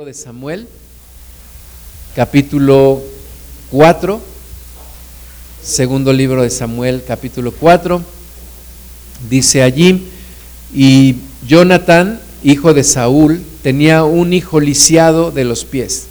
libro 0.00 0.06
de 0.06 0.14
Samuel, 0.14 0.66
capítulo 2.16 3.02
4, 3.70 4.18
segundo 5.62 6.10
libro 6.14 6.42
de 6.42 6.48
Samuel, 6.48 7.02
capítulo 7.06 7.52
4, 7.52 8.00
dice 9.28 9.62
allí, 9.62 10.08
y 10.74 11.16
Jonathan, 11.46 12.18
hijo 12.42 12.72
de 12.72 12.82
Saúl, 12.82 13.42
tenía 13.62 14.04
un 14.04 14.32
hijo 14.32 14.58
lisiado 14.58 15.32
de 15.32 15.44
los 15.44 15.66
pies. 15.66 16.06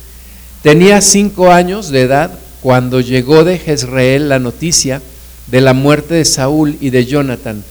Tenía 0.61 1.01
cinco 1.01 1.51
años 1.51 1.89
de 1.89 2.01
edad 2.01 2.37
cuando 2.61 3.01
llegó 3.01 3.43
de 3.43 3.57
Jezreel 3.57 4.29
la 4.29 4.37
noticia 4.37 5.01
de 5.47 5.61
la 5.61 5.73
muerte 5.73 6.13
de 6.13 6.25
Saúl 6.25 6.77
y 6.79 6.91
de 6.91 7.07
Jonathan, 7.07 7.63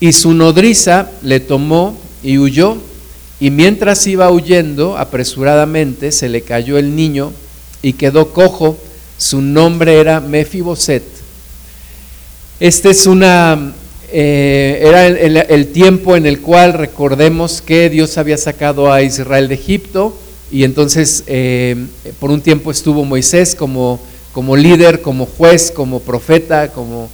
y 0.00 0.12
su 0.12 0.32
nodriza 0.32 1.10
le 1.22 1.40
tomó 1.40 1.94
y 2.22 2.38
huyó 2.38 2.78
y 3.40 3.50
mientras 3.50 4.06
iba 4.06 4.30
huyendo 4.30 4.98
apresuradamente, 4.98 6.10
se 6.10 6.28
le 6.28 6.42
cayó 6.42 6.76
el 6.76 6.96
niño 6.96 7.32
y 7.82 7.92
quedó 7.92 8.32
cojo. 8.32 8.76
Su 9.16 9.40
nombre 9.40 10.00
era 10.00 10.20
Mefiboset. 10.20 11.04
Este 12.58 12.90
es 12.90 13.06
una, 13.06 13.74
eh, 14.12 14.82
era 14.82 15.06
el, 15.06 15.68
tiempo 15.68 16.16
en 16.16 16.26
el 16.26 16.40
cual 16.40 16.72
recordemos 16.72 17.62
que 17.62 17.88
Dios 17.90 18.18
había 18.18 18.36
sacado 18.36 18.92
a 18.92 19.02
Israel 19.02 19.46
de 19.46 19.54
Egipto 19.54 20.18
y 20.50 20.64
entonces 20.64 21.22
eh, 21.28 21.76
por 22.18 22.30
un 22.30 22.40
tiempo 22.40 22.72
estuvo 22.72 23.04
Moisés 23.04 23.54
como, 23.54 24.00
como 24.32 24.56
líder, 24.56 25.00
como 25.00 25.26
juez, 25.26 25.70
como 25.70 26.00
profeta, 26.00 26.72
como, 26.72 27.08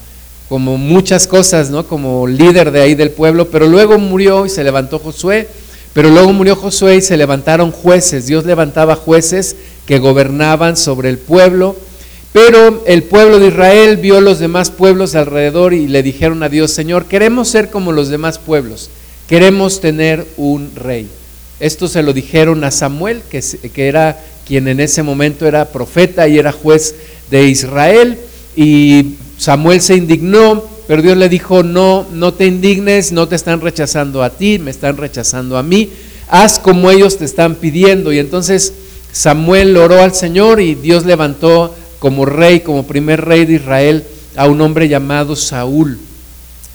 como 0.49 0.79
muchas 0.79 1.27
cosas, 1.27 1.69
¿no? 1.69 1.87
Como 1.87 2.27
líder 2.27 2.71
de 2.71 2.81
ahí 2.81 2.95
del 2.95 3.11
pueblo, 3.11 3.51
pero 3.51 3.67
luego 3.67 3.99
murió 3.99 4.47
y 4.47 4.49
se 4.49 4.65
levantó 4.65 4.99
Josué 4.99 5.49
pero 5.95 6.11
luego 6.11 6.33
murió 6.33 6.57
Josué 6.57 6.97
y 6.97 7.01
se 7.01 7.17
levantaron 7.17 7.71
jueces. 7.71 8.27
Dios 8.27 8.45
levantaba 8.45 8.97
jueces 8.97 9.55
que 9.87 10.01
gobernaban 10.01 10.77
sobre 10.77 11.09
el 11.09 11.19
pueblo. 11.19 11.77
Pero 12.33 12.83
el 12.85 13.05
pueblo 13.05 13.39
de 13.39 13.47
Israel 13.47 13.97
vio 13.99 14.21
los 14.21 14.41
demás 14.41 14.73
pueblos 14.73 15.15
alrededor 15.15 15.73
y 15.73 15.87
le 15.87 16.03
dijeron 16.03 16.43
a 16.43 16.49
Dios, 16.49 16.73
Señor, 16.73 17.05
queremos 17.05 17.47
ser 17.47 17.71
como 17.71 17.93
los 17.93 18.09
demás 18.09 18.41
pueblos, 18.41 18.91
queremos 19.29 19.81
tener 19.81 20.27
un 20.37 20.73
rey. 20.75 21.09
Esto 21.61 21.87
se 21.87 22.03
lo 22.03 22.13
dijeron 22.13 22.65
a 22.65 22.73
Samuel, 22.73 23.23
que, 23.31 23.41
que 23.73 23.87
era 23.87 24.19
quien 24.45 24.67
en 24.67 24.81
ese 24.81 25.05
momento 25.05 25.47
era 25.47 25.67
profeta 25.67 26.27
y 26.27 26.37
era 26.37 26.51
juez 26.51 26.97
de 27.31 27.47
Israel. 27.47 28.19
Y 28.57 29.15
Samuel 29.39 29.81
se 29.81 29.95
indignó 29.95 30.65
pero 30.87 31.03
Dios 31.03 31.17
le 31.17 31.29
dijo, 31.29 31.63
no, 31.63 32.07
no 32.13 32.35
te 32.35 32.47
indignes, 32.47 33.13
no 33.13 33.27
te 33.29 33.37
están 33.37 33.61
rechazando 33.61 34.23
a 34.23 34.31
ti, 34.31 34.59
me 34.59 34.71
están 34.71 34.97
rechazando 34.97 35.57
a 35.57 35.63
mí, 35.63 35.91
haz 36.29 36.59
como 36.59 36.91
ellos 36.91 37.17
te 37.17 37.25
están 37.25 37.55
pidiendo. 37.55 38.13
Y 38.13 38.19
entonces 38.19 38.75
Samuel 39.13 39.77
oró 39.77 40.03
al 40.03 40.15
Señor 40.15 40.61
y 40.61 40.75
Dios 40.75 41.07
levantó 41.07 41.75
como 41.99 42.27
rey, 42.27 42.61
como 42.61 42.87
primer 42.87 43.25
rey 43.25 43.47
de 43.47 43.55
Israel, 43.55 44.05
a 44.37 44.47
un 44.47 44.61
hombre 44.61 44.89
llamado 44.89 45.37
Saúl. 45.37 45.99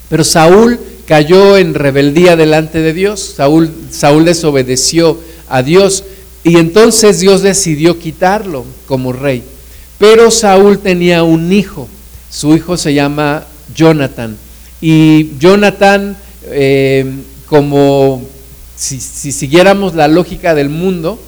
Pero 0.08 0.24
Saúl 0.24 0.80
cayó 1.06 1.56
en 1.56 1.74
rebeldía 1.74 2.36
delante 2.36 2.80
de 2.80 2.92
Dios, 2.92 3.34
Saúl, 3.36 3.70
Saúl 3.90 4.24
desobedeció 4.24 5.18
a 5.48 5.62
Dios 5.62 6.04
y 6.42 6.56
entonces 6.56 7.20
Dios 7.20 7.42
decidió 7.42 7.98
quitarlo 7.98 8.64
como 8.86 9.12
rey. 9.12 9.42
Pero 9.98 10.30
Saúl 10.30 10.78
tenía 10.78 11.22
un 11.22 11.52
hijo, 11.52 11.88
su 12.30 12.56
hijo 12.56 12.76
se 12.76 12.94
llama 12.94 13.44
Jonathan. 13.74 14.36
Y 14.80 15.38
Jonathan, 15.38 16.16
eh, 16.46 17.04
como 17.46 18.22
si, 18.76 19.00
siguiéramos 19.00 19.94
la 19.94 20.08
lógica 20.08 20.54
del 20.54 20.70
mundo, 20.70 21.20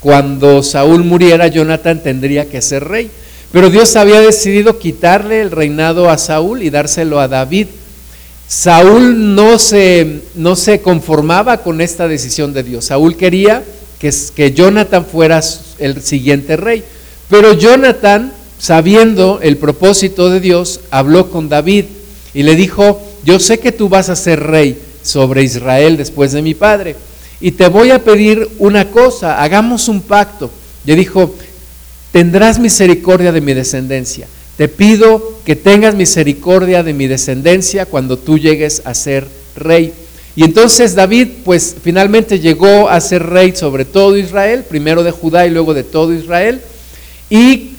cuando 0.00 0.62
Saúl 0.62 1.04
muriera, 1.04 1.48
Jonathan 1.48 2.02
tendría 2.02 2.48
que 2.48 2.62
ser 2.62 2.84
rey. 2.84 3.10
Pero 3.50 3.70
Dios 3.70 3.96
había 3.96 4.20
decidido 4.20 4.78
quitarle 4.78 5.40
el 5.40 5.50
reinado 5.50 6.10
a 6.10 6.18
Saúl 6.18 6.62
y 6.62 6.70
dárselo 6.70 7.18
a 7.18 7.28
David. 7.28 7.68
Saúl 8.46 9.34
no 9.34 9.58
se, 9.58 10.20
no 10.34 10.54
se 10.54 10.80
conformaba 10.80 11.58
con 11.58 11.80
esta 11.80 12.08
decisión 12.08 12.52
de 12.52 12.62
Dios. 12.62 12.86
Saúl 12.86 13.16
quería 13.16 13.62
que, 13.98 14.12
que 14.34 14.52
Jonathan 14.52 15.04
fuera 15.06 15.40
el 15.78 16.02
siguiente 16.02 16.56
rey. 16.56 16.84
Pero 17.28 17.54
Jonathan 17.54 18.32
sabiendo 18.58 19.40
el 19.42 19.56
propósito 19.56 20.30
de 20.30 20.40
Dios, 20.40 20.80
habló 20.90 21.30
con 21.30 21.48
David 21.48 21.86
y 22.34 22.42
le 22.42 22.56
dijo, 22.56 23.00
yo 23.24 23.38
sé 23.38 23.58
que 23.58 23.72
tú 23.72 23.88
vas 23.88 24.08
a 24.08 24.16
ser 24.16 24.40
rey 24.40 24.78
sobre 25.02 25.42
Israel 25.42 25.96
después 25.96 26.32
de 26.32 26.42
mi 26.42 26.54
padre, 26.54 26.96
y 27.40 27.52
te 27.52 27.68
voy 27.68 27.90
a 27.90 28.02
pedir 28.02 28.48
una 28.58 28.90
cosa, 28.90 29.42
hagamos 29.42 29.88
un 29.88 30.00
pacto. 30.00 30.50
Le 30.84 30.96
dijo, 30.96 31.34
tendrás 32.10 32.58
misericordia 32.58 33.30
de 33.30 33.40
mi 33.40 33.54
descendencia. 33.54 34.26
Te 34.56 34.66
pido 34.66 35.38
que 35.44 35.54
tengas 35.54 35.94
misericordia 35.94 36.82
de 36.82 36.94
mi 36.94 37.06
descendencia 37.06 37.86
cuando 37.86 38.18
tú 38.18 38.38
llegues 38.38 38.82
a 38.84 38.94
ser 38.94 39.28
rey. 39.54 39.92
Y 40.34 40.44
entonces 40.44 40.96
David, 40.96 41.28
pues 41.44 41.76
finalmente 41.82 42.40
llegó 42.40 42.88
a 42.88 43.00
ser 43.00 43.24
rey 43.24 43.54
sobre 43.54 43.84
todo 43.84 44.16
Israel, 44.16 44.64
primero 44.68 45.04
de 45.04 45.12
Judá 45.12 45.46
y 45.46 45.50
luego 45.50 45.74
de 45.74 45.84
todo 45.84 46.12
Israel. 46.12 46.60
Y 47.30 47.70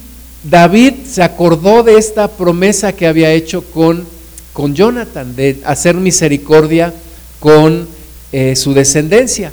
David 0.43 0.93
se 1.05 1.21
acordó 1.21 1.83
de 1.83 1.97
esta 1.97 2.29
promesa 2.29 2.93
que 2.93 3.07
había 3.07 3.31
hecho 3.31 3.63
con, 3.63 4.05
con 4.53 4.73
Jonathan, 4.73 5.35
de 5.35 5.59
hacer 5.65 5.95
misericordia 5.95 6.93
con 7.39 7.87
eh, 8.31 8.55
su 8.55 8.73
descendencia. 8.73 9.51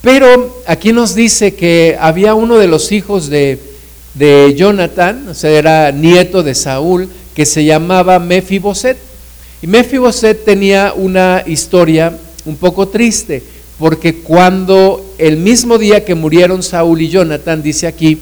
Pero 0.00 0.62
aquí 0.66 0.92
nos 0.92 1.14
dice 1.14 1.54
que 1.54 1.96
había 2.00 2.34
uno 2.34 2.58
de 2.58 2.66
los 2.66 2.92
hijos 2.92 3.28
de, 3.28 3.58
de 4.14 4.54
Jonathan, 4.56 5.28
o 5.28 5.34
sea, 5.34 5.50
era 5.50 5.92
nieto 5.92 6.42
de 6.42 6.54
Saúl, 6.54 7.08
que 7.34 7.46
se 7.46 7.64
llamaba 7.64 8.18
Mefiboset. 8.18 8.96
Y 9.60 9.66
Mefiboset 9.66 10.44
tenía 10.44 10.92
una 10.96 11.44
historia 11.46 12.16
un 12.44 12.56
poco 12.56 12.88
triste, 12.88 13.42
porque 13.78 14.16
cuando 14.16 15.14
el 15.18 15.36
mismo 15.36 15.78
día 15.78 16.04
que 16.04 16.14
murieron 16.14 16.62
Saúl 16.62 17.02
y 17.02 17.08
Jonathan, 17.08 17.62
dice 17.62 17.86
aquí 17.86 18.18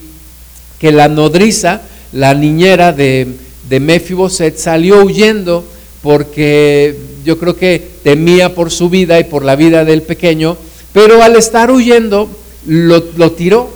que 0.78 0.92
la 0.92 1.08
nodriza 1.08 1.82
la 2.12 2.34
niñera 2.34 2.92
de, 2.92 3.26
de 3.68 3.80
Mefiboset 3.80 4.56
salió 4.56 5.04
huyendo 5.04 5.64
porque 6.02 6.96
yo 7.24 7.38
creo 7.38 7.56
que 7.56 7.90
temía 8.02 8.54
por 8.54 8.70
su 8.70 8.88
vida 8.88 9.20
y 9.20 9.24
por 9.24 9.44
la 9.44 9.56
vida 9.56 9.84
del 9.84 10.02
pequeño, 10.02 10.56
pero 10.92 11.22
al 11.22 11.36
estar 11.36 11.70
huyendo 11.70 12.28
lo, 12.66 13.32
tiró, 13.32 13.70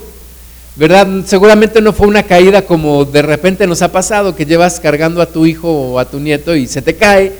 ¿verdad? 0.75 1.07
Seguramente 1.25 1.81
no 1.81 1.93
fue 1.93 2.07
una 2.07 2.23
caída 2.23 2.63
como 2.63 3.05
de 3.05 3.21
repente 3.21 3.67
nos 3.67 3.81
ha 3.81 3.91
pasado, 3.91 4.35
que 4.35 4.45
llevas 4.45 4.79
cargando 4.79 5.21
a 5.21 5.27
tu 5.27 5.45
hijo 5.45 5.69
o 5.69 5.99
a 5.99 6.09
tu 6.09 6.19
nieto 6.19 6.55
y 6.55 6.67
se 6.67 6.81
te 6.81 6.95
cae 6.95 7.31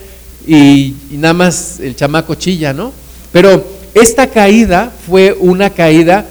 y, 0.48 0.96
y 1.12 1.18
nada 1.18 1.34
más 1.34 1.80
el 1.80 1.96
chamaco 1.96 2.36
chilla, 2.36 2.74
¿no? 2.74 2.94
Pero 3.32 3.66
esta 3.94 4.28
caída 4.28 4.92
fue 5.08 5.36
una 5.38 5.72
caída 5.72 6.28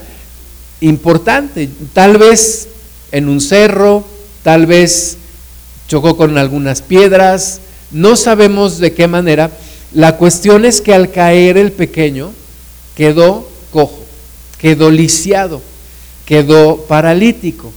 importante, 0.81 1.69
tal 1.93 2.19
vez 2.19 2.69
en 3.11 3.29
un 3.29 3.41
cerro, 3.41 4.05
tal 4.45 4.67
vez 4.67 5.17
chocó 5.89 6.17
con 6.17 6.39
algunas 6.39 6.83
piedras, 6.83 7.61
no 7.91 8.15
sabemos 8.15 8.79
de 8.79 8.93
qué 8.93 9.09
manera. 9.09 9.51
La 9.93 10.17
cuestión 10.17 10.65
es 10.65 10.81
que 10.81 10.95
al 10.95 11.11
caer 11.11 11.57
el 11.57 11.73
pequeño 11.73 12.31
quedó 12.95 13.49
cojo, 13.73 14.05
quedó 14.59 14.91
lisiado, 14.91 15.63
quedó 16.27 16.77
paralítico. 16.77 17.73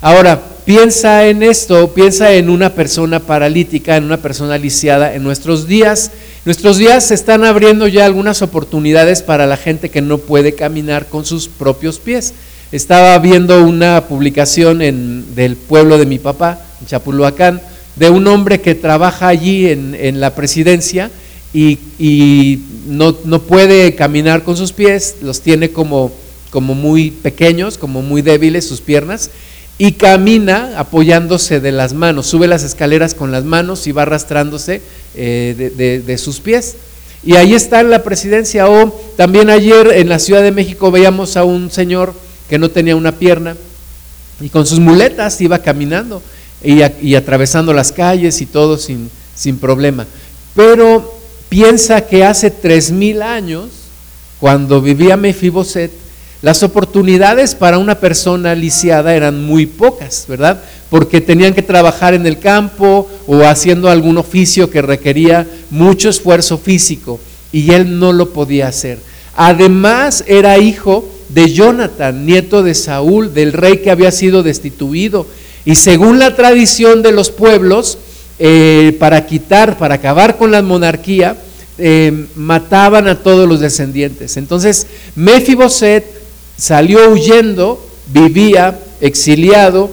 Ahora, 0.00 0.40
piensa 0.64 1.26
en 1.26 1.42
esto, 1.42 1.92
piensa 1.92 2.32
en 2.34 2.50
una 2.50 2.74
persona 2.74 3.20
paralítica, 3.20 3.96
en 3.96 4.04
una 4.04 4.18
persona 4.18 4.58
lisiada 4.58 5.14
en 5.14 5.24
nuestros 5.24 5.66
días. 5.66 6.12
Nuestros 6.44 6.76
días 6.76 7.08
se 7.08 7.14
están 7.14 7.44
abriendo 7.44 7.88
ya 7.88 8.04
algunas 8.04 8.42
oportunidades 8.42 9.22
para 9.22 9.46
la 9.46 9.56
gente 9.56 9.90
que 9.90 10.02
no 10.02 10.18
puede 10.18 10.54
caminar 10.54 11.06
con 11.06 11.24
sus 11.24 11.48
propios 11.48 11.98
pies. 11.98 12.34
Estaba 12.72 13.16
viendo 13.20 13.64
una 13.64 14.06
publicación 14.08 14.82
en, 14.82 15.36
del 15.36 15.54
pueblo 15.56 15.98
de 15.98 16.06
mi 16.06 16.18
papá, 16.18 16.60
en 16.80 16.86
Chapulhuacán, 16.88 17.60
de 17.94 18.10
un 18.10 18.26
hombre 18.26 18.60
que 18.60 18.74
trabaja 18.74 19.28
allí 19.28 19.68
en, 19.68 20.20
la 20.20 20.34
presidencia 20.34 21.10
y, 21.54 22.58
no, 22.88 23.14
puede 23.42 23.94
caminar 23.94 24.42
con 24.42 24.56
sus 24.56 24.72
pies, 24.72 25.16
los 25.22 25.42
tiene 25.42 25.70
como, 25.70 26.10
muy 26.52 27.12
pequeños, 27.12 27.78
como 27.78 28.02
muy 28.02 28.20
débiles 28.20 28.66
sus 28.66 28.80
piernas, 28.80 29.30
y 29.78 29.92
camina 29.92 30.72
apoyándose 30.76 31.60
de 31.60 31.70
las 31.70 31.92
manos, 31.92 32.26
sube 32.26 32.48
las 32.48 32.64
escaleras 32.64 33.14
con 33.14 33.30
las 33.30 33.44
manos 33.44 33.86
y 33.86 33.92
va 33.92 34.02
arrastrándose 34.02 34.82
eh, 35.14 35.70
de, 35.76 36.00
de, 36.00 36.18
sus 36.18 36.40
pies. 36.40 36.76
Y 37.24 37.36
ahí 37.36 37.54
está 37.54 37.80
en 37.80 37.90
la 37.90 38.02
presidencia. 38.02 38.68
O 38.70 38.90
también 39.16 39.50
ayer 39.50 39.92
en 39.94 40.08
la 40.08 40.18
Ciudad 40.18 40.42
de 40.42 40.52
México 40.52 40.90
veíamos 40.90 41.36
a 41.36 41.44
un 41.44 41.70
señor 41.70 42.14
que 42.48 42.58
no 42.58 42.70
tenía 42.70 42.96
una 42.96 43.12
pierna 43.12 43.56
y 44.40 44.48
con 44.48 44.66
sus 44.66 44.78
muletas 44.78 45.40
iba 45.40 45.58
caminando 45.58 46.22
y, 46.62 47.14
atravesando 47.14 47.72
las 47.72 47.92
calles 47.92 48.40
y 48.40 48.46
todo 48.46 48.76
sin, 48.76 49.10
sin 49.34 49.58
problema. 49.58 50.06
Pero 50.54 51.14
piensa 51.48 52.00
que 52.02 52.24
hace 52.24 52.50
tres 52.50 52.90
mil 52.90 53.22
años, 53.22 53.68
cuando 54.40 54.80
vivía 54.80 55.16
Mefiboset, 55.16 55.90
las 56.42 56.62
oportunidades 56.62 57.54
para 57.54 57.78
una 57.78 57.98
persona 57.98 58.54
lisiada 58.54 59.14
eran 59.14 59.42
muy 59.42 59.64
pocas, 59.66 60.26
¿verdad? 60.28 60.62
Porque 60.90 61.20
tenían 61.20 61.54
que 61.54 61.62
trabajar 61.62 62.14
en 62.14 62.26
el 62.26 62.38
campo 62.38 63.08
o 63.26 63.40
haciendo 63.40 63.88
algún 63.88 64.18
oficio 64.18 64.70
que 64.70 64.82
requería 64.82 65.46
mucho 65.70 66.10
esfuerzo 66.10 66.58
físico 66.58 67.18
y 67.52 67.72
él 67.72 67.98
no 67.98 68.12
lo 68.12 68.32
podía 68.32 68.68
hacer. 68.68 68.98
Además 69.34 70.24
era 70.26 70.58
hijo 70.58 71.08
de 71.28 71.52
Jonathan, 71.52 72.24
nieto 72.24 72.62
de 72.62 72.74
Saúl, 72.74 73.34
del 73.34 73.52
rey 73.52 73.78
que 73.78 73.90
había 73.90 74.10
sido 74.12 74.42
destituido. 74.42 75.26
Y 75.64 75.74
según 75.74 76.18
la 76.18 76.36
tradición 76.36 77.02
de 77.02 77.12
los 77.12 77.30
pueblos, 77.30 77.98
eh, 78.38 78.96
para 78.98 79.26
quitar, 79.26 79.78
para 79.78 79.96
acabar 79.96 80.36
con 80.36 80.50
la 80.50 80.62
monarquía, 80.62 81.36
eh, 81.78 82.26
mataban 82.36 83.08
a 83.08 83.22
todos 83.22 83.48
los 83.48 83.60
descendientes. 83.60 84.36
Entonces, 84.36 84.86
Mefiboset 85.14 86.04
salió 86.56 87.10
huyendo, 87.10 87.84
vivía 88.12 88.78
exiliado, 89.00 89.90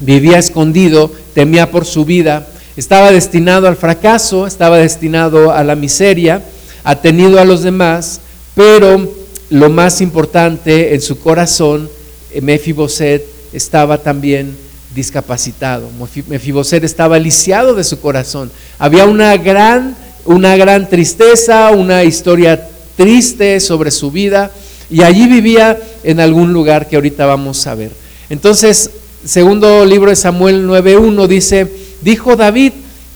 vivía 0.00 0.38
escondido, 0.38 1.10
temía 1.34 1.70
por 1.70 1.84
su 1.84 2.04
vida, 2.04 2.46
estaba 2.76 3.10
destinado 3.10 3.68
al 3.68 3.76
fracaso, 3.76 4.46
estaba 4.46 4.78
destinado 4.78 5.52
a 5.52 5.64
la 5.64 5.76
miseria, 5.76 6.42
atenido 6.84 7.40
a 7.40 7.44
los 7.44 7.62
demás, 7.62 8.20
pero 8.54 9.10
lo 9.50 9.70
más 9.70 10.00
importante 10.00 10.94
en 10.94 11.00
su 11.00 11.20
corazón, 11.20 11.88
eh, 12.32 12.40
Mefiboset 12.40 13.24
estaba 13.52 13.98
también 13.98 14.56
discapacitado. 14.94 15.88
Mefiboset 16.28 16.82
estaba 16.82 17.18
lisiado 17.18 17.74
de 17.74 17.84
su 17.84 18.00
corazón. 18.00 18.50
Había 18.78 19.04
una 19.04 19.36
gran, 19.36 19.96
una 20.24 20.56
gran 20.56 20.88
tristeza, 20.88 21.70
una 21.70 22.02
historia 22.02 22.68
triste 22.96 23.60
sobre 23.60 23.90
su 23.90 24.10
vida 24.10 24.50
y 24.90 25.02
allí 25.02 25.26
vivía 25.26 25.78
en 26.02 26.18
algún 26.18 26.52
lugar 26.52 26.88
que 26.88 26.96
ahorita 26.96 27.26
vamos 27.26 27.66
a 27.66 27.74
ver. 27.74 27.90
Entonces, 28.30 28.90
segundo 29.24 29.84
libro 29.84 30.10
de 30.10 30.16
Samuel 30.16 30.66
9.1 30.66 31.26
dice, 31.26 31.70
dijo 32.00 32.36
David, 32.36 32.72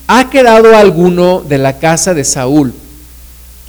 ¿ha 0.07 0.29
quedado 0.29 0.75
alguno 0.75 1.41
de 1.41 1.57
la 1.57 1.79
casa 1.79 2.13
de 2.13 2.23
Saúl 2.23 2.73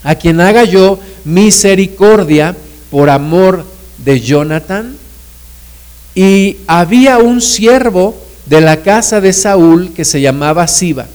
a 0.03 0.15
quien 0.15 0.41
haga 0.41 0.65
yo 0.65 0.99
misericordia 1.25 2.57
por 2.91 3.11
amor 3.11 3.65
de 3.99 4.21
Jonathan? 4.21 4.97
Y 6.15 6.59
había 6.67 7.19
un 7.19 7.41
siervo 7.41 8.17
de 8.47 8.61
la 8.61 8.79
casa 8.79 9.21
de 9.21 9.33
Saúl 9.33 9.93
que 9.95 10.05
se 10.05 10.21
llamaba 10.21 10.67
Siba, 10.67 11.07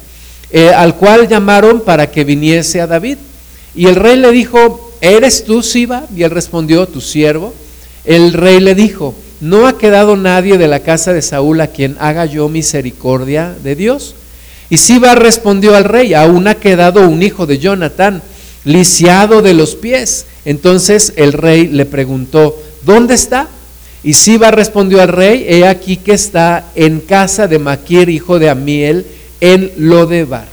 eh, 0.49 0.69
al 0.69 0.95
cual 0.95 1.27
llamaron 1.27 1.81
para 1.81 2.09
que 2.09 2.23
viniese 2.23 2.81
a 2.81 2.87
David. 2.87 3.17
Y 3.75 3.85
el 3.85 3.95
rey 3.95 4.17
le 4.17 4.31
dijo, 4.31 4.91
¿eres 5.01 5.43
tú 5.43 5.61
Siba? 5.61 6.05
Y 6.15 6.23
él 6.23 6.31
respondió, 6.31 6.87
tu 6.87 7.01
siervo. 7.01 7.53
El 8.05 8.33
rey 8.33 8.59
le 8.59 8.73
dijo, 8.73 9.13
¿no 9.41 9.67
ha 9.67 9.77
quedado 9.77 10.15
nadie 10.15 10.57
de 10.57 10.67
la 10.67 10.79
casa 10.79 11.13
de 11.13 11.21
Saúl 11.21 11.61
a 11.61 11.67
quien 11.67 11.97
haga 11.99 12.25
yo 12.25 12.49
misericordia 12.49 13.53
de 13.63 13.75
Dios? 13.75 14.15
Y 14.69 14.77
Siba 14.77 15.15
respondió 15.15 15.75
al 15.75 15.83
rey, 15.83 16.13
aún 16.13 16.47
ha 16.47 16.55
quedado 16.55 17.07
un 17.07 17.21
hijo 17.21 17.45
de 17.45 17.59
Jonathan, 17.59 18.21
lisiado 18.67 19.41
de 19.41 19.53
los 19.53 19.75
pies. 19.75 20.25
Entonces 20.45 21.13
el 21.15 21.33
rey 21.33 21.67
le 21.67 21.85
preguntó, 21.85 22.55
¿dónde 22.85 23.15
está? 23.15 23.47
Y 24.03 24.13
Siba 24.13 24.51
respondió 24.51 25.01
al 25.01 25.07
rey, 25.07 25.45
he 25.47 25.67
aquí 25.67 25.97
que 25.97 26.13
está 26.13 26.71
en 26.75 26.99
casa 26.99 27.47
de 27.47 27.59
Maquir, 27.59 28.09
hijo 28.09 28.39
de 28.39 28.49
Amiel, 28.49 29.05
en 29.41 29.71
Lodebar. 29.77 30.47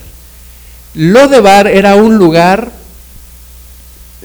Lodebar 0.95 1.67
era 1.67 1.97
un 1.97 2.17
lugar, 2.17 2.71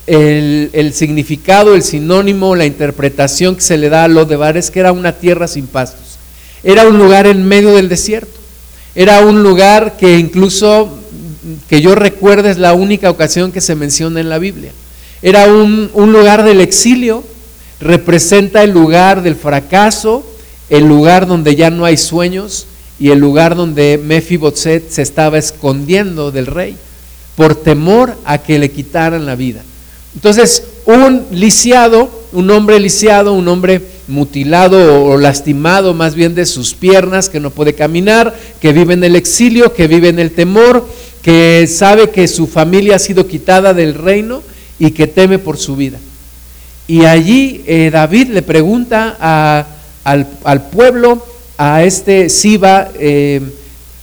el, 0.07 0.69
el, 0.73 0.93
significado, 0.93 1.75
el 1.75 1.83
sinónimo, 1.83 2.55
la 2.55 2.65
interpretación 2.65 3.55
que 3.55 3.61
se 3.61 3.77
le 3.77 3.89
da 3.89 4.05
a 4.05 4.07
Lodebar 4.07 4.55
es 4.55 4.71
que 4.71 4.79
era 4.79 4.91
una 4.91 5.13
tierra 5.13 5.47
sin 5.47 5.67
pastos. 5.67 6.17
Era 6.63 6.87
un 6.87 6.97
lugar 6.97 7.27
en 7.27 7.47
medio 7.47 7.75
del 7.75 7.89
desierto. 7.89 8.39
Era 8.95 9.21
un 9.21 9.43
lugar 9.43 9.97
que 9.97 10.17
incluso, 10.17 10.98
que 11.67 11.81
yo 11.81 11.95
recuerde, 11.95 12.51
es 12.51 12.57
la 12.57 12.73
única 12.73 13.09
ocasión 13.09 13.51
que 13.51 13.61
se 13.61 13.75
menciona 13.75 14.19
en 14.19 14.29
la 14.29 14.39
Biblia. 14.39 14.71
Era 15.21 15.45
un, 15.45 15.89
lugar 15.93 16.43
del 16.43 16.61
exilio, 16.61 17.23
representa 17.79 18.63
el 18.63 18.71
lugar 18.71 19.21
del 19.21 19.35
fracaso, 19.35 20.25
el 20.69 20.85
lugar 20.85 21.27
donde 21.27 21.55
ya 21.55 21.69
no 21.69 21.85
hay 21.85 21.97
sueños 21.97 22.67
y 22.99 23.09
el 23.09 23.19
lugar 23.19 23.55
donde 23.55 23.99
Mefiboset 24.01 24.89
se 24.89 25.01
estaba 25.01 25.37
escondiendo 25.37 26.31
del 26.31 26.45
rey 26.45 26.77
por 27.35 27.55
temor 27.55 28.15
a 28.25 28.37
que 28.37 28.59
le 28.59 28.71
quitaran 28.71 29.25
la 29.25 29.35
vida. 29.35 29.63
Entonces, 30.15 30.63
un 30.85 31.25
lisiado, 31.31 32.09
un 32.31 32.49
hombre 32.49 32.79
lisiado, 32.79 33.33
un 33.33 33.47
hombre 33.47 33.81
mutilado 34.07 35.05
o 35.05 35.17
lastimado 35.17 35.93
más 35.93 36.15
bien 36.15 36.33
de 36.35 36.45
sus 36.45 36.73
piernas, 36.73 37.29
que 37.29 37.39
no 37.39 37.51
puede 37.51 37.75
caminar, 37.75 38.35
que 38.59 38.73
vive 38.73 38.93
en 38.93 39.03
el 39.03 39.15
exilio, 39.15 39.73
que 39.73 39.87
vive 39.87 40.09
en 40.09 40.19
el 40.19 40.31
temor, 40.31 40.87
que 41.21 41.67
sabe 41.67 42.09
que 42.09 42.27
su 42.27 42.47
familia 42.47 42.95
ha 42.95 42.99
sido 42.99 43.27
quitada 43.27 43.73
del 43.73 43.93
reino 43.93 44.41
y 44.77 44.91
que 44.91 45.07
teme 45.07 45.39
por 45.39 45.57
su 45.57 45.75
vida. 45.75 45.99
Y 46.87 47.05
allí 47.05 47.61
eh, 47.67 47.89
David 47.91 48.29
le 48.29 48.41
pregunta 48.41 49.67
al, 50.03 50.61
pueblo, 50.71 51.23
a 51.57 51.83
este 51.83 52.29
Siba, 52.29 52.89
eh, 52.97 53.41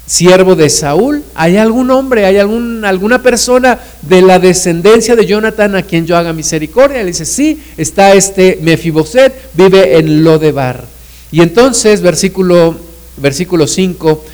siervo 0.07 0.55
de 0.55 0.71
Saúl, 0.71 1.25
¿hay 1.35 1.57
algún 1.57 1.91
hombre, 1.91 2.27
hay 2.27 2.39
algún, 2.39 2.85
alguna 2.85 3.23
persona 3.23 3.81
de 4.03 4.23
la 4.23 4.39
descendencia 4.39 5.17
de 5.17 5.27
Jonathan 5.27 5.75
a 5.75 5.83
quien 5.83 6.07
yo 6.07 6.17
haga 6.17 6.33
misericordia? 6.33 6.99
Le 6.99 7.07
dice, 7.07 7.25
sí, 7.25 7.61
está 7.77 8.15
este 8.15 8.61
Mefiboset, 8.63 9.33
vive 9.55 9.99
en 9.99 10.23
Lodebar. 10.23 10.85
Y 11.33 11.41
entonces, 11.43 12.03
versículo, 12.03 12.77
versículo 13.17 13.67
5, 13.67 14.25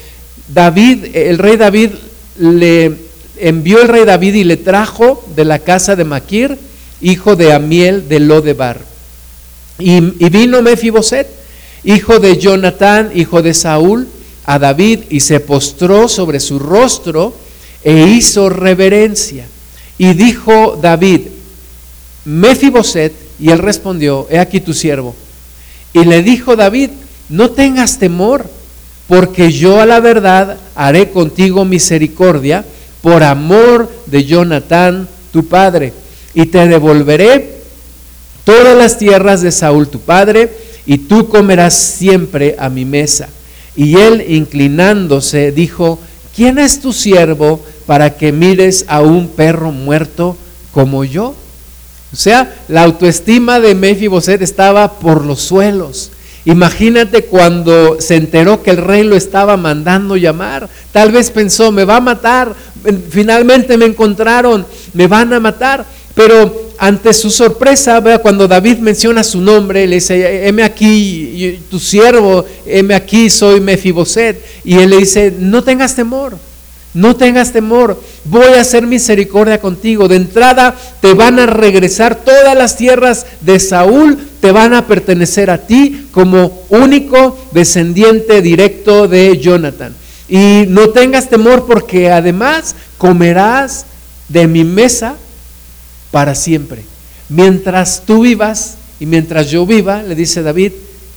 David, 0.53 1.17
el 1.17 1.39
rey 1.39 1.57
David 1.57 1.91
le 2.39 2.93
envió 3.39 3.83
el 3.83 3.89
rey 3.89 4.05
David 4.05 4.35
y 4.35 4.45
le 4.45 4.57
trajo 4.57 5.25
de 5.35 5.45
la 5.45 5.59
casa 5.59 5.97
de 5.97 6.05
Maquir, 6.05 6.59
hijo 7.01 7.37
de 7.37 7.53
Amiel 7.53 8.09
de 8.09 8.21
Lodebar. 8.21 8.81
Y, 9.79 10.01
vino 10.01 10.63
Mefiboset, 10.63 11.29
hijo 11.85 12.19
de 12.19 12.39
Jonatán, 12.39 13.11
hijo 13.15 13.43
de 13.43 13.55
Saúl, 13.55 14.07
a 14.45 14.59
David 14.59 15.01
y 15.09 15.21
se 15.21 15.41
postró 15.41 16.09
sobre 16.09 16.41
su 16.41 16.59
rostro 16.59 17.35
e 17.83 18.07
hizo 18.07 18.49
reverencia. 18.49 19.47
Y 19.99 20.15
dijo 20.15 20.79
David, 20.81 21.23
Mefiboset, 22.25 23.13
y 23.41 23.51
él 23.51 23.59
respondió, 23.59 24.29
he 24.31 24.39
aquí 24.39 24.61
tu 24.61 24.73
siervo. 24.73 25.15
Y 25.93 26.05
le 26.05 26.23
dijo 26.23 26.55
David, 26.55 26.91
no 27.29 27.51
tengas 27.51 27.99
temor, 27.99 28.49
porque 29.13 29.53
yo 29.53 29.79
a 29.79 29.85
la 29.85 30.01
verdad 30.01 30.57
haré 30.75 31.11
contigo 31.11 31.67
misericordia 31.67 32.65
por 33.03 33.23
amor 33.23 33.93
de 34.07 34.25
Jonatán, 34.25 35.07
tu 35.31 35.49
padre 35.49 35.93
y 36.33 36.47
te 36.47 36.67
devolveré 36.67 37.59
todas 38.43 38.75
las 38.75 38.97
tierras 38.97 39.43
de 39.43 39.53
Saúl 39.53 39.89
tu 39.89 40.01
padre, 40.01 40.51
y 40.87 40.97
tú 40.97 41.29
comerás 41.29 41.75
siempre 41.75 42.57
a 42.59 42.71
mi 42.71 42.87
mesa. 42.87 43.29
Y 43.77 43.99
él, 43.99 44.25
inclinándose, 44.29 45.53
dijo, 45.53 45.99
¿quién 46.35 46.59
es 46.59 46.81
tu 46.81 46.95
siervo 46.95 47.61
para 47.85 48.17
que 48.17 48.33
mires 48.33 48.87
a 48.89 49.03
un 49.03 49.29
perro 49.29 49.73
muerto 49.73 50.39
como 50.73 51.05
yo? 51.05 51.35
O 52.15 52.17
sea, 52.17 52.57
la 52.67 52.85
autoestima 52.85 53.61
de 53.61 53.75
Mefiboset 53.75 54.41
estaba 54.41 54.95
por 54.95 55.23
los 55.23 55.43
suelos. 55.43 56.13
Imagínate 56.45 57.25
cuando 57.25 58.01
se 58.01 58.17
enteró 58.17 58.63
que 58.63 58.71
el 58.71 58.79
rey 58.79 59.05
lo 59.05 59.17
estaba 59.17 59.57
mandando 59.57 60.17
llamar. 60.17 60.69
Tal 60.91 61.13
vez 61.13 61.31
pensó, 61.31 61.71
me 61.71 61.85
va 61.85 61.97
a 61.97 62.01
matar. 62.01 62.55
Finalmente 63.11 63.77
me 63.77 63.87
encontraron, 63.87 64.67
me 64.93 65.07
van 65.07 65.33
a 65.33 65.41
matar. 65.41 65.85
Pero 66.15 66.73
ante 66.79 67.13
su 67.13 67.31
sorpresa, 67.31 68.03
cuando 68.21 68.49
David 68.49 68.79
menciona 68.79 69.23
su 69.23 69.41
nombre, 69.41 69.87
le 69.87 69.97
dice, 69.97 70.47
heme 70.47 70.63
aquí, 70.63 71.61
tu 71.71 71.79
siervo, 71.79 72.45
heme 72.67 72.95
aquí, 72.95 73.31
soy 73.31 73.61
Mefiboset. 73.61 74.45
Y 74.65 74.75
él 74.79 74.91
le 74.91 74.99
dice, 74.99 75.33
no 75.39 75.63
tengas 75.63 75.95
temor, 75.95 76.37
no 76.93 77.17
tengas 77.17 77.53
temor, 77.53 78.03
voy 78.25 78.55
a 78.57 78.61
hacer 78.61 78.87
misericordia 78.87 79.61
contigo. 79.61 80.09
De 80.09 80.17
entrada 80.17 80.77
te 81.01 81.15
van 81.15 81.39
a 81.39 81.47
regresar 81.47 82.17
todas 82.17 82.57
las 82.59 82.77
tierras 82.77 83.27
de 83.41 83.59
Saúl, 83.59 84.19
te 84.43 84.51
van 84.51 84.75
a 84.75 84.89
pertenecer 84.89 85.51
a 85.51 85.59
ti 85.69 86.09
como 86.11 86.65
único 86.69 87.39
descendiente 87.53 88.43
directo 88.43 89.07
de 89.07 89.39
Jonathan. 89.39 89.95
Y 90.29 90.65
no 90.67 90.89
tengas 90.89 91.31
temor 91.31 91.65
porque 91.65 92.11
además 92.11 92.75
comerás 92.99 93.87
de 94.29 94.49
mi 94.49 94.65
mesa 94.65 95.15
para 96.11 96.35
siempre. 96.35 96.83
Mientras 97.29 98.03
tú 98.05 98.23
vivas 98.23 98.79
y 98.99 99.07
mientras 99.07 99.49
yo 99.49 99.65
viva, 99.65 100.03
le 100.03 100.17
dice 100.17 100.43
David, 100.43 100.73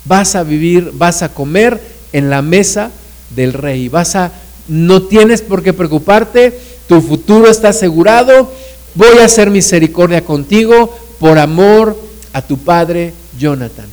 vas 0.06 0.36
a 0.36 0.44
vivir, 0.44 0.92
vas 0.94 1.24
a 1.24 1.30
comer 1.30 1.82
en 2.14 2.30
la 2.30 2.44
mesa 2.44 2.92
del 3.36 3.54
rey. 3.54 3.90
Vas 3.90 4.16
a 4.16 4.32
no 4.68 5.02
tienes 5.02 5.42
por 5.42 5.64
qué 5.64 5.74
preocuparte, 5.74 6.54
tu 6.88 7.02
futuro 7.02 7.50
está 7.50 7.70
asegurado. 7.70 8.52
Voy 8.94 9.18
a 9.18 9.26
hacer 9.26 9.50
misericordia 9.50 10.24
contigo 10.24 10.96
por 11.20 11.40
amor 11.40 12.05
a 12.36 12.42
tu 12.42 12.58
padre 12.58 13.14
Jonathan. 13.40 13.86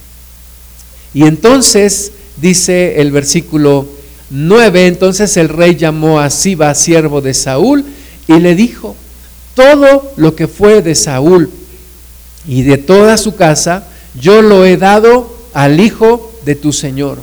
Y 1.15 1.27
entonces 1.27 2.11
dice 2.39 3.01
el 3.01 3.13
versículo 3.13 3.87
9, 4.31 4.89
entonces 4.89 5.37
el 5.37 5.49
rey 5.49 5.77
llamó 5.77 6.19
a 6.19 6.29
Siba, 6.29 6.75
siervo 6.75 7.21
de 7.21 7.35
Saúl, 7.35 7.85
y 8.27 8.41
le 8.41 8.57
dijo, 8.57 8.97
todo 9.55 10.13
lo 10.17 10.35
que 10.35 10.49
fue 10.49 10.83
de 10.83 10.97
Saúl 10.97 11.51
y 12.45 12.63
de 12.63 12.79
toda 12.79 13.17
su 13.17 13.37
casa, 13.37 13.87
yo 14.21 14.43
lo 14.43 14.65
he 14.65 14.77
dado 14.77 15.33
al 15.55 15.79
hijo 15.79 16.33
de 16.45 16.57
tu 16.57 16.73
Señor. 16.73 17.19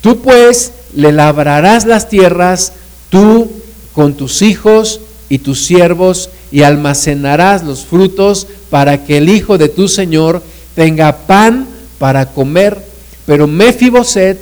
Tú 0.00 0.22
pues 0.22 0.70
le 0.94 1.10
labrarás 1.10 1.86
las 1.86 2.08
tierras, 2.08 2.72
tú 3.10 3.50
con 3.94 4.14
tus 4.14 4.42
hijos 4.42 5.00
y 5.28 5.38
tus 5.38 5.64
siervos, 5.64 6.30
y 6.52 6.62
almacenarás 6.62 7.64
los 7.64 7.84
frutos 7.84 8.46
para 8.70 9.04
que 9.04 9.18
el 9.18 9.28
hijo 9.28 9.58
de 9.58 9.68
tu 9.68 9.88
Señor 9.88 10.42
tenga 10.74 11.16
pan 11.26 11.66
para 11.98 12.26
comer. 12.26 12.78
Pero 13.26 13.46
Mefiboset, 13.46 14.38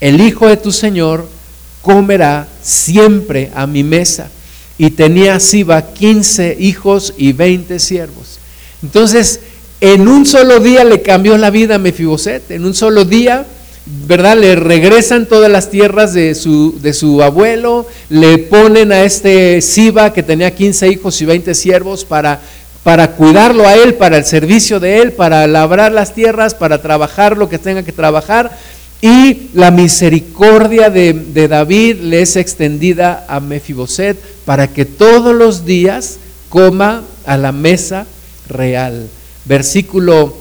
el 0.00 0.20
hijo 0.20 0.48
de 0.48 0.56
tu 0.56 0.72
Señor, 0.72 1.28
comerá 1.82 2.48
siempre 2.62 3.50
a 3.54 3.66
mi 3.66 3.82
mesa. 3.82 4.30
Y 4.78 4.90
tenía 4.90 5.38
Siba 5.40 5.92
quince 5.92 6.56
hijos 6.58 7.14
y 7.16 7.32
veinte 7.32 7.78
siervos. 7.78 8.38
Entonces, 8.82 9.40
en 9.80 10.08
un 10.08 10.26
solo 10.26 10.60
día 10.60 10.84
le 10.84 11.02
cambió 11.02 11.36
la 11.38 11.50
vida 11.50 11.76
a 11.76 11.78
Mefiboset. 11.78 12.50
En 12.50 12.64
un 12.64 12.74
solo 12.74 13.04
día, 13.04 13.46
¿verdad? 13.86 14.38
Le 14.38 14.56
regresan 14.56 15.26
todas 15.26 15.50
las 15.50 15.70
tierras 15.70 16.14
de 16.14 16.34
su, 16.34 16.78
de 16.80 16.92
su 16.92 17.22
abuelo, 17.22 17.86
le 18.08 18.38
ponen 18.38 18.92
a 18.92 19.04
este 19.04 19.60
Siba 19.60 20.12
que 20.12 20.22
tenía 20.22 20.54
15 20.54 20.88
hijos 20.88 21.20
y 21.20 21.26
20 21.26 21.54
siervos 21.54 22.04
para, 22.04 22.40
para 22.84 23.12
cuidarlo 23.12 23.66
a 23.66 23.74
él, 23.74 23.94
para 23.94 24.18
el 24.18 24.24
servicio 24.24 24.78
de 24.78 24.98
él, 24.98 25.12
para 25.12 25.46
labrar 25.48 25.90
las 25.90 26.14
tierras, 26.14 26.54
para 26.54 26.80
trabajar 26.80 27.36
lo 27.36 27.48
que 27.48 27.58
tenga 27.58 27.82
que 27.82 27.92
trabajar. 27.92 28.56
Y 29.00 29.48
la 29.54 29.72
misericordia 29.72 30.90
de, 30.90 31.48
David 31.48 32.00
le 32.02 32.22
es 32.22 32.36
extendida 32.36 33.26
a 33.28 33.40
Mefiboset 33.40 34.16
para 34.44 34.68
que 34.68 34.84
todos 34.84 35.34
los 35.34 35.64
días 35.64 36.18
coma 36.48 37.02
a 37.26 37.36
la 37.36 37.50
mesa 37.50 38.06
real 38.48 39.08
versículo 39.44 40.34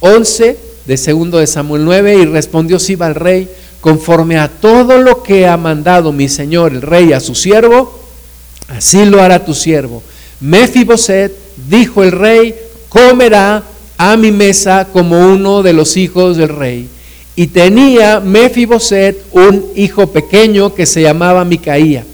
11 0.00 0.58
de 0.86 0.96
segundo 0.96 1.38
de 1.38 1.46
Samuel 1.46 1.84
9, 1.84 2.16
y 2.16 2.24
respondió 2.26 2.78
Siba 2.78 3.06
al 3.06 3.16
rey, 3.16 3.48
conforme 3.80 4.38
a 4.38 4.48
todo 4.48 4.98
lo 4.98 5.22
que 5.22 5.46
ha 5.46 5.56
mandado 5.56 6.12
mi 6.12 6.28
señor 6.28 6.72
el 6.72 6.82
rey 6.82 7.12
a 7.12 7.20
su 7.20 7.34
siervo, 7.34 8.00
así 8.68 9.04
lo 9.04 9.20
hará 9.20 9.44
tu 9.44 9.52
siervo. 9.52 10.02
Mefiboset, 10.40 11.32
dijo 11.68 12.02
el 12.02 12.12
rey, 12.12 12.54
comerá 12.88 13.62
a 13.98 14.16
mi 14.16 14.30
mesa 14.30 14.88
como 14.92 15.18
uno 15.18 15.62
de 15.62 15.72
los 15.72 15.96
hijos 15.96 16.36
del 16.36 16.50
rey. 16.50 16.88
Y 17.34 17.48
tenía 17.48 18.20
Mefiboset 18.20 19.22
un 19.32 19.66
hijo 19.74 20.06
pequeño 20.06 20.74
que 20.74 20.86
se 20.86 21.02
llamaba 21.02 21.44
Micaía. 21.44 22.04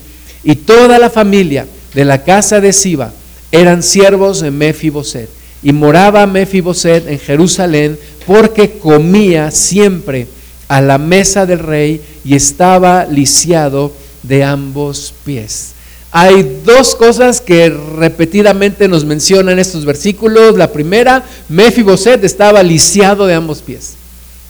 Y 0.43 0.57
toda 0.57 0.99
la 0.99 1.11
familia 1.11 1.67
de 1.95 2.05
la 2.05 2.25
casa 2.25 2.61
de 2.61 2.73
Siba 2.73 3.13
eran 3.53 3.83
siervos 3.83 4.41
de 4.41 4.51
Mefiboset. 4.51 5.29
Y 5.63 5.73
moraba 5.73 6.27
Mefiboset 6.27 7.07
en 7.07 7.21
Jerusalén 7.21 7.99
porque 8.27 8.79
comía 8.79 9.51
siempre 9.51 10.27
a 10.69 10.81
la 10.81 10.99
mesa 10.99 11.47
del 11.47 11.61
rey 11.61 12.01
y 12.25 12.35
estaba 12.35 13.05
lisiado 13.05 13.93
de 14.23 14.43
ambos 14.43 15.15
pies. 15.25 15.72
Hay 16.15 16.61
dos 16.67 16.95
cosas 16.95 17.41
que 17.41 17.71
repetidamente 17.71 18.87
nos 18.87 19.07
mencionan 19.07 19.59
estos 19.59 19.87
versículos. 19.87 20.59
La 20.59 20.71
primera, 20.71 21.25
Mefiboset 21.49 22.23
estaba 22.23 22.63
lisiado 22.63 23.27
de 23.27 23.33
ambos 23.33 23.63
pies. 23.63 23.95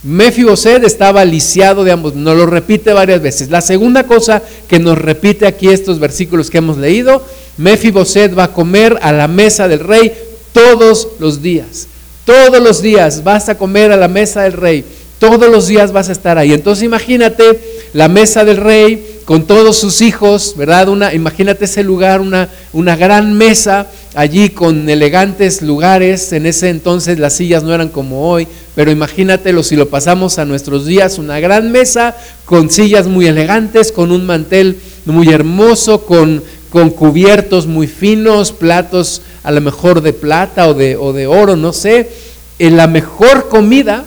Mefiboset 0.03 0.83
estaba 0.83 1.25
lisiado 1.25 1.85
de 1.85 1.93
ambos, 1.93 2.17
nos 2.17 2.37
lo 2.37 2.47
repite 2.47 2.93
varias 2.93 3.23
veces. 3.23 3.51
La 3.51 3.61
segunda 3.61 4.03
cosa 4.09 4.43
que 4.67 4.81
nos 4.81 4.99
repite 4.99 5.47
aquí 5.47 5.69
estos 5.69 6.01
versículos 6.01 6.51
que 6.51 6.59
hemos 6.59 6.79
leído, 6.79 7.25
Mefiboset 7.59 8.37
va 8.37 8.45
a 8.45 8.53
comer 8.53 8.99
a 9.01 9.13
la 9.13 9.29
mesa 9.29 9.69
del 9.69 9.79
rey 9.79 10.13
todos 10.53 11.07
los 11.21 11.43
días. 11.43 11.87
Todos 12.25 12.61
los 12.61 12.83
días 12.83 13.23
vas 13.23 13.49
a 13.49 13.57
comer 13.57 13.93
a 13.93 13.97
la 13.97 14.09
mesa 14.09 14.43
del 14.43 14.55
rey. 14.55 14.85
Todos 15.21 15.49
los 15.49 15.69
días 15.69 15.93
vas 15.93 16.09
a 16.09 16.13
estar 16.13 16.39
ahí. 16.39 16.53
Entonces 16.53 16.83
imagínate 16.83 17.72
la 17.93 18.09
mesa 18.09 18.45
del 18.45 18.57
rey 18.57 19.21
con 19.25 19.47
todos 19.47 19.77
sus 19.79 20.01
hijos, 20.01 20.55
¿verdad? 20.57 20.89
Una, 20.89 21.15
imagínate 21.15 21.67
ese 21.67 21.85
lugar, 21.85 22.21
una, 22.21 22.49
una 22.73 22.97
gran 22.97 23.35
mesa 23.35 23.89
allí 24.15 24.51
con 24.51 24.89
elegantes 24.89 25.63
lugares. 25.63 26.33
En 26.33 26.47
ese 26.47 26.71
entonces 26.71 27.19
las 27.19 27.35
sillas 27.35 27.63
no 27.63 27.75
eran 27.75 27.89
como 27.89 28.29
hoy, 28.31 28.49
pero 28.75 28.91
imagínatelo 28.91 29.63
si 29.63 29.77
lo 29.77 29.89
pasamos 29.89 30.39
a 30.39 30.45
nuestros 30.45 30.87
días, 30.87 31.19
una 31.19 31.41
gran 31.41 31.71
mesa 31.71 32.17
con 32.45 32.71
sillas 32.71 33.07
muy 33.07 33.27
elegantes, 33.27 33.93
con 33.93 34.11
un 34.11 34.27
mantel 34.27 34.79
muy 35.05 35.29
hermoso, 35.29 36.05
con, 36.07 36.43
con 36.71 36.91
cubiertos 36.91 37.67
muy 37.67 37.87
finos, 37.87 38.53
platos 38.53 39.23
a 39.43 39.51
lo 39.51 39.61
mejor 39.61 40.01
de 40.01 40.13
plata 40.13 40.69
o 40.69 40.75
de, 40.75 40.97
o 40.97 41.13
de 41.13 41.27
oro, 41.27 41.57
no 41.57 41.73
sé, 41.73 42.11
en 42.59 42.77
la 42.77 42.87
mejor 42.87 43.49
comida. 43.49 44.05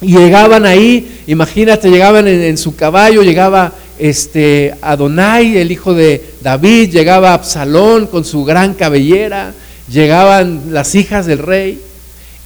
Llegaban 0.00 0.64
ahí, 0.64 1.19
imagínate, 1.30 1.90
llegaban 1.90 2.26
en, 2.26 2.58
su 2.58 2.74
caballo, 2.74 3.22
llegaba 3.22 3.72
este 3.98 4.74
Adonai, 4.82 5.58
el 5.58 5.70
hijo 5.70 5.94
de 5.94 6.34
David, 6.40 6.90
llegaba 6.90 7.34
Absalón 7.34 8.08
con 8.08 8.24
su 8.24 8.44
gran 8.44 8.74
cabellera, 8.74 9.54
llegaban 9.88 10.62
las 10.70 10.96
hijas 10.96 11.26
del 11.26 11.38
rey, 11.38 11.80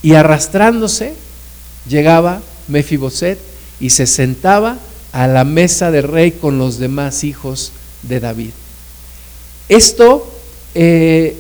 y 0.03 0.13
arrastrándose 0.13 1.15
llegaba 1.89 2.43
Mefiboset 2.69 3.39
y 3.81 3.89
se 3.89 4.07
sentaba 4.07 4.77
a 5.13 5.27
la 5.27 5.45
mesa 5.45 5.91
del 5.91 6.03
rey 6.03 6.33
con 6.33 6.59
los 6.59 6.79
demás 6.79 7.25
hijos 7.25 7.73
de 8.03 8.21
David. 8.21 8.51
Esto 9.71 10.31
eh, 10.75 11.35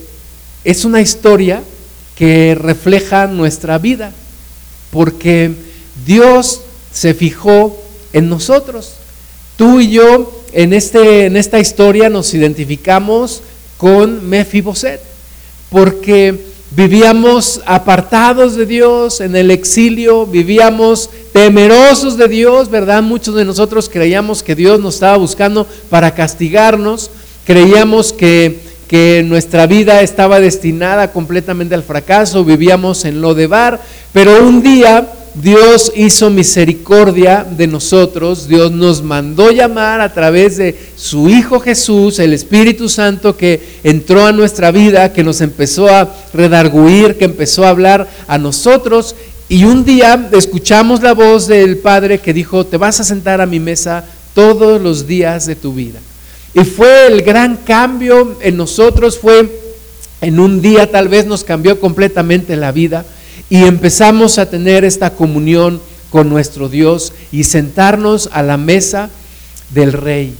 es 0.64 0.86
una 0.86 1.02
historia 1.02 1.62
que 2.16 2.54
refleja 2.54 3.26
nuestra 3.26 3.76
vida, 3.76 4.12
porque 4.90 5.52
Dios 6.06 6.62
se 6.94 7.12
fijó 7.12 7.76
en 8.14 8.30
nosotros. 8.30 8.94
Tú 9.56 9.80
y 9.80 9.90
yo 9.90 10.42
en, 10.52 10.72
este, 10.72 11.26
en 11.26 11.36
esta 11.36 11.58
historia 11.58 12.08
nos 12.08 12.32
identificamos 12.32 13.42
con 13.76 14.26
Mefiboset, 14.26 15.02
porque 15.68 16.40
vivíamos 16.70 17.60
apartados 17.66 18.56
de 18.56 18.64
Dios, 18.64 19.20
en 19.20 19.36
el 19.36 19.50
exilio, 19.50 20.24
vivíamos 20.24 21.10
temerosos 21.34 22.16
de 22.16 22.28
Dios, 22.28 22.70
¿verdad? 22.70 23.02
Muchos 23.02 23.34
de 23.34 23.44
nosotros 23.44 23.90
creíamos 23.92 24.42
que 24.42 24.54
Dios 24.54 24.80
nos 24.80 24.94
estaba 24.94 25.18
buscando 25.18 25.66
para 25.90 26.14
castigarnos, 26.14 27.10
Creíamos 27.44 28.14
que, 28.14 28.58
que 28.88 29.22
nuestra 29.26 29.66
vida 29.66 30.00
estaba 30.00 30.40
destinada 30.40 31.12
completamente 31.12 31.74
al 31.74 31.82
fracaso, 31.82 32.42
vivíamos 32.42 33.04
en 33.04 33.20
lo 33.20 33.34
de 33.34 33.46
bar, 33.46 33.82
pero 34.14 34.42
un 34.46 34.62
día 34.62 35.06
Dios 35.34 35.92
hizo 35.96 36.30
misericordia 36.30 37.44
de 37.44 37.66
nosotros, 37.66 38.46
Dios 38.46 38.70
nos 38.70 39.02
mandó 39.02 39.50
llamar 39.50 40.00
a 40.00 40.12
través 40.12 40.58
de 40.58 40.78
su 40.96 41.28
Hijo 41.28 41.58
Jesús, 41.58 42.20
el 42.20 42.32
Espíritu 42.32 42.88
Santo 42.88 43.36
que 43.36 43.60
entró 43.82 44.26
a 44.26 44.32
nuestra 44.32 44.70
vida, 44.70 45.12
que 45.12 45.24
nos 45.24 45.40
empezó 45.40 45.88
a 45.88 46.08
redarguir, 46.32 47.16
que 47.16 47.24
empezó 47.24 47.64
a 47.64 47.70
hablar 47.70 48.08
a 48.28 48.38
nosotros. 48.38 49.16
Y 49.48 49.64
un 49.64 49.84
día 49.84 50.30
escuchamos 50.32 51.02
la 51.02 51.14
voz 51.14 51.48
del 51.48 51.78
Padre 51.78 52.18
que 52.18 52.32
dijo, 52.32 52.64
te 52.64 52.76
vas 52.76 53.00
a 53.00 53.04
sentar 53.04 53.40
a 53.40 53.46
mi 53.46 53.58
mesa 53.58 54.04
todos 54.34 54.80
los 54.80 55.08
días 55.08 55.46
de 55.46 55.56
tu 55.56 55.74
vida. 55.74 55.98
Y 56.54 56.60
fue 56.60 57.08
el 57.08 57.22
gran 57.22 57.56
cambio 57.56 58.38
en 58.40 58.56
nosotros, 58.56 59.18
fue 59.18 59.50
en 60.20 60.38
un 60.38 60.62
día 60.62 60.88
tal 60.92 61.08
vez 61.08 61.26
nos 61.26 61.42
cambió 61.42 61.80
completamente 61.80 62.54
la 62.54 62.70
vida 62.70 63.04
y 63.50 63.64
empezamos 63.64 64.38
a 64.38 64.48
tener 64.48 64.84
esta 64.84 65.10
comunión 65.10 65.80
con 66.10 66.28
nuestro 66.28 66.68
Dios 66.68 67.12
y 67.32 67.44
sentarnos 67.44 68.28
a 68.32 68.42
la 68.42 68.56
mesa 68.56 69.10
del 69.70 69.92
Rey. 69.92 70.34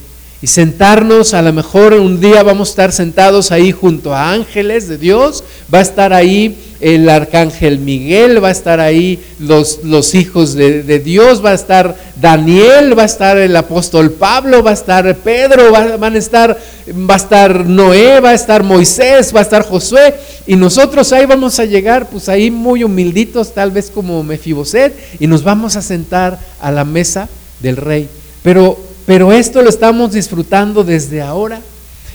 Y 0.45 0.47
sentarnos, 0.47 1.33
a 1.33 1.41
lo 1.41 1.55
mejor 1.55 1.95
un 1.95 2.21
día 2.21 2.43
vamos 2.43 2.69
a 2.69 2.73
estar 2.73 2.93
sentados 2.93 3.51
ahí 3.51 3.73
junto 3.73 4.13
a 4.13 4.31
ángeles 4.31 4.89
de 4.89 4.99
Dios, 4.99 5.43
va 5.73 5.79
a 5.79 5.81
estar 5.81 6.13
ahí 6.13 6.55
el 6.81 7.09
arcángel 7.09 7.79
Miguel, 7.79 8.45
va 8.45 8.49
a 8.49 8.51
estar 8.51 8.79
ahí 8.79 9.25
los, 9.39 9.85
los 9.85 10.15
hijos 10.15 10.53
de, 10.53 10.99
Dios, 10.99 11.43
va 11.43 11.53
a 11.53 11.55
estar 11.55 11.97
Daniel, 12.21 12.93
va 12.99 13.05
a 13.05 13.07
estar 13.07 13.39
el 13.39 13.57
apóstol 13.57 14.13
Pablo, 14.13 14.63
va 14.63 14.73
a 14.73 14.75
estar 14.75 15.17
Pedro, 15.17 15.73
va, 15.73 15.97
van 15.97 16.15
a 16.15 16.19
estar, 16.19 16.61
va 16.91 17.15
a 17.15 17.17
estar 17.17 17.65
Noé, 17.65 18.21
va 18.21 18.29
a 18.29 18.35
estar 18.35 18.63
Moisés, 18.65 19.35
va 19.35 19.39
a 19.41 19.45
estar 19.45 19.63
Josué, 19.63 20.13
y 20.47 20.57
nosotros 20.57 21.11
ahí 21.15 21.25
vamos 21.25 21.59
a 21.59 21.65
llegar, 21.65 22.11
pues 22.11 22.29
ahí 22.29 22.51
muy 22.51 22.85
humilditos, 22.85 23.55
tal 23.55 23.71
vez 23.71 23.91
como 23.91 24.23
Mefiboset, 24.23 24.95
y 25.19 25.27
nos 25.27 25.43
vamos 25.43 25.77
a 25.77 25.81
sentar 25.81 26.39
a 26.61 26.71
la 26.71 26.85
mesa 26.85 27.31
del 27.63 27.79
rey. 27.79 28.11
Pero, 28.43 28.93
pero 29.06 29.32
esto 29.32 29.62
lo 29.62 29.68
estamos 29.68 30.12
disfrutando 30.12 30.84
desde 30.84 31.23
ahora. 31.23 31.61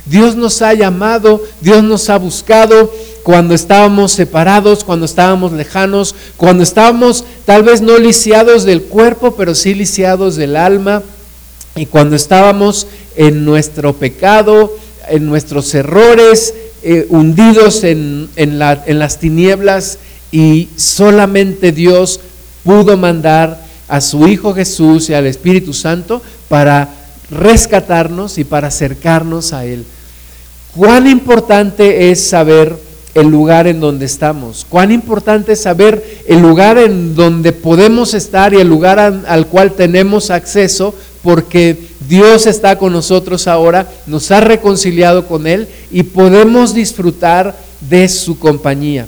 Dios 0.05 0.35
nos 0.35 0.61
ha 0.61 0.73
llamado, 0.73 1.43
Dios 1.61 1.83
nos 1.83 2.09
ha 2.09 2.17
buscado 2.17 2.91
cuando 3.23 3.53
estábamos 3.53 4.11
separados, 4.11 4.83
cuando 4.83 5.05
estábamos 5.05 5.51
lejanos, 5.51 6.15
cuando 6.35 6.63
estábamos 6.63 7.23
tal 7.45 7.63
vez 7.63 7.81
no 7.81 7.97
lisiados 7.99 8.63
del 8.63 8.83
cuerpo, 8.83 9.35
pero 9.35 9.53
sí 9.53 9.75
lisiados 9.75 10.35
del 10.35 10.55
alma. 10.55 11.03
Y 11.75 11.85
cuando 11.85 12.15
estábamos 12.15 12.87
en 13.15 13.45
nuestro 13.45 13.93
pecado, 13.93 14.75
en 15.09 15.27
nuestros 15.27 15.73
errores, 15.75 16.55
eh, 16.81 17.05
hundidos 17.09 17.83
en, 17.83 18.29
en 18.35 18.57
las 18.57 19.19
tinieblas, 19.19 19.99
y 20.31 20.69
solamente 20.75 21.71
Dios 21.71 22.19
pudo 22.63 22.97
mandar 22.97 23.68
a 23.89 23.99
su 24.01 24.27
Hijo 24.27 24.53
Jesús 24.53 25.09
y 25.09 25.13
al 25.13 25.25
Espíritu 25.25 25.73
Santo 25.73 26.21
para 26.47 26.89
rescatarnos 27.29 28.37
y 28.37 28.43
para 28.43 28.67
acercarnos 28.67 29.51
a 29.51 29.65
Él. 29.65 29.83
Cuán 30.75 31.07
importante 31.07 32.11
es 32.11 32.23
saber 32.23 32.77
el 33.15 33.27
lugar 33.27 33.67
en 33.67 33.79
donde 33.79 34.05
estamos, 34.05 34.65
cuán 34.69 34.91
importante 34.91 35.53
es 35.53 35.63
saber 35.63 36.21
el 36.27 36.39
lugar 36.39 36.77
en 36.77 37.15
donde 37.15 37.51
podemos 37.51 38.13
estar 38.13 38.53
y 38.53 38.57
el 38.57 38.67
lugar 38.67 38.99
al 38.99 39.47
cual 39.47 39.73
tenemos 39.73 40.29
acceso, 40.29 40.93
porque 41.23 41.89
Dios 42.07 42.45
está 42.45 42.77
con 42.77 42.93
nosotros 42.93 43.47
ahora, 43.47 43.89
nos 44.05 44.29
ha 44.31 44.41
reconciliado 44.41 45.27
con 45.27 45.47
Él 45.47 45.67
y 45.91 46.03
podemos 46.03 46.73
disfrutar 46.73 47.57
de 47.89 48.07
su 48.07 48.37
compañía. 48.37 49.07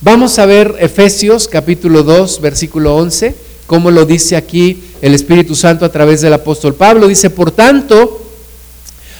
Vamos 0.00 0.38
a 0.38 0.46
ver 0.46 0.76
Efesios 0.78 1.48
capítulo 1.48 2.02
2, 2.02 2.40
versículo 2.40 2.96
11, 2.96 3.34
como 3.66 3.90
lo 3.90 4.04
dice 4.04 4.36
aquí 4.36 4.82
el 5.00 5.14
Espíritu 5.14 5.54
Santo 5.54 5.84
a 5.84 5.92
través 5.92 6.20
del 6.20 6.32
apóstol 6.32 6.74
Pablo. 6.74 7.08
Dice, 7.08 7.30
por 7.30 7.50
tanto, 7.50 8.22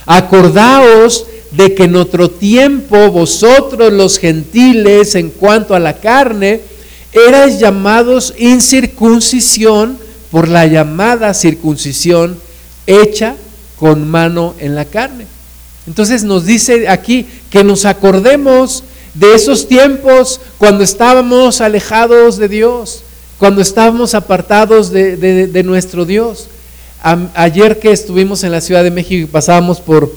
acordaos 0.06 1.26
de 1.50 1.74
que 1.74 1.84
en 1.84 1.96
otro 1.96 2.30
tiempo 2.30 3.10
vosotros 3.10 3.92
los 3.92 4.18
gentiles 4.18 5.14
en 5.14 5.30
cuanto 5.30 5.74
a 5.74 5.80
la 5.80 5.98
carne, 5.98 6.60
erais 7.12 7.60
llamados 7.60 8.34
incircuncisión 8.38 9.98
por 10.30 10.48
la 10.48 10.66
llamada 10.66 11.32
circuncisión 11.32 12.36
hecha 12.86 13.36
con 13.78 14.08
mano 14.08 14.54
en 14.58 14.74
la 14.74 14.84
carne. 14.84 15.26
Entonces 15.86 16.24
nos 16.24 16.44
dice 16.44 16.88
aquí 16.88 17.26
que 17.50 17.62
nos 17.62 17.84
acordemos 17.84 18.82
de 19.14 19.34
esos 19.34 19.68
tiempos 19.68 20.40
cuando 20.58 20.82
estábamos 20.82 21.60
alejados 21.60 22.36
de 22.36 22.48
Dios, 22.48 23.02
cuando 23.38 23.60
estábamos 23.60 24.14
apartados 24.14 24.90
de, 24.90 25.62
nuestro 25.64 26.04
Dios. 26.04 26.48
ayer 27.34 27.78
que 27.78 27.92
estuvimos 27.92 28.44
en 28.44 28.52
la 28.52 28.60
Ciudad 28.60 28.84
de 28.84 28.90
México 28.90 29.22
y 29.22 29.26
pasábamos 29.26 29.80
por, 29.80 30.10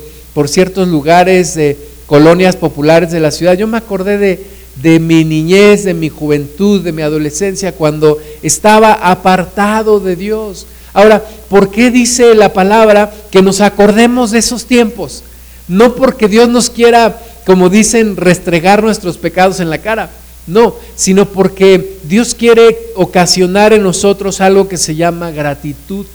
ciertos 0.47 0.87
lugares, 0.87 1.55
de 1.55 1.77
colonias 2.05 2.55
populares 2.55 3.11
de 3.11 3.19
la 3.19 3.31
ciudad, 3.31 3.55
yo 3.55 3.67
me 3.67 3.77
acordé 3.77 4.17
de, 4.17 4.45
de 4.81 4.99
mi 4.99 5.25
niñez, 5.25 5.83
de 5.83 5.93
mi 5.93 6.09
juventud, 6.09 6.81
de 6.81 6.91
mi 6.91 7.01
adolescencia, 7.01 7.71
cuando 7.73 8.17
estaba 8.43 8.93
apartado 8.93 9.99
de 9.99 10.15
Dios. 10.15 10.67
Ahora, 10.93 11.23
¿por 11.49 11.71
qué 11.71 11.89
dice 11.89 12.35
la 12.35 12.53
palabra 12.53 13.11
que 13.31 13.41
nos 13.41 13.61
acordemos 13.61 14.31
de 14.31 14.39
esos 14.39 14.65
tiempos? 14.65 15.23
No 15.67 15.95
porque 15.95 16.27
Dios 16.27 16.47
nos 16.47 16.69
quiera 16.69 17.19
como 17.47 17.69
dicen, 17.69 18.17
restregar 18.17 18.83
nuestros 18.83 19.17
pecados 19.17 19.61
en 19.61 19.69
la 19.69 19.77
cara. 19.77 20.09
No, 20.47 20.75
sino 20.95 21.25
porque 21.25 21.97
Dios 22.03 22.33
quiere 22.33 22.77
ocasionar 22.95 23.73
en 23.73 23.83
nosotros 23.83 24.39
algo 24.39 24.69
que 24.69 24.77
se 24.77 24.95
llama 24.95 25.31
gratitud, 25.31 26.05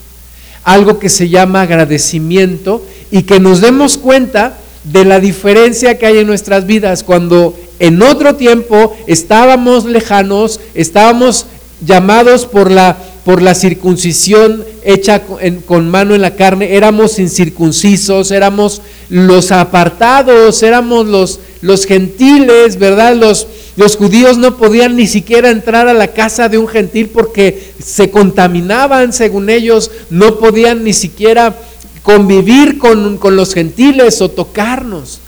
algo 0.65 0.99
que 0.99 1.11
se 1.11 1.29
llama 1.29 1.62
agradecimiento 1.62 2.83
y 3.11 3.25
que 3.25 3.41
nos 3.41 3.61
demos 3.61 3.99
cuenta 3.99 4.59
de 4.85 5.05
la 5.05 5.21
diferencia 5.21 5.99
que 5.99 6.07
hay 6.07 6.19
en 6.19 6.27
nuestras 6.27 6.67
vidas 6.67 7.05
cuando 7.05 7.55
en 7.79 8.01
otro 8.03 8.37
tiempo 8.37 8.97
estábamos 9.07 9.85
lejanos, 9.85 10.61
estábamos 10.75 11.47
llamados 11.85 12.47
por 12.47 12.71
la, 12.71 12.97
por 13.25 13.43
la 13.43 13.55
circuncisión 13.55 14.65
hecha 14.85 15.23
con 15.67 15.91
mano 15.91 16.15
en 16.15 16.23
la 16.23 16.37
carne, 16.37 16.75
éramos 16.75 17.19
incircuncisos, 17.19 18.31
éramos 18.31 18.83
los 19.09 19.53
apartados, 19.53 20.62
éramos 20.62 21.07
los, 21.07 21.40
los 21.61 21.85
gentiles, 21.85 22.79
¿verdad? 22.79 23.14
Los, 23.14 23.47
los 23.77 23.97
judíos 23.97 24.37
no 24.37 24.57
podían 24.57 24.97
ni 24.97 25.07
siquiera 25.07 25.51
entrar 25.51 25.89
a 25.89 25.95
la 25.95 26.09
casa 26.09 26.49
de 26.49 26.59
un 26.59 26.69
gentil 26.69 27.09
porque 27.09 27.73
se 27.83 28.11
contaminaban, 28.11 29.13
según 29.13 29.49
ellos, 29.49 29.91
no 30.11 30.39
podían 30.39 30.85
ni 30.85 30.93
siquiera 30.93 31.57
convivir 32.03 32.79
con, 32.79 33.17
con 33.17 33.37
los 33.37 33.55
gentiles 33.55 34.21
o 34.21 34.29
tocarnos. 34.29 35.21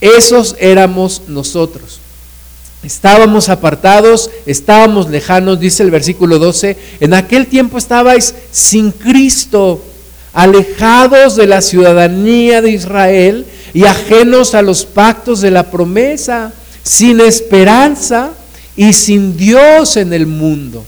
Esos 0.00 0.56
éramos 0.58 1.22
nosotros. 1.28 2.00
Estábamos 2.82 3.48
apartados, 3.48 4.30
estábamos 4.46 5.08
lejanos, 5.08 5.60
dice 5.60 5.84
el 5.84 5.92
versículo 5.92 6.40
12, 6.40 6.76
en 6.98 7.14
aquel 7.14 7.46
tiempo 7.46 7.78
estabais 7.78 8.34
sin 8.50 8.90
Cristo, 8.90 9.80
alejados 10.32 11.36
de 11.36 11.46
la 11.46 11.60
ciudadanía 11.60 12.60
de 12.60 12.70
Israel 12.70 13.46
y 13.72 13.84
ajenos 13.84 14.54
a 14.54 14.62
los 14.62 14.84
pactos 14.84 15.40
de 15.40 15.52
la 15.52 15.70
promesa, 15.70 16.52
sin 16.82 17.20
esperanza 17.20 18.30
y 18.76 18.92
sin 18.92 19.36
Dios 19.36 19.96
en 19.96 20.12
el 20.12 20.26
mundo. 20.26 20.84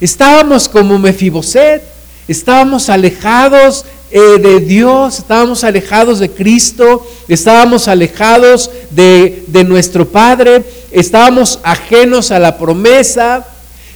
Estábamos 0.00 0.68
como 0.68 0.98
Mefiboset, 0.98 1.82
estábamos 2.28 2.88
alejados 2.88 3.84
eh, 4.10 4.38
de 4.40 4.60
Dios, 4.60 5.18
estábamos 5.18 5.64
alejados 5.64 6.18
de 6.18 6.30
Cristo, 6.30 7.06
estábamos 7.28 7.88
alejados 7.88 8.70
de, 8.90 9.44
de 9.46 9.64
nuestro 9.64 10.08
Padre, 10.08 10.64
estábamos 10.90 11.60
ajenos 11.62 12.30
a 12.30 12.38
la 12.38 12.58
promesa, 12.58 13.46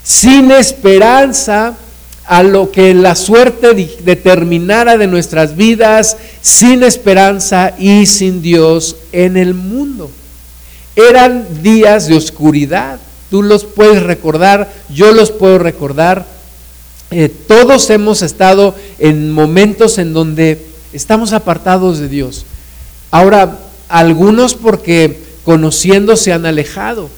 sin 0.02 0.52
esperanza 0.52 1.74
a 2.24 2.42
lo 2.42 2.72
que 2.72 2.94
la 2.94 3.14
suerte 3.14 3.74
determinara 4.04 4.96
de 4.96 5.06
nuestras 5.06 5.56
vidas, 5.56 6.16
sin 6.40 6.82
esperanza 6.82 7.74
y 7.78 8.06
sin 8.06 8.42
Dios 8.42 8.96
en 9.12 9.36
el 9.36 9.54
mundo. 9.54 10.10
Eran 10.96 11.62
días 11.62 12.08
de 12.08 12.16
oscuridad, 12.16 12.98
tú 13.30 13.42
los 13.42 13.64
puedes 13.64 14.02
recordar, 14.02 14.72
yo 14.88 15.12
los 15.12 15.30
puedo 15.30 15.58
recordar, 15.58 16.26
eh, 17.10 17.28
todos 17.28 17.90
hemos 17.90 18.22
estado 18.22 18.74
en 18.98 19.30
momentos 19.30 19.98
en 19.98 20.14
donde 20.14 20.66
estamos 20.94 21.34
apartados 21.34 21.98
de 21.98 22.08
Dios. 22.08 22.46
Ahora, 23.10 23.58
algunos 23.88 24.54
porque 24.54 25.20
conociendo 25.44 26.16
se 26.16 26.32
han 26.32 26.46
alejado, 26.46 27.10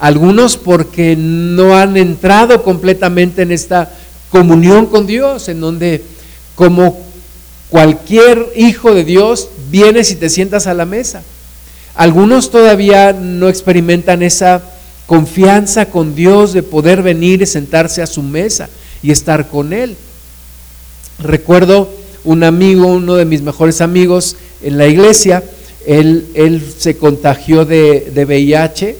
algunos 0.00 0.56
porque 0.56 1.14
no 1.16 1.76
han 1.76 1.96
entrado 1.96 2.64
completamente 2.64 3.42
en 3.42 3.52
esta 3.52 3.92
comunión 4.30 4.86
con 4.86 5.06
Dios, 5.06 5.48
en 5.48 5.60
donde 5.60 6.02
como 6.56 7.00
cualquier 7.70 8.52
hijo 8.56 8.92
de 8.92 9.04
Dios 9.04 9.50
vienes 9.70 10.10
y 10.10 10.16
te 10.16 10.28
sientas 10.28 10.66
a 10.66 10.74
la 10.74 10.84
mesa. 10.84 11.22
Algunos 11.98 12.52
todavía 12.52 13.12
no 13.12 13.48
experimentan 13.48 14.22
esa 14.22 14.62
confianza 15.06 15.86
con 15.86 16.14
Dios 16.14 16.52
de 16.52 16.62
poder 16.62 17.02
venir 17.02 17.42
y 17.42 17.46
sentarse 17.46 18.02
a 18.02 18.06
su 18.06 18.22
mesa 18.22 18.68
y 19.02 19.10
estar 19.10 19.48
con 19.48 19.72
Él. 19.72 19.96
Recuerdo 21.18 21.90
un 22.22 22.44
amigo, 22.44 22.86
uno 22.86 23.16
de 23.16 23.24
mis 23.24 23.42
mejores 23.42 23.80
amigos 23.80 24.36
en 24.62 24.78
la 24.78 24.86
iglesia, 24.86 25.42
él, 25.86 26.26
él 26.34 26.62
se 26.78 26.96
contagió 26.96 27.64
de, 27.64 28.12
VIH 28.14 28.96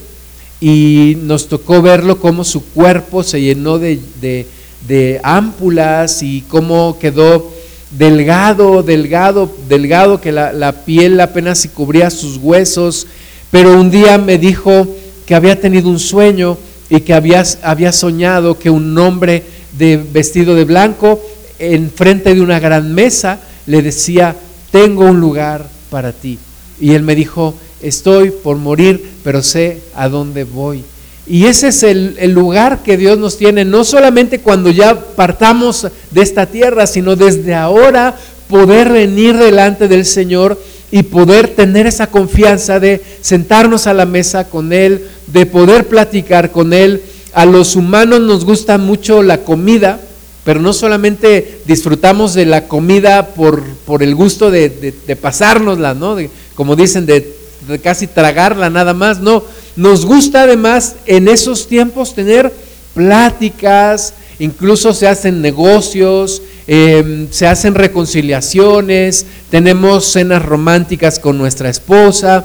y 0.61 1.19
nos 1.23 1.47
tocó 1.47 1.81
verlo 1.81 2.19
como 2.19 2.43
su 2.43 2.65
cuerpo 2.65 3.23
se 3.23 3.41
llenó 3.41 3.79
de, 3.79 4.01
de, 4.21 4.45
de 4.89 5.21
ámpulas 5.23 6.25
y 6.25 6.41
cómo 6.49 6.99
quedó 6.99 7.49
delgado, 7.91 8.83
delgado, 8.83 9.51
delgado, 9.69 10.21
que 10.21 10.33
la, 10.33 10.73
piel 10.85 11.21
apenas 11.21 11.59
se 11.59 11.71
cubría 11.71 12.11
sus 12.11 12.37
huesos. 12.37 13.07
Pero 13.51 13.81
un 13.81 13.91
día 13.91 14.19
me 14.19 14.39
dijo 14.39 14.87
que 15.27 15.35
había 15.35 15.61
tenido 15.61 15.89
un 15.89 15.99
sueño 15.99 16.59
y 16.91 17.01
que 17.01 17.15
había, 17.15 17.45
había 17.63 17.93
soñado 17.93 18.59
que 18.59 18.71
un 18.71 18.97
hombre 18.99 19.43
de 19.79 19.97
vestido 19.97 20.55
de 20.55 20.65
blanco, 20.65 21.21
enfrente 21.59 22.35
de 22.35 22.41
una 22.41 22.61
gran 22.61 22.95
mesa, 22.95 23.41
le 23.67 23.83
decía, 23.83 24.37
tengo 24.71 25.05
un 25.05 25.21
lugar 25.21 25.67
para 25.91 26.13
ti. 26.13 26.39
Y 26.81 26.93
él 26.93 27.03
me 27.03 27.15
dijo, 27.15 27.55
estoy 27.83 28.31
por 28.31 28.57
morir, 28.57 29.11
pero 29.25 29.43
sé 29.43 29.81
a 29.95 30.09
dónde 30.09 30.45
voy. 30.45 30.85
Y 31.29 31.45
ese 31.45 31.69
es 31.69 31.83
el, 31.83 32.33
lugar 32.33 32.83
que 32.83 32.97
Dios 32.97 33.19
nos 33.19 33.37
tiene, 33.37 33.65
no 33.65 33.85
solamente 33.85 34.41
cuando 34.41 34.71
ya 34.71 34.99
partamos 34.99 35.87
de 36.11 36.23
esta 36.23 36.47
tierra, 36.47 36.87
sino 36.87 37.17
desde 37.17 37.55
ahora 37.55 38.17
poder 38.49 38.91
venir 38.91 39.37
delante 39.37 39.89
del 39.89 40.07
Señor 40.07 40.59
y 40.91 41.03
poder 41.03 41.49
tener 41.49 41.87
esa 41.87 42.07
confianza 42.07 42.81
de 42.81 43.03
sentarnos 43.21 43.87
a 43.87 43.93
la 43.93 44.07
mesa 44.07 44.49
con 44.49 44.73
Él, 44.73 45.07
de 45.27 45.45
poder 45.45 45.87
platicar 45.87 46.51
con 46.51 46.73
Él, 46.73 47.03
a 47.35 47.45
los 47.45 47.77
humanos 47.77 48.21
nos 48.21 48.47
gusta 48.47 48.79
mucho 48.79 49.23
la 49.23 49.39
comida, 49.39 50.01
pero 50.45 50.61
no 50.61 50.73
solamente 50.73 51.61
disfrutamos 51.67 52.33
de 52.33 52.47
la 52.47 52.69
comida 52.69 53.29
por, 53.35 53.63
por 53.85 54.03
el 54.03 54.15
gusto 54.15 54.51
de, 54.51 54.71
de, 55.07 55.17
pasárnosla, 55.17 55.93
¿no? 55.93 56.17
como 56.55 56.75
dicen, 56.75 57.05
de, 57.05 57.37
de 57.69 57.79
casi 57.81 58.07
tragarla 58.07 58.71
nada 58.71 58.95
más, 58.95 59.21
no. 59.21 59.45
Nos 59.79 60.05
gusta 60.05 60.43
además 60.43 60.97
en 61.07 61.29
esos 61.29 61.69
tiempos 61.69 62.13
tener 62.13 62.53
pláticas, 62.95 64.13
incluso 64.41 64.93
se 64.93 65.07
hacen 65.07 65.41
negocios, 65.41 66.43
em, 66.67 67.29
se 67.31 67.47
hacen 67.47 67.77
reconciliaciones, 67.77 69.25
tenemos 69.53 70.05
cenas 70.07 70.45
románticas 70.45 71.21
con 71.21 71.39
nuestra 71.39 71.71
esposa, 71.71 72.45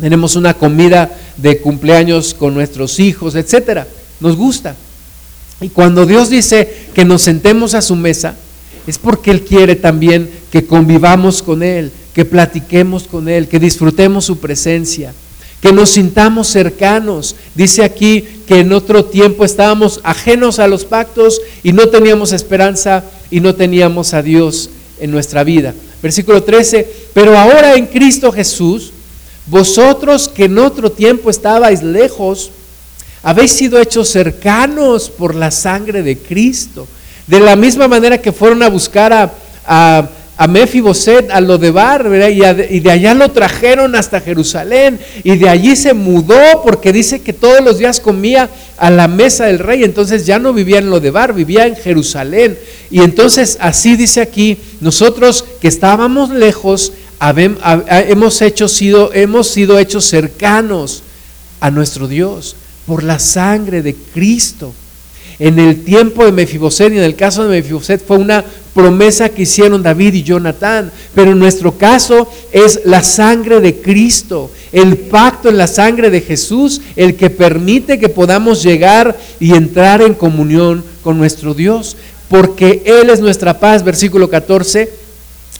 tenemos 0.00 0.36
una 0.36 0.54
comida 0.54 1.10
de 1.36 1.58
cumpleaños 1.58 2.34
con 2.34 2.54
nuestros 2.54 3.00
hijos, 3.00 3.34
etcétera. 3.34 3.88
Nos 4.20 4.36
gusta. 4.36 4.76
Y 5.60 5.70
cuando 5.70 6.06
Dios 6.06 6.30
dice 6.30 6.72
que 6.94 7.04
nos 7.04 7.22
sentemos 7.22 7.74
a 7.74 7.82
su 7.82 7.96
mesa, 7.96 8.36
es 8.86 8.96
porque 8.98 9.32
Él 9.32 9.42
quiere 9.42 9.74
también 9.74 10.30
que 10.52 10.64
convivamos 10.64 11.42
con 11.42 11.64
Él, 11.64 11.90
que 12.14 12.24
platiquemos 12.24 13.08
con 13.08 13.28
Él, 13.28 13.48
que 13.48 13.58
disfrutemos 13.58 14.24
su 14.24 14.38
presencia, 14.38 15.12
que 15.64 15.72
nos 15.72 15.92
sintamos 15.92 16.48
cercanos. 16.48 17.36
Dice 17.54 17.84
aquí 17.84 18.20
que 18.46 18.60
en 18.60 18.74
otro 18.74 19.06
tiempo 19.06 19.46
estábamos 19.46 19.98
ajenos 20.02 20.58
a 20.58 20.68
los 20.68 20.84
pactos 20.84 21.40
y 21.62 21.72
no 21.72 21.88
teníamos 21.88 22.32
esperanza 22.32 23.02
y 23.30 23.40
no 23.40 23.54
teníamos 23.54 24.12
a 24.12 24.20
Dios 24.20 24.68
en 25.00 25.10
nuestra 25.10 25.42
vida. 25.42 25.72
Versículo 26.02 26.42
13, 26.42 26.86
pero 27.14 27.38
ahora 27.38 27.76
en 27.76 27.86
Cristo 27.86 28.30
Jesús, 28.30 28.92
vosotros 29.46 30.28
que 30.28 30.44
en 30.44 30.58
otro 30.58 30.92
tiempo 30.92 31.30
estabais 31.30 31.82
lejos, 31.82 32.50
habéis 33.22 33.52
sido 33.52 33.80
hechos 33.80 34.10
cercanos 34.10 35.08
por 35.08 35.34
la 35.34 35.50
sangre 35.50 36.02
de 36.02 36.18
Cristo. 36.18 36.86
De 37.26 37.40
la 37.40 37.56
misma 37.56 37.88
manera 37.88 38.20
que 38.20 38.32
fueron 38.32 38.62
a 38.62 38.68
buscar 38.68 39.14
a, 39.14 39.32
a, 39.66 40.10
a 40.36 40.46
Mefiboset, 40.48 41.30
a 41.30 41.40
Lodebar, 41.40 42.06
y, 42.30 42.42
y 42.76 42.80
de 42.80 42.90
allá 42.90 43.14
lo 43.14 43.30
trajeron 43.30 43.94
hasta 43.94 44.20
Jerusalén, 44.20 44.98
y 45.22 45.36
de 45.36 45.48
allí 45.48 45.76
se 45.76 45.94
mudó, 45.94 46.62
porque 46.62 46.92
dice 46.92 47.22
que 47.22 47.32
todos 47.32 47.62
los 47.62 47.78
días 47.78 48.00
comía 48.00 48.50
a 48.76 48.90
la 48.90 49.08
mesa 49.08 49.46
del 49.46 49.60
rey, 49.60 49.84
entonces 49.84 50.26
ya 50.26 50.38
no 50.38 50.52
vivía 50.52 50.78
en 50.78 50.90
Lodebar, 50.90 51.32
vivía 51.32 51.66
en 51.66 51.76
Jerusalén. 51.76 52.58
Y 52.90 53.00
entonces 53.00 53.56
así 53.60 53.96
dice 53.96 54.20
aquí, 54.20 54.58
nosotros 54.80 55.44
que 55.60 55.68
estábamos 55.68 56.30
lejos, 56.30 56.92
hemos, 57.20 58.42
hecho, 58.42 58.68
sido, 58.68 59.12
hemos 59.12 59.48
sido 59.48 59.78
hechos 59.78 60.04
cercanos 60.04 61.02
a 61.60 61.70
nuestro 61.70 62.08
Dios 62.08 62.56
por 62.86 63.02
la 63.02 63.18
sangre 63.18 63.82
de 63.82 63.94
Cristo. 63.94 64.74
En 65.38 65.58
el 65.58 65.82
tiempo 65.82 66.24
de 66.24 66.32
Mefiboset 66.32 66.92
y 66.92 66.98
en 66.98 67.02
el 67.02 67.16
caso 67.16 67.42
de 67.42 67.50
Mefiboset 67.50 68.04
fue 68.04 68.18
una 68.18 68.44
promesa 68.72 69.28
que 69.28 69.42
hicieron 69.42 69.82
David 69.82 70.14
y 70.14 70.22
Jonatán, 70.22 70.90
pero 71.14 71.32
en 71.32 71.38
nuestro 71.38 71.76
caso 71.76 72.28
es 72.52 72.80
la 72.84 73.02
sangre 73.02 73.60
de 73.60 73.76
Cristo, 73.76 74.50
el 74.72 74.96
pacto 74.96 75.48
en 75.48 75.58
la 75.58 75.66
sangre 75.66 76.10
de 76.10 76.20
Jesús, 76.20 76.80
el 76.96 77.16
que 77.16 77.30
permite 77.30 77.98
que 77.98 78.08
podamos 78.08 78.62
llegar 78.62 79.16
y 79.40 79.54
entrar 79.54 80.02
en 80.02 80.14
comunión 80.14 80.84
con 81.02 81.18
nuestro 81.18 81.54
Dios, 81.54 81.96
porque 82.28 82.82
Él 82.84 83.10
es 83.10 83.20
nuestra 83.20 83.58
paz, 83.60 83.84
versículo 83.84 84.28
14 84.28 85.03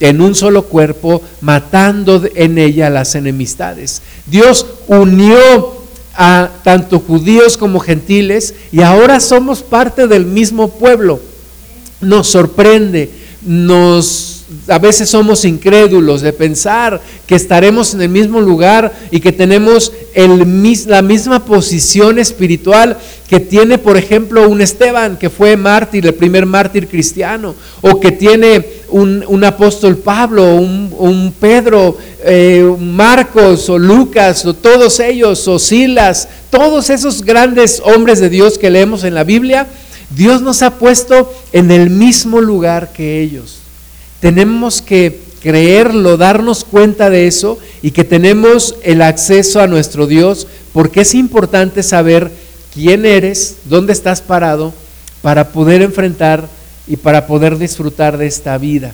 en 0.00 0.20
un 0.20 0.34
solo 0.34 0.64
cuerpo, 0.64 1.22
matando 1.40 2.22
en 2.34 2.58
ella 2.58 2.90
las 2.90 3.14
enemistades. 3.14 4.02
Dios 4.26 4.66
unió 4.86 5.78
a 6.14 6.50
tanto 6.64 6.98
judíos 6.98 7.56
como 7.56 7.78
gentiles 7.80 8.54
y 8.72 8.82
ahora 8.82 9.20
somos 9.20 9.62
parte 9.62 10.08
del 10.08 10.26
mismo 10.26 10.68
pueblo. 10.68 11.20
Nos 12.00 12.28
sorprende, 12.28 13.10
nos 13.42 14.37
a 14.68 14.78
veces 14.78 15.08
somos 15.08 15.44
incrédulos 15.44 16.20
de 16.20 16.32
pensar 16.32 17.00
que 17.26 17.34
estaremos 17.34 17.94
en 17.94 18.02
el 18.02 18.08
mismo 18.08 18.40
lugar 18.40 18.92
y 19.10 19.20
que 19.20 19.32
tenemos 19.32 19.92
la 20.86 21.02
misma 21.02 21.44
posición 21.44 22.18
espiritual 22.18 22.98
que 23.28 23.40
tiene, 23.40 23.78
por 23.78 23.96
ejemplo, 23.96 24.48
un 24.48 24.60
Esteban, 24.60 25.18
que 25.18 25.28
fue 25.28 25.56
mártir, 25.56 26.06
el 26.06 26.14
primer 26.14 26.46
mártir 26.46 26.88
cristiano, 26.88 27.54
o 27.82 28.00
que 28.00 28.10
tiene 28.10 28.64
un, 28.88 29.44
apóstol 29.44 29.98
Pablo, 29.98 30.56
un, 30.56 30.94
un 30.96 31.34
Pedro, 31.38 31.96
eh, 32.24 32.74
Marcos 32.80 33.68
o 33.68 33.78
Lucas, 33.78 34.44
o 34.46 34.54
todos 34.54 34.98
ellos, 35.00 35.46
o 35.46 35.58
Silas, 35.58 36.28
todos 36.50 36.88
esos 36.88 37.22
grandes 37.22 37.82
hombres 37.84 38.18
de 38.18 38.30
Dios 38.30 38.56
que 38.56 38.70
leemos 38.70 39.04
en 39.04 39.14
la 39.14 39.24
Biblia, 39.24 39.66
Dios 40.10 40.40
nos 40.40 40.62
ha 40.62 40.78
puesto 40.78 41.32
en 41.52 41.70
el 41.70 41.90
mismo 41.90 42.40
lugar 42.40 42.92
que 42.92 43.20
ellos. 43.20 43.57
Tenemos 44.20 44.82
que 44.82 45.20
creerlo, 45.40 46.16
darnos 46.16 46.64
cuenta 46.64 47.10
de 47.10 47.26
eso 47.26 47.58
y 47.82 47.92
que 47.92 48.04
tenemos 48.04 48.76
el 48.82 49.02
acceso 49.02 49.60
a 49.60 49.66
nuestro 49.66 50.06
Dios, 50.06 50.46
porque 50.72 51.02
es 51.02 51.14
importante 51.14 51.82
saber 51.82 52.30
quién 52.74 53.06
eres, 53.06 53.56
dónde 53.64 53.92
estás 53.92 54.20
parado, 54.20 54.72
para 55.22 55.52
poder 55.52 55.82
enfrentar 55.82 56.48
y 56.86 56.96
para 56.96 57.26
poder 57.26 57.58
disfrutar 57.58 58.18
de 58.18 58.26
esta 58.26 58.58
vida. 58.58 58.92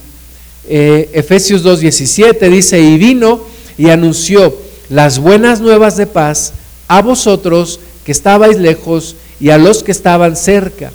Eh, 0.69 1.11
Efesios 1.13 1.65
2.17 1.65 2.49
dice, 2.51 2.81
y 2.81 2.99
vino 2.99 3.41
y 3.77 3.91
anunció 3.91 4.55
las 4.89 5.19
buenas 5.19 5.61
nuevas 5.61 5.97
de 5.97 6.07
paz 6.07 6.53
a 6.89 7.03
vosotros 7.03 7.81
que 8.05 8.13
estabais 8.13 8.59
lejos 8.59 9.17
y 9.41 9.51
a 9.51 9.59
los 9.59 9.83
que 9.83 9.93
estaban 9.93 10.37
cerca, 10.37 10.93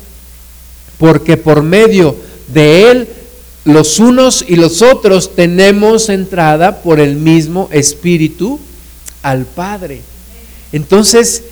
porque 0.98 1.36
por 1.36 1.62
medio 1.62 2.16
de 2.48 2.90
él 2.90 3.08
los 3.64 3.98
unos 3.98 4.44
y 4.46 4.56
los 4.56 4.82
otros 4.82 5.34
tenemos 5.34 6.08
entrada 6.08 6.82
por 6.82 6.98
el 6.98 7.16
mismo 7.16 7.68
Espíritu 7.72 8.58
al 9.22 9.44
Padre. 9.44 10.00
Entonces, 10.72 11.42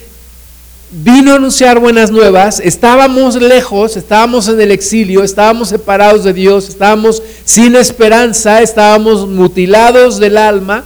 vino 0.91 1.33
a 1.33 1.37
anunciar 1.37 1.79
buenas 1.81 2.11
nuevas, 2.11 2.61
estábamos 2.61 3.37
lejos, 3.37 3.97
estábamos 3.97 4.49
en 4.49 4.61
el 4.61 4.71
exilio, 4.71 5.23
estábamos 5.23 5.69
separados 5.69 6.25
de 6.25 6.33
Dios, 6.33 6.69
estábamos 6.69 7.23
sin 7.45 7.77
esperanza, 7.77 8.63
estábamos 8.63 9.29
mutilados 9.29 10.19
del 10.19 10.39
alma, 10.39 10.85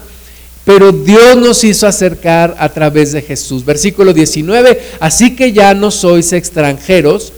pero 0.64 0.90
Dios 0.90 1.36
nos 1.36 1.62
hizo 1.62 1.86
acercar 1.86 2.56
a 2.58 2.68
través 2.68 3.12
de 3.12 3.22
Jesús. 3.22 3.64
Versículo 3.64 4.12
19, 4.12 4.80
así 4.98 5.36
que 5.36 5.52
ya 5.52 5.72
no 5.74 5.92
sois 5.92 6.32
extranjeros 6.32 7.32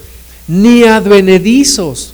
ni 0.48 0.84
advenedizos 0.84 2.13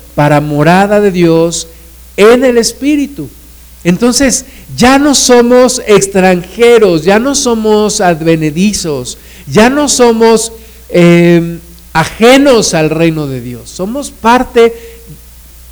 para 0.21 0.39
morada 0.39 1.01
de 1.01 1.09
Dios 1.09 1.65
en 2.15 2.45
el 2.45 2.59
Espíritu. 2.59 3.27
Entonces, 3.83 4.45
ya 4.77 4.99
no 4.99 5.15
somos 5.15 5.81
extranjeros, 5.87 7.03
ya 7.03 7.17
no 7.17 7.33
somos 7.33 8.01
advenedizos, 8.01 9.17
ya 9.47 9.71
no 9.71 9.89
somos 9.89 10.51
em, 10.89 11.59
ajenos 11.91 12.75
al 12.75 12.91
reino 12.91 13.25
de 13.25 13.41
Dios. 13.41 13.67
Somos 13.67 14.11
parte, 14.11 14.71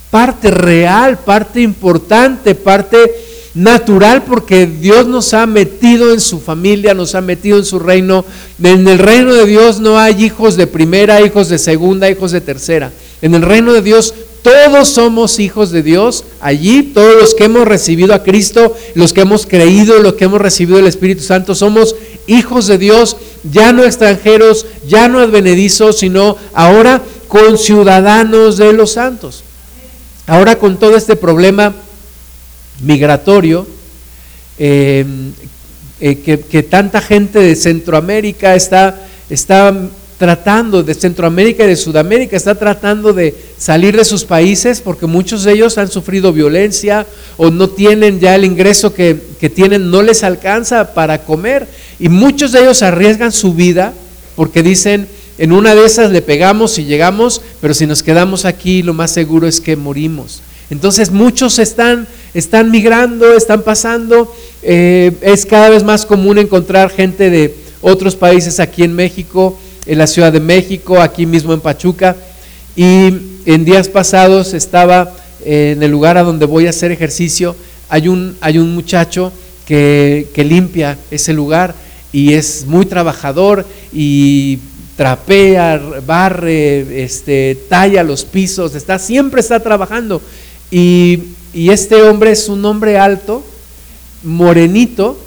parte 0.09 0.49
real, 0.49 1.19
parte 1.19 1.62
importante, 1.62 2.55
parte 2.55 2.97
natural 3.53 4.23
porque 4.23 4.65
Dios 4.65 5.05
nos 5.05 5.31
ha 5.35 5.45
metido 5.45 6.12
en 6.12 6.21
su 6.21 6.39
familia, 6.39 6.95
nos 6.95 7.13
ha 7.13 7.21
metido 7.21 7.59
en 7.59 7.65
su 7.65 7.77
reino. 7.77 8.25
En 8.63 8.88
el 8.88 8.97
reino 8.97 9.31
de 9.31 9.45
Dios 9.45 9.79
no 9.79 9.99
hay 9.99 10.25
hijos 10.25 10.57
de 10.57 10.65
primera, 10.65 11.21
hijos 11.21 11.49
de 11.49 11.59
segunda, 11.59 12.09
hijos 12.09 12.31
de 12.31 12.41
tercera. 12.41 12.91
En 13.21 13.35
el 13.35 13.43
reino 13.43 13.73
de 13.73 13.83
Dios 13.83 14.15
todos 14.41 14.89
somos 14.89 15.39
hijos 15.39 15.71
de 15.71 15.84
Dios 15.84 16.23
allí, 16.39 16.84
todos 16.84 17.15
los 17.19 17.36
que 17.36 17.45
hemos 17.45 17.67
recibido 17.67 18.13
a 18.13 18.23
Cristo, 18.23 18.75
los 18.95 19.13
que 19.13 19.21
hemos 19.21 19.45
creído, 19.45 19.99
los 19.99 20.13
que 20.13 20.25
hemos 20.25 20.39
recibido 20.39 20.80
el 20.80 20.88
Espíritu 20.88 21.23
Santo, 21.23 21.56
somos 21.56 21.95
hijos 22.28 22.67
de 22.67 22.78
Dios, 22.78 23.17
ya 23.52 23.73
no 23.73 23.84
extranjeros, 23.84 24.65
ya 24.88 25.08
no 25.08 25.19
advenedizos, 25.19 25.99
sino 25.99 26.38
ahora 26.54 27.02
conciudadanos 27.28 28.58
de 28.58 28.73
los 28.73 28.93
santos. 28.93 29.43
Ahora 30.28 30.58
con 30.58 30.78
todo 30.78 30.95
este 30.95 31.15
problema 31.15 31.73
migratorio, 32.82 33.67
eh, 34.58 35.06
eh, 36.02 36.19
que, 36.49 36.63
tanta 36.63 37.02
gente 37.02 37.39
de 37.39 37.56
Centroamérica 37.56 38.56
está, 38.56 39.06
está 39.30 39.75
tratando, 40.19 40.84
de 40.84 40.93
Centroamérica 40.93 41.63
y 41.63 41.69
de 41.69 41.75
Sudamérica, 41.77 42.36
está 42.36 42.53
tratando 42.53 43.13
de 43.13 43.34
salir 43.58 43.95
de 43.95 44.03
sus 44.03 44.25
países 44.25 44.82
porque 44.82 45.08
muchos 45.08 45.45
de 45.45 45.53
ellos 45.53 45.77
han 45.77 45.89
sufrido 45.89 46.34
violencia 46.34 47.08
o 47.38 47.49
no 47.49 47.69
tienen 47.69 48.19
ya 48.19 48.36
el 48.36 48.43
ingreso 48.43 48.93
que, 48.93 49.17
que 49.39 49.49
tienen, 49.49 49.89
no 49.89 50.01
les 50.01 50.23
alcanza 50.23 50.93
para 50.93 51.23
comer. 51.23 51.67
Y 51.99 52.10
muchos 52.10 52.51
de 52.51 52.60
ellos 52.60 52.84
arriesgan 52.84 53.32
su 53.32 53.53
vida 53.53 53.93
porque 54.36 54.62
dicen, 54.62 55.08
en 55.38 55.53
una 55.53 55.73
de 55.73 55.86
esas 55.86 56.12
le 56.12 56.21
pegamos 56.21 56.77
y 56.79 56.84
llegamos, 56.84 57.41
pero 57.62 57.73
si 57.73 57.88
nos 57.88 58.03
quedamos 58.03 58.43
aquí 58.43 58.84
lo 58.84 58.93
más 58.93 59.12
seguro 59.12 59.47
es 59.47 59.62
que 59.62 59.77
morimos. 59.77 60.41
Entonces 60.69 61.12
muchos 61.12 61.60
están, 61.60 62.08
están 62.34 62.71
migrando, 62.71 63.34
están 63.34 63.62
pasando. 63.62 64.36
Eh, 64.63 65.13
es 65.21 65.45
cada 65.45 65.69
vez 65.69 65.84
más 65.86 66.05
común 66.05 66.38
encontrar 66.38 66.89
gente 66.89 67.29
de 67.29 67.55
otros 67.82 68.17
países 68.17 68.60
aquí 68.60 68.84
en 68.84 68.93
México, 68.93 69.58
en 69.89 69.97
la 69.97 70.06
Ciudad 70.06 70.32
de 70.32 70.39
México, 70.39 71.02
aquí 71.02 71.25
mismo 71.25 71.52
en 71.52 71.62
Pachuca. 71.62 72.15
Y 72.75 73.08
en 73.45 73.65
días 73.65 73.89
pasados 73.89 74.54
estaba 74.54 75.12
en 75.43 75.82
el 75.82 75.89
lugar 75.89 76.17
a 76.17 76.23
donde 76.23 76.45
voy 76.45 76.67
a 76.67 76.69
hacer 76.69 76.91
ejercicio. 76.91 77.56
Hay 77.89 78.08
un, 78.08 78.38
hay 78.39 78.60
un 78.60 78.75
muchacho 78.75 79.34
que, 79.65 80.28
que 80.34 80.43
limpia 80.45 80.97
ese 81.10 81.34
lugar 81.34 81.73
y 82.13 82.34
es 82.34 82.65
muy 82.67 82.86
trabajador 82.86 83.65
y 83.91 84.60
trapea, 84.95 85.82
barre, 86.06 87.04
este, 87.04 87.58
talla 87.67 88.04
los 88.04 88.25
pisos, 88.25 88.75
está, 88.75 88.99
siempre 88.99 89.41
está 89.41 89.60
trabajando. 89.60 90.21
Y, 90.69 91.19
y 91.52 91.71
este 91.71 91.95
hombre 92.04 92.32
es 92.32 92.47
un 92.47 92.63
hombre 92.63 92.99
alto, 92.99 93.43
morenito, 94.23 95.17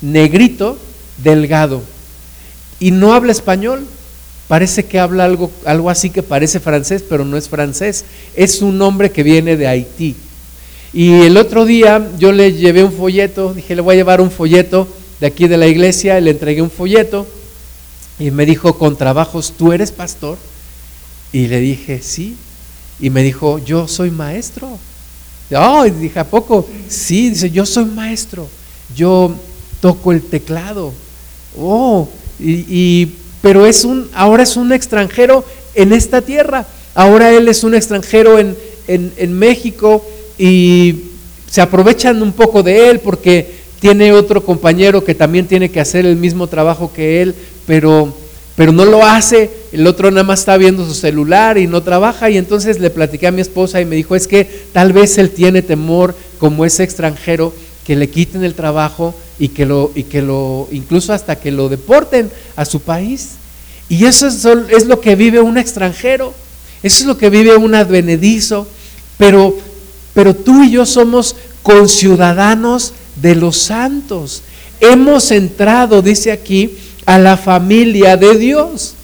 negrito, 0.00 0.76
delgado. 1.22 1.82
Y 2.80 2.90
no 2.90 3.12
habla 3.12 3.30
español. 3.30 3.86
Parece 4.52 4.84
que 4.84 4.98
habla 4.98 5.24
algo, 5.24 5.50
algo 5.64 5.88
así 5.88 6.10
que 6.10 6.22
parece 6.22 6.60
francés, 6.60 7.02
pero 7.08 7.24
no 7.24 7.38
es 7.38 7.48
francés. 7.48 8.04
Es 8.36 8.60
un 8.60 8.82
hombre 8.82 9.10
que 9.10 9.22
viene 9.22 9.56
de 9.56 9.66
Haití. 9.66 10.14
Y 10.92 11.22
el 11.22 11.38
otro 11.38 11.64
día 11.64 12.06
yo 12.18 12.32
le 12.32 12.52
llevé 12.52 12.84
un 12.84 12.92
folleto, 12.92 13.54
dije, 13.54 13.74
le 13.74 13.80
voy 13.80 13.94
a 13.94 13.96
llevar 13.96 14.20
un 14.20 14.30
folleto 14.30 14.86
de 15.20 15.26
aquí 15.26 15.48
de 15.48 15.56
la 15.56 15.68
iglesia, 15.68 16.20
le 16.20 16.32
entregué 16.32 16.60
un 16.60 16.70
folleto 16.70 17.26
y 18.18 18.30
me 18.30 18.44
dijo, 18.44 18.76
con 18.76 18.94
trabajos, 18.94 19.54
¿tú 19.56 19.72
eres 19.72 19.90
pastor? 19.90 20.36
Y 21.32 21.46
le 21.46 21.58
dije, 21.58 22.02
sí. 22.02 22.36
Y 23.00 23.08
me 23.08 23.22
dijo, 23.22 23.58
yo 23.58 23.88
soy 23.88 24.10
maestro. 24.10 24.78
Oh, 25.56 25.86
y 25.86 25.92
dije, 25.92 26.18
¿a 26.18 26.24
poco? 26.24 26.68
Sí, 26.88 27.30
dice, 27.30 27.50
yo 27.50 27.64
soy 27.64 27.86
maestro. 27.86 28.46
Yo 28.94 29.34
toco 29.80 30.12
el 30.12 30.20
teclado. 30.20 30.92
Oh, 31.58 32.06
y, 32.38 33.08
pero 33.42 33.66
es 33.66 33.84
un, 33.84 34.08
ahora 34.14 34.44
es 34.44 34.56
un 34.56 34.72
extranjero 34.72 35.44
en 35.74 35.92
esta 35.92 36.22
tierra. 36.22 36.64
Ahora 36.94 37.30
él 37.30 37.48
es 37.48 37.64
un 37.64 37.74
extranjero 37.74 38.38
en, 38.38 38.56
en, 38.86 39.32
México 39.32 40.04
y 40.38 40.96
se 41.50 41.60
aprovechan 41.60 42.22
un 42.22 42.32
poco 42.32 42.62
de 42.62 42.88
él 42.90 43.00
porque 43.00 43.62
tiene 43.80 44.12
otro 44.12 44.44
compañero 44.44 45.04
que 45.04 45.14
también 45.14 45.46
tiene 45.46 45.70
que 45.70 45.80
hacer 45.80 46.06
el 46.06 46.16
mismo 46.16 46.46
trabajo 46.46 46.92
que 46.94 47.22
él, 47.22 47.34
pero, 47.66 48.14
pero 48.54 48.72
no 48.72 48.84
lo 48.84 49.04
hace, 49.04 49.50
el 49.72 49.86
otro 49.86 50.10
nada 50.10 50.24
más 50.24 50.40
está 50.40 50.56
viendo 50.56 50.86
su 50.86 50.94
celular 50.94 51.58
y 51.58 51.66
no 51.66 51.82
trabaja 51.82 52.30
y 52.30 52.36
entonces 52.36 52.78
le 52.78 52.90
platiqué 52.90 53.26
a 53.26 53.32
mi 53.32 53.40
esposa 53.40 53.80
y 53.80 53.84
me 53.84 53.96
dijo, 53.96 54.14
es 54.14 54.28
que 54.28 54.46
tal 54.72 54.92
vez 54.92 55.18
él 55.18 55.30
tiene 55.30 55.62
temor 55.62 56.14
como 56.38 56.64
es 56.64 56.78
extranjero 56.78 57.52
que 57.84 57.96
le 57.96 58.08
quiten 58.10 58.44
el 58.44 58.54
trabajo 58.54 59.14
y 59.38 59.48
que 59.48 59.66
lo 59.66 59.90
y 59.94 60.04
que 60.04 60.22
lo 60.22 60.68
incluso 60.70 61.12
hasta 61.12 61.36
que 61.36 61.50
lo 61.50 61.68
deporten 61.68 62.30
a 62.56 62.64
su 62.64 62.80
país. 62.80 63.32
Y 63.88 64.04
eso 64.06 64.26
es, 64.26 64.44
es 64.44 64.86
lo 64.86 65.00
que 65.00 65.16
vive 65.16 65.40
un 65.40 65.58
extranjero. 65.58 66.32
Eso 66.82 67.00
es 67.00 67.06
lo 67.06 67.16
que 67.16 67.30
vive 67.30 67.56
un 67.56 67.74
advenedizo, 67.74 68.66
pero 69.18 69.56
pero 70.14 70.34
tú 70.34 70.62
y 70.64 70.70
yo 70.70 70.86
somos 70.86 71.36
conciudadanos 71.62 72.92
de 73.16 73.34
los 73.34 73.56
santos. 73.56 74.42
Hemos 74.80 75.30
entrado, 75.30 76.02
dice 76.02 76.32
aquí, 76.32 76.76
a 77.06 77.18
la 77.18 77.36
familia 77.36 78.16
de 78.16 78.36
Dios. 78.36 78.94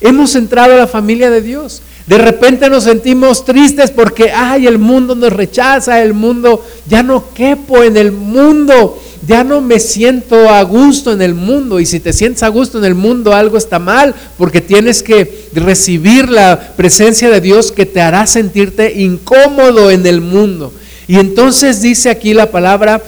Hemos 0.00 0.34
entrado 0.34 0.74
a 0.74 0.78
la 0.78 0.86
familia 0.86 1.30
de 1.30 1.42
Dios. 1.42 1.82
De 2.08 2.16
repente 2.16 2.70
nos 2.70 2.84
sentimos 2.84 3.44
tristes 3.44 3.90
porque, 3.90 4.32
ay, 4.32 4.66
el 4.66 4.78
mundo 4.78 5.14
nos 5.14 5.30
rechaza, 5.30 6.02
el 6.02 6.14
mundo, 6.14 6.64
ya 6.86 7.02
no 7.02 7.34
quepo 7.34 7.82
en 7.82 7.98
el 7.98 8.12
mundo, 8.12 8.98
ya 9.26 9.44
no 9.44 9.60
me 9.60 9.78
siento 9.78 10.48
a 10.48 10.62
gusto 10.62 11.12
en 11.12 11.20
el 11.20 11.34
mundo. 11.34 11.78
Y 11.78 11.84
si 11.84 12.00
te 12.00 12.14
sientes 12.14 12.42
a 12.42 12.48
gusto 12.48 12.78
en 12.78 12.86
el 12.86 12.94
mundo, 12.94 13.34
algo 13.34 13.58
está 13.58 13.78
mal, 13.78 14.14
porque 14.38 14.62
tienes 14.62 15.02
que 15.02 15.50
recibir 15.52 16.30
la 16.30 16.72
presencia 16.78 17.28
de 17.28 17.42
Dios 17.42 17.72
que 17.72 17.84
te 17.84 18.00
hará 18.00 18.26
sentirte 18.26 19.02
incómodo 19.02 19.90
en 19.90 20.06
el 20.06 20.22
mundo. 20.22 20.72
Y 21.08 21.16
entonces 21.16 21.82
dice 21.82 22.08
aquí 22.08 22.32
la 22.32 22.50
palabra, 22.50 23.02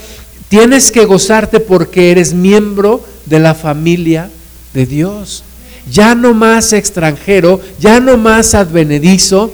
tienes 0.50 0.90
que 0.90 1.06
gozarte 1.06 1.58
porque 1.58 2.10
eres 2.10 2.34
miembro 2.34 3.02
de 3.24 3.38
la 3.38 3.54
familia 3.54 4.28
de 4.74 4.84
Dios. 4.84 5.42
Ya 5.90 6.14
no 6.14 6.34
más 6.34 6.72
extranjero, 6.72 7.60
ya 7.78 8.00
no 8.00 8.16
más 8.16 8.54
advenedizo, 8.54 9.52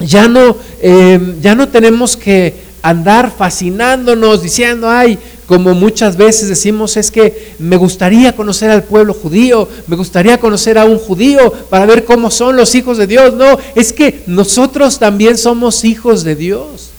ya 0.00 0.28
no, 0.28 0.56
eh, 0.80 1.36
ya 1.40 1.54
no 1.54 1.68
tenemos 1.68 2.16
que 2.16 2.54
andar 2.82 3.32
fascinándonos 3.36 4.42
diciendo, 4.42 4.90
ay, 4.90 5.18
como 5.46 5.74
muchas 5.74 6.16
veces 6.16 6.48
decimos, 6.48 6.96
es 6.96 7.10
que 7.10 7.54
me 7.58 7.76
gustaría 7.76 8.34
conocer 8.34 8.70
al 8.70 8.84
pueblo 8.84 9.14
judío, 9.14 9.68
me 9.86 9.96
gustaría 9.96 10.38
conocer 10.40 10.78
a 10.78 10.84
un 10.84 10.98
judío 10.98 11.52
para 11.68 11.86
ver 11.86 12.04
cómo 12.04 12.30
son 12.30 12.56
los 12.56 12.74
hijos 12.74 12.96
de 12.96 13.06
Dios. 13.06 13.34
No, 13.34 13.58
es 13.74 13.92
que 13.92 14.22
nosotros 14.26 14.98
también 14.98 15.36
somos 15.36 15.84
hijos 15.84 16.24
de 16.24 16.36
Dios. 16.36 16.90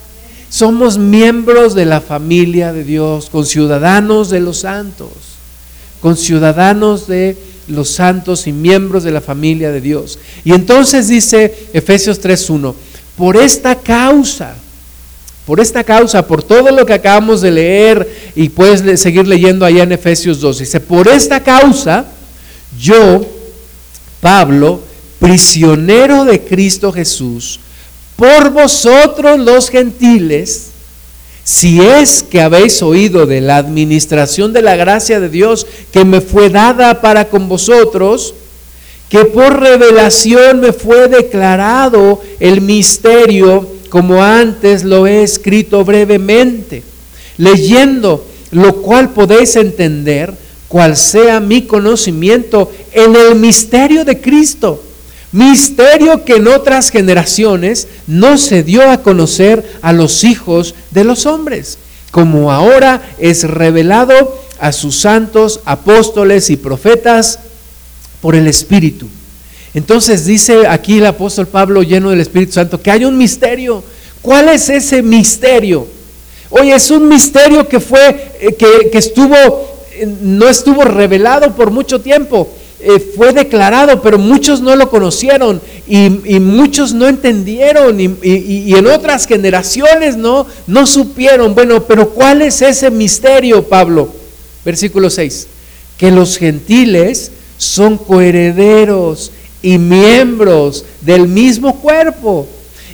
Somos 0.49 0.99
miembros 0.99 1.73
de 1.73 1.86
la 1.86 1.99
familia 1.99 2.73
de 2.73 2.84
Dios, 2.84 3.32
con 3.32 3.45
ciudadanos 3.47 4.30
de 4.30 4.39
los 4.39 4.60
santos, 4.60 5.10
con 5.99 6.15
ciudadanos 6.15 7.08
de 7.08 7.36
los 7.67 7.89
santos 7.89 8.47
y 8.47 8.52
miembros 8.52 9.04
de 9.04 9.12
la 9.12 9.21
familia 9.21 9.71
de 9.71 9.82
Dios. 9.82 10.19
Y 10.43 10.54
entonces 10.54 11.08
dice 11.08 11.54
Efesios 11.73 12.21
3.1, 12.21 12.73
por 13.17 13.38
esta 13.38 13.76
causa, 13.76 14.56
por 15.45 15.60
esta 15.60 15.84
causa, 15.84 16.26
por 16.26 16.43
todo 16.43 16.71
lo 16.71 16.86
que 16.86 16.93
acabamos 16.93 17.41
de 17.41 17.52
leer 17.52 18.32
y 18.36 18.49
puedes 18.49 18.99
seguir 18.99 19.28
leyendo 19.28 19.65
allá 19.65 19.84
en 19.84 19.91
Efesios 19.91 20.39
2, 20.39 20.60
dice, 20.60 20.80
por 20.80 21.08
esta 21.08 21.41
causa, 21.41 22.06
yo, 22.80 23.26
Pablo, 24.21 24.82
prisionero 25.19 26.26
de 26.26 26.41
Cristo 26.41 26.91
Jesús, 26.91 27.60
por 28.15 28.52
vosotros 28.52 29.39
los 29.39 29.69
gentiles, 29.69 30.72
si 31.43 31.82
es 31.82 32.23
que 32.23 32.41
habéis 32.41 32.82
oído 32.82 33.25
de 33.25 33.41
la 33.41 33.58
administración 33.58 34.53
de 34.53 34.62
la 34.62 34.75
gracia 34.75 35.19
de 35.19 35.29
Dios 35.29 35.67
que 35.91 36.06
me 36.06 36.21
fue 36.21 36.49
dada 36.49 37.01
para 37.01 37.29
con 37.29 37.49
vosotros, 37.49 38.34
que 39.10 39.25
por 39.25 39.60
revelación 39.60 40.62
me 40.62 40.71
fue 40.71 41.08
declarado 41.08 42.21
el 42.39 42.62
misterio, 42.62 43.67
como 43.89 44.23
antes 44.23 44.84
lo 44.84 45.06
he 45.06 45.21
escrito 45.21 45.84
brevemente, 45.84 46.82
leyendo, 47.38 48.25
lo 48.51 48.77
cual 48.82 49.10
podéis 49.10 49.56
entender 49.56 50.34
cuál 50.67 50.95
sea 50.95 51.39
mi 51.39 51.63
conocimiento 51.63 52.71
en 52.91 53.15
el 53.15 53.36
misterio 53.36 54.06
de 54.06 54.19
Cristo 54.19 54.82
Misterio 55.33 56.25
que 56.25 56.35
en 56.35 56.47
otras 56.47 56.91
generaciones 56.91 57.87
no 58.05 58.37
se 58.37 58.61
dio 58.61 58.87
a 58.87 59.01
conocer 59.01 59.79
a 59.81 59.91
los 59.91 60.23
hijos 60.23 60.75
de 60.91 61.03
los 61.03 61.25
hombres, 61.25 61.79
como 62.11 62.51
ahora 62.51 63.01
es 63.17 63.43
revelado 63.43 64.39
a 64.59 64.71
sus 64.71 64.95
santos 64.99 65.61
apóstoles 65.65 66.51
y 66.51 66.55
profetas 66.55 67.39
por 68.21 68.35
el 68.35 68.45
Espíritu. 68.45 69.07
Entonces 69.73 70.23
dice 70.25 70.67
aquí 70.67 70.99
el 70.99 71.07
apóstol 71.07 71.47
Pablo 71.47 71.81
lleno 71.81 72.11
del 72.11 72.21
Espíritu 72.21 72.53
Santo 72.53 72.79
que 72.79 72.91
hay 72.91 73.03
un 73.03 73.17
misterio. 73.17 73.83
¿Cuál 74.21 74.49
es 74.49 74.69
ese 74.69 75.01
misterio? 75.01 75.87
Oye, 76.51 76.75
es 76.75 76.91
un 76.91 77.07
misterio 77.09 77.67
que 77.67 77.79
fue, 77.79 78.33
eh, 78.39 78.53
que, 78.53 78.91
que 78.91 78.99
estuvo, 78.99 79.35
eh, 79.93 80.07
no 80.21 80.47
estuvo 80.47 80.83
revelado 80.83 81.55
por 81.55 81.71
mucho 81.71 81.99
tiempo 82.01 82.47
eh, 82.85 82.99
fue 83.15 83.31
declarado, 83.31 84.01
pero 84.01 84.19
muchos 84.19 84.59
no 84.59 84.75
lo 84.75 84.89
conocieron 84.89 85.61
y, 85.87 86.09
muchos 86.39 86.93
no 86.93 87.07
entendieron 87.07 87.97
y, 87.99 88.73
en 88.75 88.87
otras 88.87 89.25
generaciones 89.25 90.17
no, 90.17 90.45
no 90.67 90.85
supieron. 90.85 91.55
Bueno, 91.55 91.83
pero 91.83 92.09
¿cuál 92.09 92.41
es 92.41 92.61
ese 92.61 92.91
misterio, 92.91 93.63
Pablo? 93.63 94.09
Versículo 94.65 95.09
6. 95.09 95.47
Que 95.97 96.11
los 96.11 96.37
gentiles 96.37 97.31
son 97.57 97.97
coherederos 97.97 99.31
y 99.61 99.77
miembros 99.77 100.83
del 100.99 101.29
mismo 101.29 101.79
cuerpo 101.79 102.45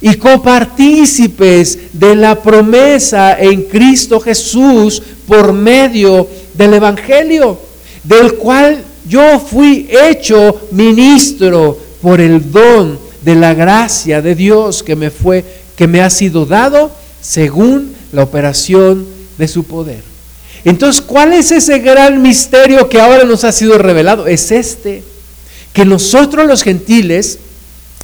y 0.01 0.13
copartícipes 0.15 1.79
de 1.93 2.15
la 2.15 2.41
promesa 2.41 3.39
en 3.39 3.63
Cristo 3.63 4.19
Jesús 4.19 5.01
por 5.27 5.51
medio 5.51 6.27
del 6.53 6.75
Evangelio, 6.75 7.57
del 8.03 8.35
cual 8.35 8.83
yo 9.09 9.39
fui 9.39 9.89
hecho 9.89 10.69
ministro 10.71 11.77
por 12.01 12.21
el 12.21 12.51
don 12.51 12.97
de 13.23 13.35
la 13.35 13.53
gracia 13.53 14.21
de 14.21 14.35
Dios 14.35 14.83
que 14.83 14.95
me 14.95 15.09
fue 15.09 15.43
que 15.75 15.87
me 15.87 16.01
ha 16.01 16.09
sido 16.09 16.45
dado 16.45 16.91
según 17.19 17.93
la 18.11 18.23
operación 18.23 19.05
de 19.37 19.47
su 19.47 19.63
poder. 19.63 20.03
Entonces, 20.65 21.01
¿cuál 21.01 21.33
es 21.33 21.51
ese 21.51 21.79
gran 21.79 22.21
misterio 22.21 22.89
que 22.89 22.99
ahora 22.99 23.23
nos 23.23 23.43
ha 23.43 23.51
sido 23.51 23.77
revelado? 23.77 24.27
Es 24.27 24.51
este, 24.51 25.03
que 25.73 25.85
nosotros 25.85 26.45
los 26.45 26.63
gentiles 26.63 27.39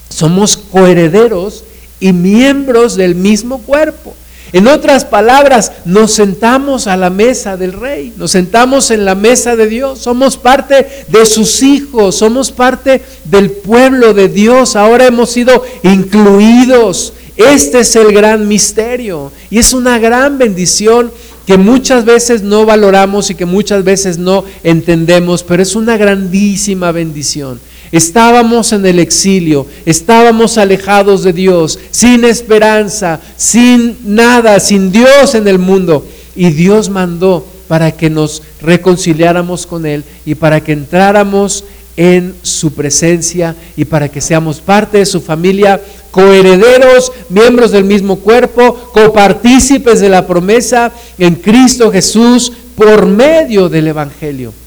somos 0.09 0.57
coherederos 0.57 1.65
y 1.99 2.13
miembros 2.13 2.95
del 2.95 3.15
mismo 3.15 3.59
cuerpo. 3.59 4.15
En 4.55 4.69
otras 4.69 5.03
palabras, 5.03 5.73
nos 5.83 6.13
sentamos 6.13 6.87
a 6.87 6.95
la 6.95 7.09
mesa 7.09 7.57
del 7.57 7.73
rey, 7.73 8.13
nos 8.15 8.31
sentamos 8.31 8.89
en 8.89 9.03
la 9.03 9.13
mesa 9.13 9.57
de 9.57 9.67
Dios, 9.67 9.99
somos 9.99 10.37
parte 10.37 10.87
de 11.09 11.25
sus 11.25 11.61
hijos, 11.61 12.15
somos 12.15 12.53
parte 12.53 13.01
del 13.25 13.51
pueblo 13.51 14.13
de 14.13 14.29
Dios, 14.29 14.77
ahora 14.77 15.07
hemos 15.07 15.31
sido 15.31 15.61
incluidos. 15.83 17.11
Este 17.35 17.81
es 17.81 17.97
el 17.97 18.13
gran 18.13 18.47
misterio 18.47 19.33
y 19.49 19.57
es 19.57 19.73
una 19.73 19.99
gran 19.99 20.37
bendición 20.37 21.11
que 21.45 21.57
muchas 21.57 22.05
veces 22.05 22.41
no 22.41 22.65
valoramos 22.65 23.29
y 23.29 23.35
que 23.35 23.45
muchas 23.45 23.83
veces 23.83 24.17
no 24.17 24.45
entendemos, 24.63 25.43
pero 25.43 25.63
es 25.63 25.75
una 25.75 25.97
grandísima 25.97 26.93
bendición. 26.93 27.59
Estábamos 27.95 28.73
en 28.73 28.85
el 28.85 28.99
exilio, 28.99 29.65
estábamos 29.85 30.57
alejados 30.57 31.23
de 31.23 31.31
Dios, 31.31 31.79
sin 31.91 32.25
esperanza, 32.25 33.21
sin 33.37 33.97
nada, 34.03 34.59
sin 34.59 34.91
Dios 34.91 35.33
en 35.33 35.47
el 35.47 35.59
mundo. 35.59 36.05
Y 36.35 36.49
Dios 36.49 36.89
mandó 36.89 37.45
para 37.69 37.93
que 37.93 38.09
nos 38.09 38.43
reconciliáramos 38.61 39.65
con 39.65 39.85
Él 39.85 40.03
y 40.25 40.35
para 40.35 40.61
que 40.61 40.73
entráramos 40.73 41.63
en 41.95 42.35
su 42.41 42.73
presencia 42.73 43.55
y 43.77 43.85
para 43.85 44.09
que 44.09 44.19
seamos 44.19 44.59
parte 44.59 44.97
de 44.97 45.05
su 45.05 45.21
familia, 45.21 45.79
coherederos, 46.11 47.13
miembros 47.29 47.71
del 47.71 47.85
mismo 47.85 48.17
cuerpo, 48.17 48.73
copartícipes 48.91 50.01
de 50.01 50.09
la 50.09 50.27
promesa 50.27 50.91
en 51.17 51.35
Cristo 51.35 51.89
Jesús 51.93 52.51
por 52.75 53.05
medio 53.05 53.69
del 53.69 53.87
Evangelio. 53.87 54.64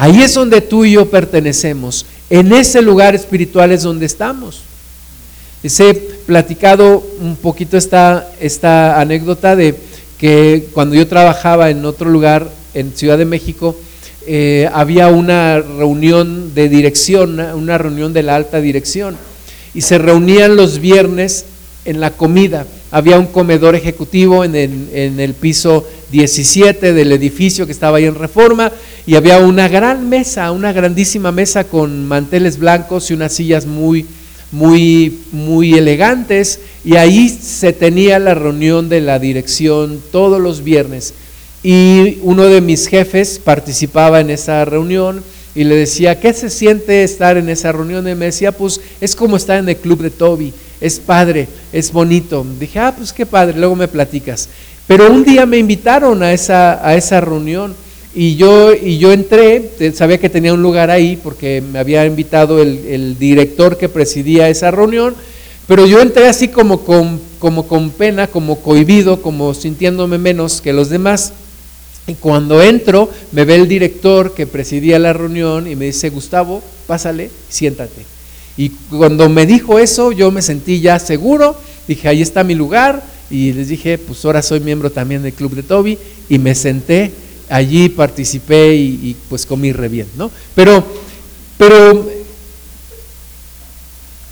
Ahí 0.00 0.22
es 0.22 0.32
donde 0.32 0.62
tú 0.62 0.86
y 0.86 0.92
yo 0.92 1.10
pertenecemos. 1.10 2.06
En 2.30 2.54
ese 2.54 2.80
lugar 2.80 3.14
espiritual 3.14 3.70
es 3.70 3.82
donde 3.82 4.06
estamos. 4.06 4.62
Les 5.62 5.78
he 5.78 5.92
platicado 5.92 7.06
un 7.20 7.36
poquito 7.36 7.76
esta, 7.76 8.26
esta 8.40 8.98
anécdota 8.98 9.54
de 9.54 9.74
que 10.16 10.68
cuando 10.72 10.94
yo 10.94 11.06
trabajaba 11.06 11.68
en 11.68 11.84
otro 11.84 12.08
lugar, 12.08 12.50
en 12.72 12.96
Ciudad 12.96 13.18
de 13.18 13.26
México, 13.26 13.76
eh, 14.26 14.70
había 14.72 15.08
una 15.08 15.60
reunión 15.60 16.54
de 16.54 16.70
dirección, 16.70 17.38
una 17.38 17.76
reunión 17.76 18.14
de 18.14 18.22
la 18.22 18.36
alta 18.36 18.62
dirección, 18.62 19.18
y 19.74 19.82
se 19.82 19.98
reunían 19.98 20.56
los 20.56 20.78
viernes 20.78 21.44
en 21.84 22.00
la 22.00 22.12
comida. 22.12 22.64
Había 22.92 23.18
un 23.18 23.26
comedor 23.26 23.76
ejecutivo 23.76 24.44
en 24.44 24.54
el, 24.56 25.34
piso 25.34 25.86
17 26.10 26.92
del 26.92 27.12
edificio 27.12 27.64
que 27.64 27.72
estaba 27.72 27.98
ahí 27.98 28.04
en 28.04 28.16
reforma 28.16 28.72
y 29.06 29.14
había 29.14 29.38
una 29.38 29.68
gran 29.68 30.08
mesa, 30.08 30.50
una 30.50 30.72
grandísima 30.72 31.30
mesa 31.30 31.64
con 31.64 32.06
manteles 32.06 32.58
blancos 32.58 33.10
y 33.10 33.14
unas 33.14 33.32
sillas 33.32 33.64
muy, 33.64 34.06
muy, 34.50 35.20
muy 35.30 35.74
elegantes 35.74 36.58
y 36.84 36.96
ahí 36.96 37.28
se 37.28 37.72
tenía 37.72 38.18
la 38.18 38.34
reunión 38.34 38.88
de 38.88 39.00
la 39.00 39.20
dirección 39.20 40.02
todos 40.10 40.40
los 40.40 40.64
viernes 40.64 41.14
y 41.62 42.18
uno 42.22 42.46
de 42.46 42.60
mis 42.60 42.88
jefes 42.88 43.38
participaba 43.38 44.20
en 44.20 44.30
esa 44.30 44.64
reunión 44.64 45.22
y 45.54 45.64
le 45.64 45.76
decía, 45.76 46.18
¿qué 46.20 46.32
se 46.32 46.48
siente 46.48 47.02
estar 47.02 47.36
en 47.36 47.48
esa 47.48 47.72
reunión? 47.72 48.08
Y 48.08 48.14
me 48.14 48.26
decía, 48.26 48.52
pues 48.52 48.80
es 49.00 49.14
como 49.14 49.36
estar 49.36 49.58
en 49.58 49.68
el 49.68 49.76
club 49.76 50.00
de 50.00 50.10
Toby, 50.10 50.52
es 50.80 50.98
padre, 50.98 51.48
es 51.72 51.92
bonito. 51.92 52.44
Dije, 52.58 52.78
ah, 52.78 52.94
pues 52.96 53.12
qué 53.12 53.26
padre, 53.26 53.58
luego 53.58 53.76
me 53.76 53.88
platicas. 53.88 54.48
Pero 54.86 55.10
un 55.12 55.24
día 55.24 55.46
me 55.46 55.58
invitaron 55.58 56.22
a 56.22 56.32
esa, 56.32 56.86
a 56.86 56.94
esa 56.96 57.20
reunión 57.20 57.74
y 58.14 58.34
yo, 58.34 58.74
y 58.74 58.98
yo 58.98 59.12
entré, 59.12 59.70
sabía 59.94 60.18
que 60.18 60.28
tenía 60.28 60.52
un 60.52 60.62
lugar 60.62 60.90
ahí 60.90 61.16
porque 61.22 61.62
me 61.62 61.78
había 61.78 62.04
invitado 62.06 62.60
el, 62.60 63.16
director 63.18 63.78
que 63.78 63.88
presidía 63.88 64.48
esa 64.48 64.72
reunión, 64.72 65.14
pero 65.68 65.86
yo 65.86 66.00
entré 66.00 66.26
así 66.26 66.48
como 66.48 66.80
con, 66.80 67.20
como 67.38 67.68
con 67.68 67.90
pena, 67.90 68.26
como 68.26 68.60
cohibido, 68.60 69.22
como 69.22 69.54
sintiéndome 69.54 70.18
menos 70.18 70.60
que 70.60 70.72
los 70.72 70.88
demás. 70.88 71.32
Y 72.08 72.14
cuando 72.14 72.60
entro, 72.60 73.08
me 73.30 73.44
ve 73.44 73.54
el 73.54 73.68
director 73.68 74.34
que 74.34 74.48
presidía 74.48 74.98
la 74.98 75.12
reunión 75.12 75.68
y 75.68 75.76
me 75.76 75.84
dice, 75.84 76.10
Gustavo, 76.10 76.62
pásale, 76.88 77.30
siéntate. 77.48 78.19
Y 78.56 78.70
cuando 78.90 79.28
me 79.28 79.46
dijo 79.46 79.78
eso, 79.78 80.12
yo 80.12 80.30
me 80.30 80.42
sentí 80.42 80.80
ya 80.80 80.98
seguro, 80.98 81.56
dije, 81.88 82.08
ahí 82.08 82.22
está 82.22 82.44
mi 82.44 82.54
lugar, 82.54 83.02
y 83.30 83.52
les 83.52 83.68
dije, 83.68 83.96
pues 83.96 84.24
ahora 84.24 84.42
soy 84.42 84.60
miembro 84.60 84.90
también 84.90 85.22
del 85.22 85.32
Club 85.32 85.54
de 85.54 85.62
Toby, 85.62 85.98
y 86.28 86.38
me 86.38 86.54
senté 86.54 87.12
allí 87.50 87.88
participé 87.88 88.74
y, 88.76 89.16
pues 89.28 89.44
comí 89.44 89.72
re 89.72 89.88
bien, 89.88 90.06
¿no? 90.16 90.30
Pero, 90.54 90.84
pero 91.58 92.08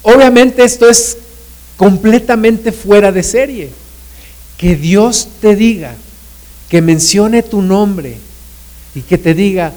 obviamente 0.02 0.64
esto 0.64 0.88
es 0.88 1.18
completamente 1.76 2.72
fuera 2.72 3.12
de 3.12 3.22
serie. 3.22 3.70
Que 4.57 4.76
Dios 4.76 5.28
te 5.40 5.54
diga, 5.54 5.94
que 6.68 6.81
mencione 6.81 7.42
tu 7.42 7.61
nombre 7.61 8.16
y 8.94 9.02
que 9.02 9.18
te 9.18 9.35
diga, 9.35 9.72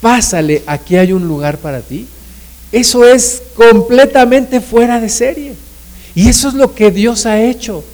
pásale, 0.00 0.62
aquí 0.66 0.96
hay 0.96 1.12
un 1.12 1.28
lugar 1.28 1.58
para 1.58 1.80
ti. 1.80 2.06
Eso 2.72 3.06
es 3.06 3.42
completamente 3.54 4.60
fuera 4.60 4.98
de 4.98 5.10
serie. 5.10 5.54
Y 6.14 6.28
eso 6.28 6.48
es 6.48 6.54
lo 6.54 6.74
que 6.74 6.90
Dios 6.90 7.26
ha 7.26 7.40
hecho. 7.42 7.84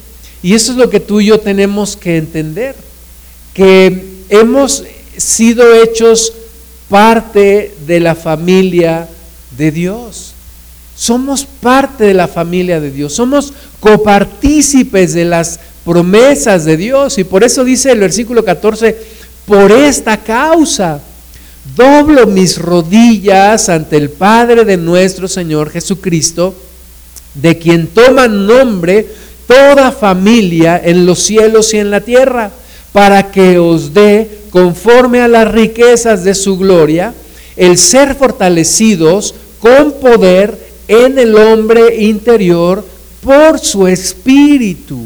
Y 0.41 0.53
eso 0.53 0.71
es 0.71 0.77
lo 0.77 0.89
que 0.89 1.01
tú 1.01 1.19
y 1.19 1.27
yo 1.27 1.39
tenemos 1.39 1.97
que 1.97 2.17
entender. 2.17 2.75
Que 3.53 4.03
hemos 4.29 4.83
sido 5.17 5.75
hechos 5.83 6.33
parte 6.87 7.75
de 7.85 7.99
la 7.99 8.15
familia 8.15 9.07
de 9.57 9.71
Dios. 9.71 10.33
Somos 10.95 11.45
parte 11.45 12.05
de 12.05 12.13
la 12.13 12.27
familia 12.27 12.81
de 12.81 12.91
Dios, 12.91 13.13
somos 13.13 13.53
copartícipes 13.79 15.13
de 15.13 15.23
las 15.23 15.59
promesas 15.85 16.65
de 16.65 16.75
Dios. 16.75 17.17
Y 17.17 17.23
por 17.23 17.43
eso 17.43 17.63
dice 17.63 17.91
el 17.91 17.99
versículo 17.99 18.43
14, 18.43 18.97
por 19.45 19.71
esta 19.71 20.17
causa 20.17 21.01
doblo 21.75 22.27
mis 22.27 22.57
rodillas 22.57 23.69
ante 23.69 23.97
el 23.97 24.09
Padre 24.09 24.65
de 24.65 24.77
nuestro 24.77 25.27
Señor 25.27 25.69
Jesucristo, 25.69 26.53
de 27.33 27.57
quien 27.57 27.87
toma 27.87 28.27
nombre 28.27 29.07
toda 29.47 29.91
familia 29.91 30.81
en 30.83 31.05
los 31.05 31.19
cielos 31.19 31.73
y 31.73 31.77
en 31.77 31.91
la 31.91 32.01
tierra 32.01 32.51
para 32.91 33.31
que 33.31 33.59
os 33.59 33.93
dé, 33.93 34.39
conforme 34.49 35.21
a 35.21 35.27
las 35.27 35.51
riquezas 35.51 36.23
de 36.23 36.35
su 36.35 36.57
gloria, 36.57 37.13
el 37.55 37.77
ser 37.77 38.15
fortalecidos 38.15 39.35
con 39.59 39.93
poder 39.93 40.57
en 40.87 41.19
el 41.19 41.35
hombre 41.35 42.03
interior 42.03 42.85
por 43.21 43.59
su 43.59 43.87
espíritu. 43.87 44.99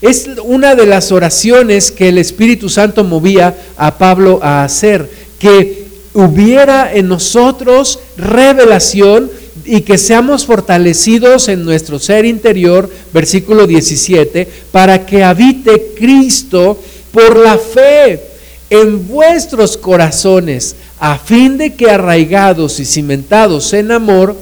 Es 0.00 0.30
una 0.44 0.74
de 0.74 0.86
las 0.86 1.12
oraciones 1.12 1.90
que 1.90 2.08
el 2.08 2.18
Espíritu 2.18 2.68
Santo 2.68 3.04
movía 3.04 3.56
a 3.76 3.98
Pablo 3.98 4.40
a 4.42 4.64
hacer, 4.64 5.10
que 5.38 5.79
hubiera 6.14 6.92
en 6.92 7.08
nosotros 7.08 7.98
revelación 8.16 9.30
y 9.64 9.82
que 9.82 9.98
seamos 9.98 10.46
fortalecidos 10.46 11.48
en 11.48 11.64
nuestro 11.64 11.98
ser 11.98 12.24
interior, 12.24 12.90
versículo 13.12 13.66
17, 13.66 14.48
para 14.72 15.06
que 15.06 15.22
habite 15.22 15.92
Cristo 15.96 16.78
por 17.12 17.36
la 17.36 17.58
fe 17.58 18.20
en 18.70 19.06
vuestros 19.08 19.76
corazones, 19.76 20.76
a 20.98 21.18
fin 21.18 21.58
de 21.58 21.74
que 21.74 21.90
arraigados 21.90 22.78
y 22.80 22.84
cimentados 22.84 23.72
en 23.72 23.90
amor, 23.90 24.36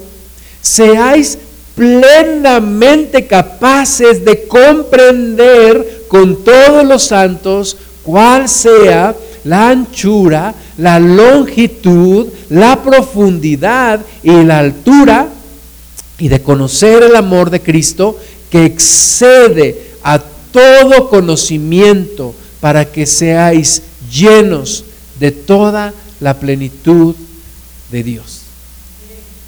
seáis 0.60 1.38
plenamente 1.74 3.26
capaces 3.26 4.24
de 4.24 4.46
comprender 4.46 6.04
con 6.08 6.42
todos 6.42 6.84
los 6.84 7.04
santos 7.04 7.76
cuál 8.02 8.48
sea 8.48 9.14
la 9.45 9.70
anchura, 9.70 10.55
la 10.76 10.99
longitud, 10.99 12.28
la 12.51 12.82
profundidad 12.82 14.01
y 14.22 14.45
la 14.45 14.59
altura, 14.59 15.28
y 16.18 16.28
de 16.28 16.43
conocer 16.43 17.03
el 17.05 17.16
amor 17.16 17.51
de 17.51 17.61
Cristo 17.61 18.18
que 18.51 18.64
excede 18.64 19.93
a 20.03 20.20
todo 20.53 21.09
conocimiento 21.09 22.34
para 22.61 22.86
que 22.86 23.07
seáis 23.07 23.82
llenos 24.11 24.84
de 25.20 25.30
toda 25.30 25.95
la 26.20 26.34
plenitud 26.39 27.14
de 27.93 28.03
Dios. 28.03 28.41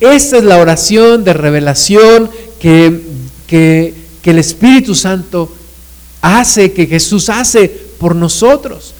Esa 0.01 0.39
es 0.39 0.45
la 0.45 0.59
oración 0.59 1.25
de 1.25 1.33
revelación 1.33 2.31
que, 2.61 3.01
que, 3.47 3.95
que 4.23 4.31
el 4.31 4.39
Espíritu 4.39 4.95
Santo 4.95 5.53
hace, 6.23 6.73
que 6.73 6.87
Jesús 6.87 7.29
hace 7.29 7.69
por 7.69 8.15
nosotros. 8.15 8.95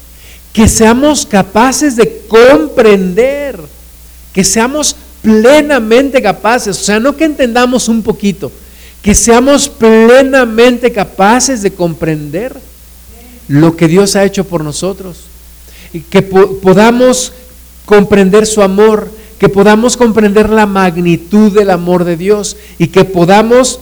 Que 0.53 0.67
seamos 0.67 1.25
capaces 1.25 1.95
de 1.95 2.23
comprender, 2.27 3.59
que 4.33 4.43
seamos 4.43 4.95
plenamente 5.21 6.21
capaces, 6.21 6.79
o 6.79 6.83
sea, 6.83 6.99
no 6.99 7.15
que 7.15 7.25
entendamos 7.25 7.87
un 7.87 8.01
poquito, 8.01 8.51
que 9.01 9.15
seamos 9.15 9.69
plenamente 9.69 10.91
capaces 10.91 11.61
de 11.61 11.71
comprender 11.71 12.55
lo 13.47 13.75
que 13.75 13.87
Dios 13.87 14.15
ha 14.15 14.23
hecho 14.23 14.45
por 14.45 14.63
nosotros 14.63 15.17
y 15.93 15.99
que 16.01 16.21
podamos 16.21 17.33
comprender 17.85 18.45
su 18.47 18.61
amor, 18.61 19.11
que 19.39 19.49
podamos 19.49 19.97
comprender 19.97 20.49
la 20.49 20.65
magnitud 20.65 21.51
del 21.51 21.69
amor 21.69 22.03
de 22.03 22.17
Dios 22.17 22.57
y 22.77 22.87
que 22.87 23.03
podamos 23.03 23.79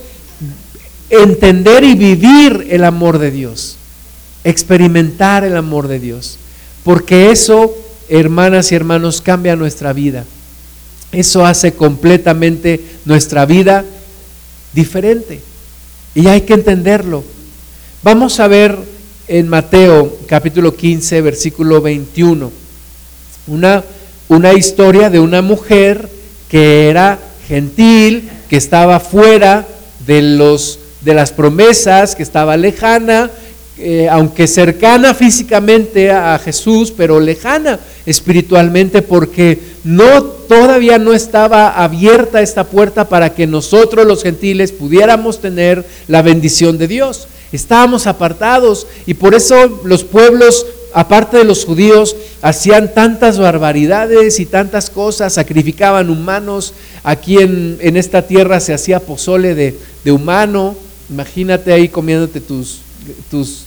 entender 1.10 1.84
y 1.84 1.96
vivir 1.96 2.68
el 2.70 2.84
amor 2.84 3.20
de 3.20 3.32
Dios, 3.32 3.78
experimentar 4.44 5.44
el 5.44 5.56
amor 5.58 5.88
de 5.88 6.00
Dios, 6.00 6.38
porque 6.90 7.30
eso, 7.30 7.78
hermanas 8.10 8.72
y 8.72 8.76
hermanos, 8.76 9.22
cambia 9.22 9.56
nuestra 9.56 9.94
vida. 9.94 10.26
Eso 11.12 11.46
hace 11.46 11.74
completamente 11.74 12.84
nuestra 13.06 13.46
vida 13.46 13.86
diferente. 14.74 15.40
Y 16.16 16.26
hay 16.26 16.42
que 16.42 16.56
entenderlo. 16.56 17.24
Vamos 18.02 18.40
a 18.40 18.48
ver 18.48 18.76
en 19.28 19.48
Mateo 19.48 20.18
capítulo 20.26 20.76
15, 20.76 21.22
versículo 21.22 21.80
21, 21.80 22.52
una, 23.46 23.84
una 24.28 24.54
historia 24.54 25.12
de 25.12 25.20
una 25.20 25.44
mujer 25.44 26.10
que 26.50 26.90
era 26.90 27.20
gentil, 27.48 28.32
que 28.50 28.58
estaba 28.58 29.00
fuera 29.00 29.68
de, 30.08 30.24
los, 30.24 30.80
de 31.02 31.14
las 31.14 31.34
promesas, 31.34 32.16
que 32.16 32.24
estaba 32.24 32.58
lejana, 32.58 33.30
eh, 33.82 34.10
aunque 34.10 34.46
cercana 34.48 35.14
físicamente 35.14 36.12
a 36.12 36.38
Jesús, 36.38 36.92
pero 36.96 37.20
lejana 37.20 37.80
espiritualmente 38.06 39.02
porque 39.02 39.60
no 39.86 40.24
todavía 40.24 40.98
no 40.98 41.14
estaba 41.14 41.70
abierta 41.70 42.42
esta 42.42 42.66
puerta 42.66 43.08
para 43.08 43.34
que 43.34 43.48
nosotros 43.48 44.06
los 44.06 44.24
gentiles 44.24 44.74
pudiéramos 44.74 45.40
tener 45.40 45.86
la 46.08 46.22
bendición 46.22 46.78
de 46.78 46.88
Dios. 46.88 47.28
Estábamos 47.54 48.06
apartados 48.06 48.86
y 49.06 49.14
por 49.14 49.34
eso 49.34 49.82
los 49.86 50.04
pueblos 50.04 50.66
aparte 50.94 51.38
de 51.38 51.44
los 51.44 51.66
judíos, 51.66 52.16
hacían 52.42 52.94
tantas 52.94 53.38
barbaridades 53.38 54.40
y 54.40 54.46
tantas 54.46 54.90
cosas, 54.90 55.34
sacrificaban 55.34 56.10
humanos. 56.10 56.74
Aquí 57.04 57.38
en, 57.38 57.78
en 57.80 57.96
esta 57.96 58.24
tierra 58.24 58.60
se 58.60 58.74
hacía 58.74 59.00
pozole 59.00 59.56
de, 59.56 59.78
de, 60.04 60.12
humano. 60.12 60.76
Imagínate 61.10 61.72
ahí 61.72 61.90
comiéndote 61.90 62.42
tus, 62.42 62.80
tus 63.30 63.66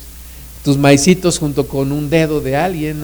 tus 0.64 0.78
maicitos 0.78 1.38
junto 1.38 1.66
con 1.66 1.92
un 1.92 2.08
dedo 2.08 2.40
de 2.40 2.56
alguien 2.56 3.02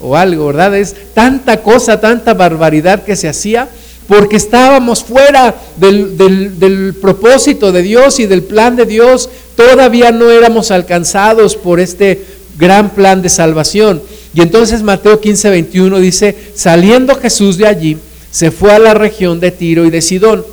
o, 0.00 0.16
algo, 0.16 0.46
¿verdad? 0.46 0.76
Es 0.76 0.94
tanta 1.14 1.62
cosa, 1.62 2.00
tanta 2.00 2.34
barbaridad 2.34 3.02
que 3.02 3.16
se 3.16 3.28
hacía 3.28 3.68
porque 4.06 4.36
estábamos 4.36 5.04
fuera 5.04 5.54
del, 5.76 6.16
del, 6.16 6.94
propósito 6.94 7.72
de 7.72 7.82
Dios 7.82 8.18
y 8.20 8.26
del 8.26 8.42
plan 8.42 8.74
de 8.74 8.86
Dios, 8.86 9.28
todavía 9.54 10.12
no 10.12 10.30
éramos 10.30 10.70
alcanzados 10.70 11.56
por 11.56 11.78
este 11.78 12.24
gran 12.58 12.90
plan 12.90 13.20
de 13.20 13.28
salvación. 13.28 14.00
Y 14.32 14.40
entonces 14.40 14.82
Mateo 14.82 15.20
15, 15.20 15.50
21 15.50 15.98
dice, 16.00 16.34
saliendo 16.54 17.16
Jesús 17.16 17.58
de 17.58 17.66
allí, 17.66 17.98
se 18.30 18.50
fue 18.50 18.72
a 18.72 18.78
la 18.78 18.94
región 18.94 19.40
de 19.40 19.50
Tiro 19.50 19.84
y 19.84 19.90
de 19.90 20.00
Sidón. 20.00 20.44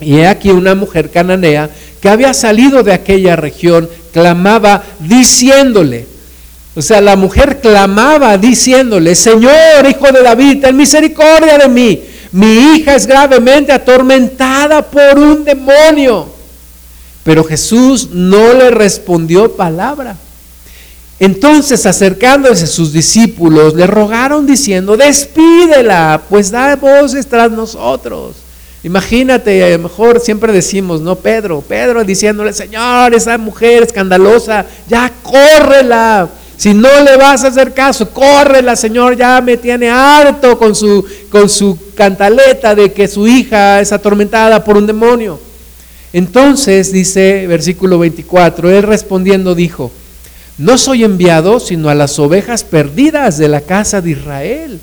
Y 0.00 0.18
he 0.18 0.26
aquí 0.26 0.50
una 0.50 0.74
mujer 0.74 1.10
cananea 1.10 1.70
que 2.02 2.10
había 2.10 2.34
salido 2.34 2.82
de 2.82 2.92
aquella 2.92 3.36
región 3.36 3.88
clamaba 4.16 4.82
diciéndole, 4.98 6.06
o 6.74 6.80
sea, 6.80 7.02
la 7.02 7.16
mujer 7.16 7.60
clamaba 7.60 8.38
diciéndole, 8.38 9.14
Señor, 9.14 9.86
hijo 9.86 10.10
de 10.10 10.22
David, 10.22 10.62
ten 10.62 10.74
misericordia 10.74 11.58
de 11.58 11.68
mí. 11.68 12.02
Mi 12.32 12.76
hija 12.76 12.94
es 12.94 13.06
gravemente 13.06 13.72
atormentada 13.72 14.80
por 14.80 15.18
un 15.18 15.44
demonio. 15.44 16.28
Pero 17.24 17.44
Jesús 17.44 18.08
no 18.10 18.54
le 18.54 18.70
respondió 18.70 19.54
palabra. 19.54 20.16
Entonces, 21.18 21.84
acercándose 21.84 22.66
sus 22.66 22.94
discípulos, 22.94 23.74
le 23.74 23.86
rogaron 23.86 24.46
diciendo, 24.46 24.96
despídela, 24.96 26.22
pues 26.30 26.50
da 26.50 26.74
voces 26.76 27.26
tras 27.26 27.50
nosotros. 27.50 28.36
Imagínate, 28.86 29.64
a 29.64 29.70
lo 29.70 29.80
mejor 29.80 30.20
siempre 30.20 30.52
decimos, 30.52 31.00
no, 31.00 31.16
Pedro, 31.16 31.60
Pedro 31.60 32.04
diciéndole, 32.04 32.52
Señor, 32.52 33.12
esa 33.16 33.36
mujer 33.36 33.82
escandalosa, 33.82 34.64
ya 34.88 35.12
córrela. 35.24 36.28
Si 36.56 36.72
no 36.72 37.00
le 37.02 37.16
vas 37.16 37.42
a 37.42 37.48
hacer 37.48 37.74
caso, 37.74 38.08
córrela, 38.10 38.76
Señor, 38.76 39.16
ya 39.16 39.40
me 39.40 39.56
tiene 39.56 39.90
harto 39.90 40.56
con 40.56 40.76
su, 40.76 41.04
con 41.30 41.48
su 41.48 41.76
cantaleta 41.96 42.76
de 42.76 42.92
que 42.92 43.08
su 43.08 43.26
hija 43.26 43.80
es 43.80 43.90
atormentada 43.90 44.62
por 44.62 44.76
un 44.76 44.86
demonio. 44.86 45.40
Entonces, 46.12 46.92
dice 46.92 47.48
versículo 47.48 47.98
24, 47.98 48.70
él 48.70 48.84
respondiendo 48.84 49.56
dijo, 49.56 49.90
no 50.58 50.78
soy 50.78 51.02
enviado 51.02 51.58
sino 51.58 51.88
a 51.88 51.96
las 51.96 52.20
ovejas 52.20 52.62
perdidas 52.62 53.36
de 53.36 53.48
la 53.48 53.62
casa 53.62 54.00
de 54.00 54.12
Israel. 54.12 54.80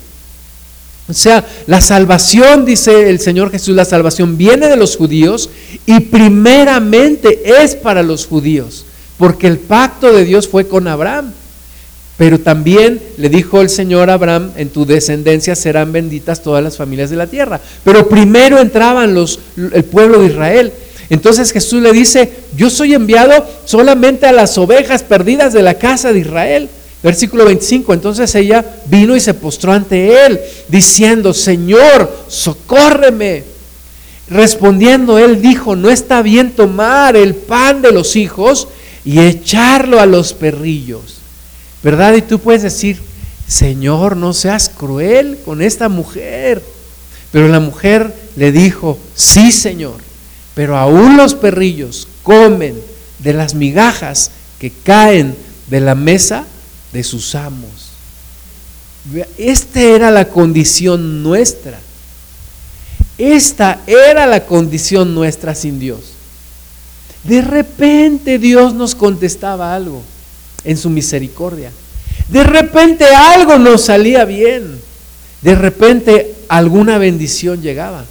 O 1.08 1.12
sea, 1.12 1.44
la 1.66 1.80
salvación, 1.82 2.64
dice 2.64 3.10
el 3.10 3.20
Señor 3.20 3.50
Jesús, 3.50 3.76
la 3.76 3.84
salvación 3.84 4.38
viene 4.38 4.68
de 4.68 4.76
los 4.76 4.96
judíos 4.96 5.50
y 5.84 6.00
primeramente 6.00 7.62
es 7.62 7.76
para 7.76 8.02
los 8.02 8.26
judíos, 8.26 8.86
porque 9.18 9.46
el 9.46 9.58
pacto 9.58 10.12
de 10.12 10.24
Dios 10.24 10.48
fue 10.48 10.66
con 10.66 10.88
Abraham. 10.88 11.32
Pero 12.16 12.38
también 12.38 13.02
le 13.18 13.28
dijo 13.28 13.60
el 13.60 13.68
Señor 13.68 14.08
a 14.08 14.14
Abraham, 14.14 14.52
en 14.56 14.68
tu 14.68 14.86
descendencia 14.86 15.56
serán 15.56 15.92
benditas 15.92 16.42
todas 16.42 16.62
las 16.62 16.76
familias 16.76 17.10
de 17.10 17.16
la 17.16 17.26
tierra. 17.26 17.60
Pero 17.82 18.08
primero 18.08 18.60
entraban 18.60 19.14
los, 19.14 19.40
el 19.56 19.84
pueblo 19.84 20.20
de 20.20 20.28
Israel. 20.28 20.72
Entonces 21.10 21.50
Jesús 21.50 21.82
le 21.82 21.92
dice, 21.92 22.32
yo 22.56 22.70
soy 22.70 22.94
enviado 22.94 23.46
solamente 23.64 24.26
a 24.26 24.32
las 24.32 24.56
ovejas 24.58 25.02
perdidas 25.02 25.52
de 25.52 25.62
la 25.62 25.74
casa 25.74 26.12
de 26.12 26.20
Israel. 26.20 26.68
Versículo 27.04 27.44
25, 27.44 27.92
entonces 27.92 28.34
ella 28.34 28.64
vino 28.86 29.14
y 29.14 29.20
se 29.20 29.34
postró 29.34 29.74
ante 29.74 30.24
él, 30.24 30.40
diciendo, 30.68 31.34
Señor, 31.34 32.10
socórreme. 32.28 33.44
Respondiendo, 34.30 35.18
él 35.18 35.42
dijo, 35.42 35.76
no 35.76 35.90
está 35.90 36.22
bien 36.22 36.52
tomar 36.52 37.14
el 37.14 37.34
pan 37.34 37.82
de 37.82 37.92
los 37.92 38.16
hijos 38.16 38.68
y 39.04 39.20
echarlo 39.20 40.00
a 40.00 40.06
los 40.06 40.32
perrillos. 40.32 41.18
¿Verdad? 41.82 42.14
Y 42.14 42.22
tú 42.22 42.38
puedes 42.38 42.62
decir, 42.62 43.02
Señor, 43.46 44.16
no 44.16 44.32
seas 44.32 44.70
cruel 44.70 45.36
con 45.44 45.60
esta 45.60 45.90
mujer. 45.90 46.62
Pero 47.30 47.48
la 47.48 47.60
mujer 47.60 48.14
le 48.34 48.50
dijo, 48.50 48.98
sí, 49.14 49.52
Señor, 49.52 49.96
pero 50.54 50.78
aún 50.78 51.18
los 51.18 51.34
perrillos 51.34 52.08
comen 52.22 52.80
de 53.18 53.34
las 53.34 53.54
migajas 53.54 54.30
que 54.58 54.70
caen 54.70 55.36
de 55.66 55.80
la 55.80 55.94
mesa 55.94 56.46
de 56.94 57.02
sus 57.02 57.34
amos. 57.34 57.90
Esta 59.36 59.80
era 59.80 60.10
la 60.10 60.28
condición 60.28 61.22
nuestra. 61.22 61.78
Esta 63.18 63.80
era 63.86 64.26
la 64.26 64.46
condición 64.46 65.12
nuestra 65.12 65.54
sin 65.54 65.78
Dios. 65.78 66.00
De 67.24 67.42
repente 67.42 68.38
Dios 68.38 68.74
nos 68.74 68.94
contestaba 68.94 69.74
algo 69.74 70.02
en 70.62 70.76
su 70.76 70.88
misericordia. 70.88 71.72
De 72.28 72.44
repente 72.44 73.04
algo 73.06 73.58
nos 73.58 73.82
salía 73.82 74.24
bien. 74.24 74.80
De 75.42 75.56
repente 75.56 76.34
alguna 76.48 76.96
bendición 76.98 77.60
llegaba. 77.60 78.04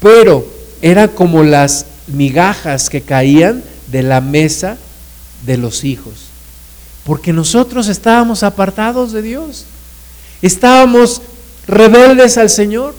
Pero 0.00 0.46
era 0.82 1.08
como 1.08 1.42
las 1.42 1.86
migajas 2.06 2.90
que 2.90 3.00
caían 3.00 3.64
de 3.86 4.02
la 4.02 4.20
mesa 4.20 4.76
de 5.46 5.56
los 5.56 5.84
hijos 5.84 6.27
porque 7.08 7.32
nosotros 7.32 7.88
estábamos 7.88 8.42
apartados 8.42 9.12
de 9.12 9.22
Dios. 9.22 9.64
Estábamos 10.42 11.22
rebeldes 11.66 12.36
al 12.36 12.50
Señor, 12.50 12.94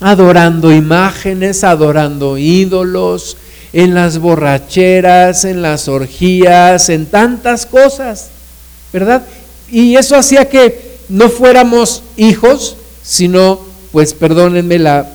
adorando 0.00 0.72
imágenes, 0.72 1.62
adorando 1.62 2.38
ídolos, 2.38 3.36
en 3.74 3.92
las 3.92 4.18
borracheras, 4.18 5.44
en 5.44 5.60
las 5.60 5.88
orgías, 5.88 6.88
en 6.88 7.04
tantas 7.04 7.66
cosas, 7.66 8.30
¿verdad? 8.94 9.26
Y 9.70 9.96
eso 9.96 10.16
hacía 10.16 10.48
que 10.48 10.96
no 11.10 11.28
fuéramos 11.28 12.02
hijos, 12.16 12.78
sino, 13.02 13.60
pues 13.92 14.14
perdónenme 14.14 14.78
la, 14.78 15.10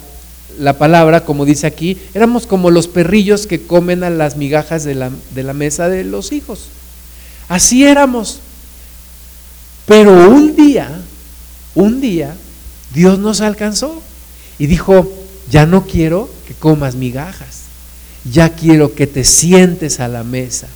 la 0.60 0.78
palabra, 0.78 1.26
como 1.26 1.46
dice 1.46 1.66
aquí, 1.66 1.98
éramos 2.14 2.46
como 2.46 2.70
los 2.70 2.88
perrillos 2.88 3.48
que 3.48 3.64
comen 3.66 4.04
a 4.04 4.12
las 4.12 4.38
migajas 4.38 4.84
de 4.84 4.94
la, 4.94 5.10
de 5.34 5.42
la 5.42 5.54
mesa 5.54 5.90
de 5.90 6.04
los 6.04 6.32
hijos. 6.32 6.70
Así 7.48 7.84
éramos. 7.84 8.40
Pero 9.86 10.30
un 10.30 10.56
día, 10.56 10.90
un 11.76 12.02
día, 12.02 12.36
Dios 12.94 13.20
nos 13.20 13.42
alcanzó 13.42 14.02
y 14.60 14.68
dijo, 14.68 15.10
ya 15.50 15.66
no 15.66 15.86
quiero 15.86 16.30
que 16.48 16.54
comas 16.54 16.96
migajas, 16.96 17.64
ya 18.30 18.50
quiero 18.50 18.94
que 18.94 19.08
te 19.08 19.24
sientes 19.24 20.00
a 20.00 20.08
la 20.08 20.24
mesa, 20.24 20.68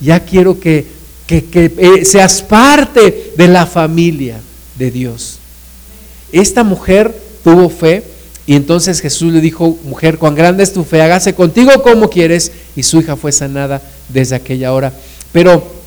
ya 0.00 0.20
quiero 0.20 0.60
que, 0.60 0.86
eh, 1.28 2.04
seas 2.04 2.42
parte 2.42 3.32
de 3.36 3.48
la 3.48 3.64
familia 3.64 4.40
de 4.78 4.90
Dios. 4.90 5.38
Esta 6.32 6.62
mujer 6.62 7.14
tuvo 7.42 7.70
fe 7.70 8.04
y 8.46 8.56
entonces 8.56 9.00
Jesús 9.00 9.32
le 9.32 9.40
dijo, 9.40 9.78
mujer, 9.84 10.18
cuán 10.18 10.34
grande 10.34 10.64
es 10.64 10.72
tu 10.72 10.82
fe, 10.82 11.00
hágase 11.00 11.34
contigo 11.34 11.70
como 11.82 12.10
quieres. 12.10 12.50
Y 12.74 12.82
su 12.82 12.98
hija 12.98 13.14
fue 13.14 13.30
sanada 13.30 13.80
desde 14.08 14.34
aquella 14.34 14.72
hora. 14.72 14.92
Pero, 15.30 15.79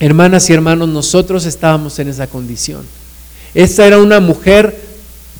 hermanas 0.00 0.48
y 0.50 0.52
hermanos, 0.52 0.88
nosotros 0.88 1.46
estábamos 1.46 1.98
en 1.98 2.08
esa 2.08 2.26
condición. 2.26 2.82
Esta 3.54 3.86
era 3.86 3.98
una 3.98 4.20
mujer 4.20 4.76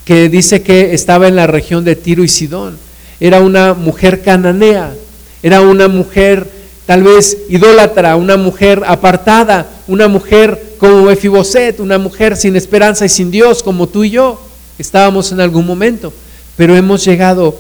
que 0.05 0.29
dice 0.29 0.63
que 0.63 0.95
estaba 0.95 1.29
en 1.29 1.37
la 1.37 1.47
región 1.47 1.85
de 1.85 1.97
Tiro 1.97 2.25
y 2.25 2.29
Sidón. 2.29 2.79
Era 3.21 3.41
una 3.41 3.75
mujer 3.75 4.23
cananea, 4.23 4.95
era 5.43 5.61
una 5.61 5.89
mujer 5.89 6.51
tal 6.87 7.03
vez 7.03 7.37
idólatra, 7.49 8.17
una 8.17 8.37
mujer 8.37 8.83
apartada, 8.87 9.69
una 9.89 10.09
mujer 10.09 10.77
como 10.79 11.11
Efiboset, 11.11 11.81
una 11.81 11.99
mujer 11.99 12.37
sin 12.37 12.57
esperanza 12.57 13.05
y 13.05 13.09
sin 13.09 13.31
Dios, 13.31 13.63
como 13.63 13.89
tú 13.89 14.05
y 14.05 14.11
yo 14.11 14.41
estábamos 14.79 15.33
en 15.33 15.41
algún 15.41 15.67
momento 15.67 16.13
pero 16.57 16.75
hemos 16.75 17.05
llegado 17.05 17.57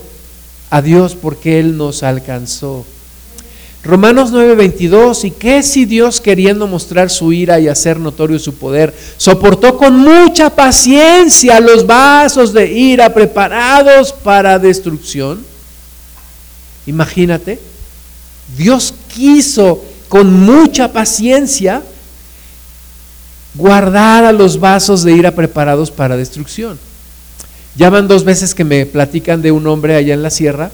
a 0.71 0.83
Dios 0.83 1.15
porque 1.15 1.61
Él 1.61 1.77
nos 1.77 2.03
alcanzó. 2.03 2.85
Romanos 3.87 4.33
9:22, 4.33 5.25
¿y 5.25 5.31
qué 5.31 5.63
si 5.63 5.85
Dios 5.85 6.21
queriendo 6.21 6.67
mostrar 6.67 7.09
su 7.09 7.33
ira 7.33 7.61
y 7.61 7.69
hacer 7.69 8.01
notorio 8.01 8.39
su 8.39 8.55
poder, 8.55 8.93
soportó 9.17 9.77
con 9.77 9.97
mucha 9.97 10.51
paciencia 10.51 11.61
los 11.61 11.87
vasos 11.87 12.53
de 12.53 12.67
ira 12.73 13.15
preparados 13.15 14.13
para 14.13 14.59
destrucción? 14.59 15.45
Imagínate, 16.87 17.61
Dios 18.59 18.93
quiso 19.15 19.85
con 20.09 20.33
mucha 20.33 20.93
paciencia 20.93 21.83
guardar 23.55 24.25
a 24.25 24.33
los 24.33 24.59
vasos 24.59 25.05
de 25.05 25.13
ira 25.13 25.31
preparados 25.31 25.93
para 25.93 26.17
destrucción. 26.17 26.79
Ya 27.77 27.91
van 27.91 28.09
dos 28.09 28.25
veces 28.25 28.53
que 28.55 28.65
me 28.65 28.85
platican 28.85 29.43
de 29.43 29.53
un 29.53 29.67
hombre 29.69 29.95
allá 29.95 30.15
en 30.15 30.23
la 30.23 30.31
sierra 30.31 30.71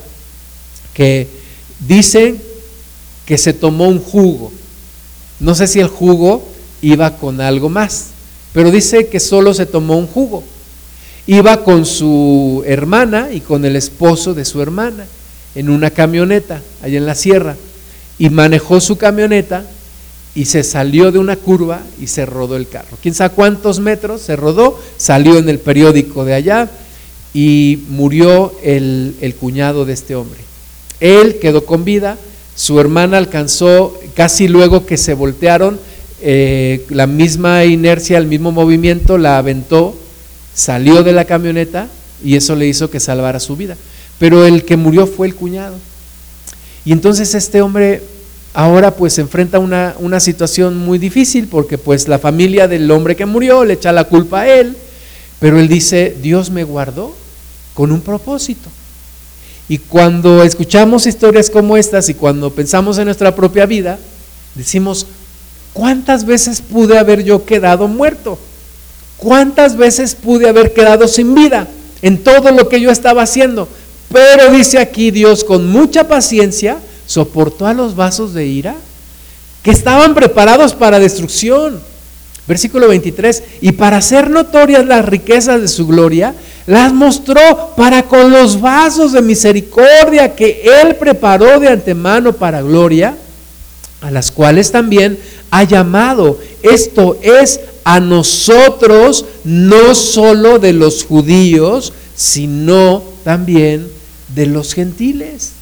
que 0.95 1.29
dice 1.81 2.52
que 3.27 3.39
se 3.39 3.53
tomó 3.53 3.89
un 3.89 4.01
jugo. 4.01 4.53
No 5.41 5.55
sé 5.55 5.67
si 5.67 5.81
el 5.81 5.89
jugo 5.89 6.43
iba 6.81 7.17
con 7.17 7.41
algo 7.41 7.69
más, 7.69 8.09
pero 8.53 8.71
dice 8.71 9.09
que 9.09 9.21
solo 9.21 9.55
se 9.55 9.67
tomó 9.67 9.99
un 9.99 10.07
jugo. 10.07 10.43
Iba 11.27 11.65
con 11.65 11.87
su 11.87 12.63
hermana 12.67 13.29
y 13.33 13.41
con 13.41 13.65
el 13.65 13.77
esposo 13.77 14.35
de 14.35 14.45
su 14.45 14.61
hermana 14.61 15.07
en 15.55 15.71
una 15.71 15.91
camioneta 15.91 16.61
allá 16.83 16.99
en 16.99 17.07
la 17.07 17.15
sierra 17.15 17.57
y 18.19 18.31
manejó 18.31 18.81
su 18.81 18.97
camioneta 18.97 19.65
y 20.35 20.47
se 20.47 20.63
salió 20.63 21.13
de 21.13 21.19
una 21.19 21.37
curva 21.37 21.81
y 22.01 22.07
se 22.07 22.25
rodó 22.25 22.57
el 22.57 22.69
carro. 22.69 22.97
¿Quién 23.03 23.15
sabe 23.15 23.35
cuántos 23.35 23.81
metros 23.81 24.23
se 24.23 24.37
rodó? 24.37 24.81
Salió 24.97 25.39
en 25.39 25.49
el 25.49 25.59
periódico 25.59 26.25
de 26.25 26.35
allá 26.35 26.71
y 27.35 27.85
murió 27.89 28.53
el, 28.63 29.37
cuñado 29.39 29.85
de 29.85 29.93
este 29.93 30.15
hombre. 30.15 30.41
Él 31.01 31.39
quedó 31.41 31.67
con 31.67 31.85
vida, 31.85 32.17
su 32.55 32.79
hermana 32.79 33.19
alcanzó, 33.19 33.99
casi 34.15 34.49
luego 34.49 34.87
que 34.87 34.97
se 34.97 35.15
voltearon, 35.15 35.79
eh, 36.21 36.85
la 36.91 37.07
misma 37.07 37.65
inercia, 37.65 38.19
el 38.19 38.27
mismo 38.27 38.53
movimiento 38.53 39.19
la 39.19 39.39
aventó, 39.39 39.97
salió 40.55 41.03
de 41.03 41.13
la 41.13 41.25
camioneta 41.25 41.89
y 42.23 42.37
eso 42.37 42.55
le 42.55 42.69
hizo 42.69 42.91
que 42.91 43.01
salvara 43.01 43.41
su 43.41 43.57
vida. 43.57 43.77
Pero 44.19 44.47
el 44.47 44.65
que 44.65 44.77
murió 44.77 45.07
fue 45.07 45.27
el 45.27 45.35
cuñado. 45.35 45.77
Y 46.85 46.93
entonces 46.93 47.35
este 47.35 47.63
hombre 47.63 48.03
ahora 48.55 48.95
pues 48.95 49.19
enfrenta 49.19 49.59
una, 49.59 49.95
una 49.99 50.21
situación 50.21 50.77
muy 50.77 50.99
difícil 50.99 51.49
porque 51.49 51.79
pues 51.79 52.07
la 52.07 52.19
familia 52.19 52.69
del 52.69 52.91
hombre 52.91 53.17
que 53.17 53.27
murió 53.27 53.65
le 53.65 53.75
echa 53.75 53.93
la 53.93 54.05
culpa 54.05 54.43
a 54.43 54.49
él, 54.49 54.77
pero 55.41 55.59
él 55.59 55.69
dice, 55.69 56.17
Dios 56.23 56.51
me 56.51 56.65
guardó 56.65 57.15
con 57.75 57.91
un 57.91 58.01
propósito. 58.01 58.69
Y 59.73 59.79
cuando 59.79 60.43
escuchamos 60.43 61.07
historias 61.07 61.49
como 61.49 61.79
estas 61.79 62.11
y 62.11 62.13
cuando 62.13 62.51
pensamos 62.51 62.99
en 62.99 63.07
nuestra 63.07 63.35
propia 63.35 63.65
vida, 63.65 63.99
decimos, 64.55 65.07
¿cuántas 65.73 66.27
veces 66.27 66.61
pude 66.61 66.99
haber 66.99 67.25
yo 67.25 67.47
quedado 67.47 67.89
muerto? 67.89 68.39
¿Cuántas 69.17 69.79
veces 69.79 70.15
pude 70.15 70.47
haber 70.47 70.75
quedado 70.75 71.09
sin 71.09 71.35
vida 71.35 71.69
en 72.03 72.23
todo 72.23 72.51
lo 72.51 72.69
que 72.69 72.83
yo 72.83 72.91
estaba 72.91 73.23
haciendo? 73.23 73.67
Pero 74.13 74.53
dice 74.53 74.79
aquí 74.79 75.11
Dios 75.11 75.43
con 75.43 75.67
mucha 75.67 76.07
paciencia, 76.07 76.77
soportó 77.07 77.67
a 77.67 77.73
los 77.73 77.97
vasos 77.97 78.35
de 78.35 78.45
ira 78.45 78.75
que 79.63 79.71
estaban 79.71 80.15
preparados 80.15 80.75
para 80.75 81.01
destrucción. 81.01 81.81
Versículo 82.47 82.89
23, 82.89 83.43
y 83.61 83.73
para 83.73 83.99
hacer 83.99 84.29
notorias 84.29 84.85
las 84.85 85.05
riquezas 85.05 85.61
de 85.61 85.69
su 85.69 85.87
gloria, 85.87 86.35
las 86.67 86.93
mostró 86.93 87.41
para 87.77 88.03
con 88.05 88.33
los 88.33 88.61
vasos 88.61 89.13
de 89.13 89.23
misericordia 89.23 90.35
que 90.35 90.63
Él 90.83 90.97
preparó 90.97 91.61
de 91.61 91.69
antemano 91.69 92.33
para 92.33 92.63
gloria, 92.63 93.17
a 94.01 94.11
las 94.11 94.33
cuales 94.33 94.73
también 94.73 95.19
ha 95.51 95.63
llamado. 95.63 96.39
Esto 96.63 97.17
es 97.23 97.61
a 97.85 98.01
nosotros, 98.01 99.25
no 99.45 99.95
solo 99.95 100.59
de 100.59 100.73
los 100.73 101.05
judíos, 101.05 101.93
sino 102.17 103.03
también 103.25 103.89
de 104.35 104.47
los 104.47 104.75
gentiles. 104.75 105.53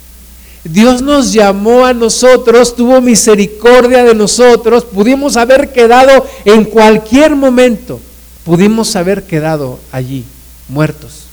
Dios 0.64 1.00
nos 1.00 1.32
llamó 1.32 1.86
a 1.86 1.94
nosotros, 1.94 2.76
tuvo 2.76 3.00
misericordia 3.00 4.04
de 4.04 4.14
nosotros, 4.14 4.84
pudimos 4.84 5.36
haber 5.36 5.72
quedado 5.72 6.26
en 6.44 6.64
cualquier 6.64 7.34
momento, 7.34 7.98
pudimos 8.44 8.94
haber 8.94 9.22
quedado 9.22 9.78
allí 9.90 10.24
muertos. 10.68 11.24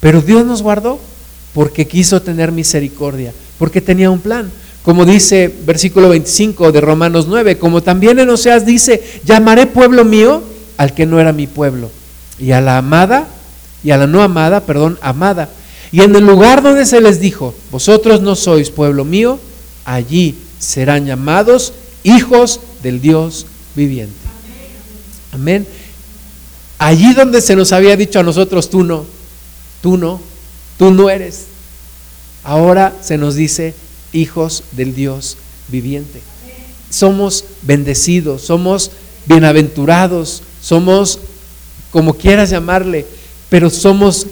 Pero 0.00 0.20
Dios 0.20 0.44
nos 0.44 0.62
guardó 0.62 0.98
porque 1.54 1.86
quiso 1.86 2.20
tener 2.20 2.50
misericordia, 2.50 3.32
porque 3.58 3.80
tenía 3.80 4.10
un 4.10 4.20
plan. 4.20 4.50
Como 4.82 5.04
dice 5.04 5.52
versículo 5.64 6.08
25 6.10 6.70
de 6.70 6.80
Romanos 6.80 7.26
9, 7.28 7.58
como 7.58 7.82
también 7.82 8.18
en 8.18 8.30
Oseas 8.30 8.66
dice, 8.66 9.02
llamaré 9.24 9.66
pueblo 9.66 10.04
mío 10.04 10.42
al 10.76 10.94
que 10.94 11.06
no 11.06 11.18
era 11.18 11.32
mi 11.32 11.46
pueblo, 11.46 11.90
y 12.38 12.52
a 12.52 12.60
la 12.60 12.78
amada, 12.78 13.26
y 13.82 13.92
a 13.92 13.96
la 13.96 14.06
no 14.06 14.22
amada, 14.22 14.60
perdón, 14.60 14.98
amada. 15.00 15.48
Y 15.92 16.00
en 16.00 16.14
el 16.14 16.24
lugar 16.24 16.62
donde 16.62 16.86
se 16.86 17.00
les 17.00 17.20
dijo, 17.20 17.54
vosotros 17.70 18.20
no 18.20 18.34
sois 18.34 18.70
pueblo 18.70 19.04
mío, 19.04 19.38
allí 19.84 20.34
serán 20.58 21.06
llamados 21.06 21.72
hijos 22.02 22.60
del 22.82 23.00
Dios 23.00 23.46
viviente. 23.74 24.14
Amén. 25.32 25.66
Allí 26.78 27.14
donde 27.14 27.40
se 27.40 27.56
nos 27.56 27.72
había 27.72 27.96
dicho 27.96 28.20
a 28.20 28.22
nosotros, 28.22 28.68
tú 28.68 28.84
no, 28.84 29.06
tú 29.82 29.96
no, 29.96 30.20
tú 30.78 30.90
no 30.90 31.08
eres. 31.08 31.46
Ahora 32.42 32.94
se 33.02 33.18
nos 33.18 33.34
dice 33.34 33.74
hijos 34.12 34.62
del 34.72 34.94
Dios 34.94 35.36
viviente. 35.68 36.20
Somos 36.90 37.44
bendecidos, 37.62 38.42
somos 38.42 38.90
bienaventurados, 39.26 40.42
somos 40.62 41.18
como 41.90 42.14
quieras 42.14 42.50
llamarle, 42.50 43.06
pero 43.48 43.70
somos 43.70 44.26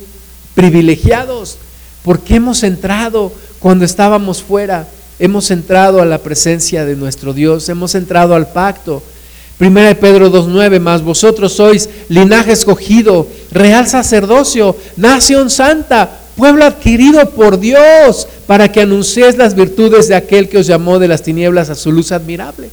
privilegiados 0.54 1.58
porque 2.04 2.36
hemos 2.36 2.62
entrado 2.62 3.32
cuando 3.58 3.84
estábamos 3.84 4.42
fuera, 4.42 4.86
hemos 5.18 5.50
entrado 5.50 6.02
a 6.02 6.04
la 6.04 6.18
presencia 6.18 6.84
de 6.84 6.96
nuestro 6.96 7.32
Dios, 7.32 7.68
hemos 7.70 7.94
entrado 7.94 8.34
al 8.34 8.48
pacto. 8.48 9.02
Primera 9.56 9.88
de 9.88 9.94
Pedro 9.94 10.30
2.9, 10.30 10.80
más 10.80 11.02
vosotros 11.02 11.54
sois 11.54 11.88
linaje 12.08 12.52
escogido, 12.52 13.26
real 13.52 13.86
sacerdocio, 13.86 14.76
nación 14.96 15.48
santa, 15.48 16.20
pueblo 16.36 16.66
adquirido 16.66 17.30
por 17.30 17.58
Dios, 17.58 18.28
para 18.46 18.70
que 18.70 18.82
anunciéis 18.82 19.38
las 19.38 19.54
virtudes 19.54 20.08
de 20.08 20.16
aquel 20.16 20.50
que 20.50 20.58
os 20.58 20.66
llamó 20.66 20.98
de 20.98 21.08
las 21.08 21.22
tinieblas 21.22 21.70
a 21.70 21.74
su 21.74 21.90
luz 21.90 22.12
admirable. 22.12 22.68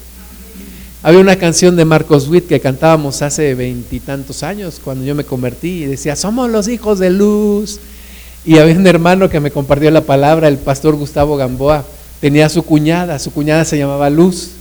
Había 1.04 1.20
una 1.20 1.36
canción 1.36 1.76
de 1.76 1.86
Marcos 1.86 2.28
Witt 2.28 2.48
que 2.48 2.60
cantábamos 2.60 3.22
hace 3.22 3.56
veintitantos 3.56 4.44
años, 4.44 4.80
cuando 4.84 5.04
yo 5.04 5.16
me 5.16 5.24
convertí, 5.24 5.84
y 5.84 5.86
decía, 5.86 6.16
somos 6.16 6.50
los 6.50 6.68
hijos 6.68 7.00
de 7.00 7.10
luz. 7.10 7.80
Y 8.46 8.58
había 8.58 8.76
un 8.76 8.88
hermano 8.88 9.30
que 9.30 9.40
me 9.40 9.52
compartió 9.52 9.90
la 9.92 10.02
palabra, 10.02 10.48
el 10.48 10.58
pastor 10.58 10.96
Gustavo 10.96 11.38
Gamboa, 11.38 11.86
tenía 12.20 12.50
su 12.50 12.64
cuñada, 12.64 13.20
su 13.20 13.32
cuñada 13.32 13.66
se 13.66 13.78
llamaba 13.78 14.10
Luz, 14.10 14.52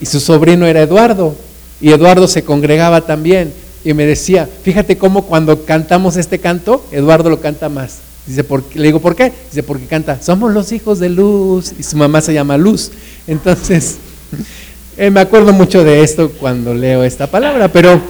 y 0.00 0.06
su 0.06 0.20
sobrino 0.20 0.66
era 0.66 0.82
Eduardo 0.82 1.34
y 1.80 1.90
Eduardo 1.90 2.26
se 2.28 2.44
congregaba 2.44 3.02
también 3.02 3.52
y 3.84 3.94
me 3.94 4.06
decía, 4.06 4.48
fíjate 4.62 4.98
cómo 4.98 5.22
cuando 5.22 5.64
cantamos 5.64 6.16
este 6.16 6.38
canto, 6.38 6.84
Eduardo 6.90 7.30
lo 7.30 7.40
canta 7.40 7.68
más. 7.68 7.98
Dice, 8.26 8.42
¿por 8.42 8.64
Le 8.74 8.86
digo, 8.86 9.00
¿por 9.00 9.14
qué? 9.14 9.32
Dice, 9.50 9.62
porque 9.62 9.86
canta, 9.86 10.20
somos 10.20 10.52
los 10.52 10.72
hijos 10.72 10.98
de 10.98 11.08
Luz 11.08 11.72
y 11.78 11.82
su 11.84 11.96
mamá 11.96 12.20
se 12.20 12.34
llama 12.34 12.56
Luz. 12.56 12.90
Entonces, 13.28 13.98
eh, 14.96 15.10
me 15.10 15.20
acuerdo 15.20 15.52
mucho 15.52 15.84
de 15.84 16.02
esto 16.02 16.30
cuando 16.30 16.74
leo 16.74 17.04
esta 17.04 17.26
palabra, 17.26 17.68
pero 17.68 18.00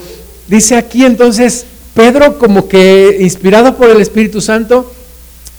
dice 0.47 0.76
aquí 0.76 1.05
entonces, 1.05 1.66
Pedro 1.95 2.39
como 2.39 2.68
que 2.68 3.18
inspirado 3.20 3.76
por 3.76 3.91
el 3.91 4.01
Espíritu 4.01 4.41
Santo, 4.41 4.93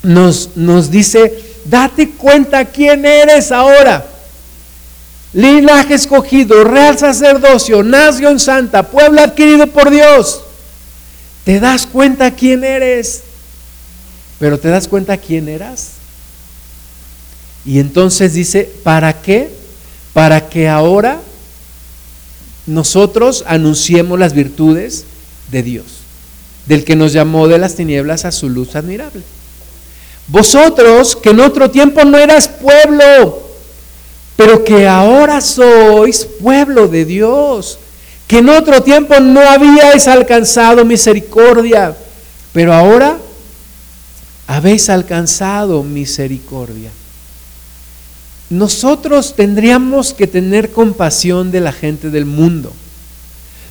nos, 0.03 0.51
nos 0.55 0.89
dice 0.89 1.43
date 1.65 2.11
cuenta 2.11 2.65
quién 2.65 3.05
eres 3.05 3.51
ahora. 3.51 4.05
Linaje 5.33 5.95
escogido, 5.95 6.63
real 6.63 6.97
sacerdocio, 6.97 7.83
nación 7.83 8.39
santa, 8.39 8.83
pueblo 8.83 9.21
adquirido 9.21 9.67
por 9.67 9.89
Dios. 9.89 10.41
Te 11.43 11.59
das 11.59 11.85
cuenta 11.85 12.31
quién 12.31 12.63
eres, 12.63 13.21
pero 14.39 14.59
te 14.59 14.69
das 14.69 14.87
cuenta 14.87 15.17
quién 15.17 15.49
eras. 15.49 15.91
Y 17.65 17.79
entonces 17.79 18.33
dice, 18.33 18.69
¿para 18.83 19.21
qué? 19.21 19.56
Para 20.17 20.49
que 20.49 20.67
ahora 20.67 21.19
nosotros 22.65 23.43
anunciemos 23.45 24.17
las 24.17 24.33
virtudes 24.33 25.05
de 25.51 25.61
Dios, 25.61 25.85
del 26.65 26.83
que 26.83 26.95
nos 26.95 27.13
llamó 27.13 27.47
de 27.47 27.59
las 27.59 27.75
tinieblas 27.75 28.25
a 28.25 28.31
su 28.31 28.49
luz 28.49 28.75
admirable. 28.75 29.21
Vosotros 30.25 31.15
que 31.15 31.29
en 31.29 31.39
otro 31.39 31.69
tiempo 31.69 32.03
no 32.03 32.17
eras 32.17 32.47
pueblo, 32.47 33.43
pero 34.35 34.63
que 34.63 34.87
ahora 34.87 35.39
sois 35.39 36.25
pueblo 36.25 36.87
de 36.87 37.05
Dios, 37.05 37.77
que 38.25 38.39
en 38.39 38.49
otro 38.49 38.81
tiempo 38.81 39.19
no 39.19 39.41
habíais 39.41 40.07
alcanzado 40.07 40.83
misericordia, 40.83 41.95
pero 42.53 42.73
ahora 42.73 43.19
habéis 44.47 44.89
alcanzado 44.89 45.83
misericordia. 45.83 46.89
Nosotros 48.49 49.35
tendríamos 49.35 50.13
que 50.13 50.27
tener 50.27 50.71
compasión 50.71 51.51
de 51.51 51.59
la 51.59 51.73
gente 51.73 52.09
del 52.09 52.25
mundo, 52.25 52.71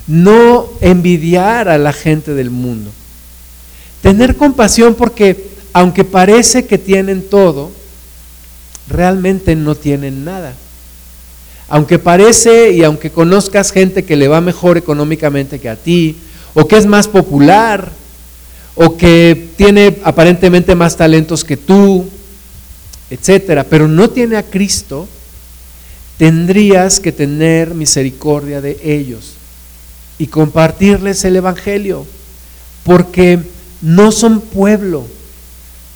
no 0.06 0.68
envidiar 0.80 1.68
a 1.68 1.78
la 1.78 1.92
gente 1.92 2.34
del 2.34 2.50
mundo. 2.50 2.90
Tener 4.02 4.36
compasión 4.36 4.94
porque 4.94 5.48
aunque 5.72 6.04
parece 6.04 6.66
que 6.66 6.78
tienen 6.78 7.22
todo, 7.22 7.70
realmente 8.88 9.56
no 9.56 9.74
tienen 9.74 10.24
nada. 10.24 10.54
Aunque 11.68 11.98
parece 11.98 12.72
y 12.72 12.84
aunque 12.84 13.10
conozcas 13.10 13.72
gente 13.72 14.04
que 14.04 14.16
le 14.16 14.28
va 14.28 14.40
mejor 14.40 14.76
económicamente 14.76 15.58
que 15.58 15.68
a 15.68 15.76
ti, 15.76 16.16
o 16.54 16.68
que 16.68 16.76
es 16.76 16.86
más 16.86 17.08
popular, 17.08 17.90
o 18.74 18.96
que 18.96 19.48
tiene 19.56 19.98
aparentemente 20.04 20.74
más 20.74 20.96
talentos 20.96 21.42
que 21.44 21.56
tú, 21.56 22.08
etcétera, 23.10 23.64
pero 23.64 23.88
no 23.88 24.10
tiene 24.10 24.36
a 24.36 24.42
Cristo, 24.42 25.08
tendrías 26.16 26.98
que 27.00 27.12
tener 27.12 27.74
misericordia 27.74 28.60
de 28.60 28.78
ellos 28.82 29.34
y 30.18 30.26
compartirles 30.26 31.24
el 31.24 31.36
Evangelio, 31.36 32.06
porque 32.84 33.40
no 33.82 34.12
son 34.12 34.40
pueblo, 34.40 35.04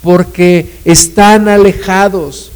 porque 0.02 0.70
están 0.84 1.48
alejados, 1.48 2.52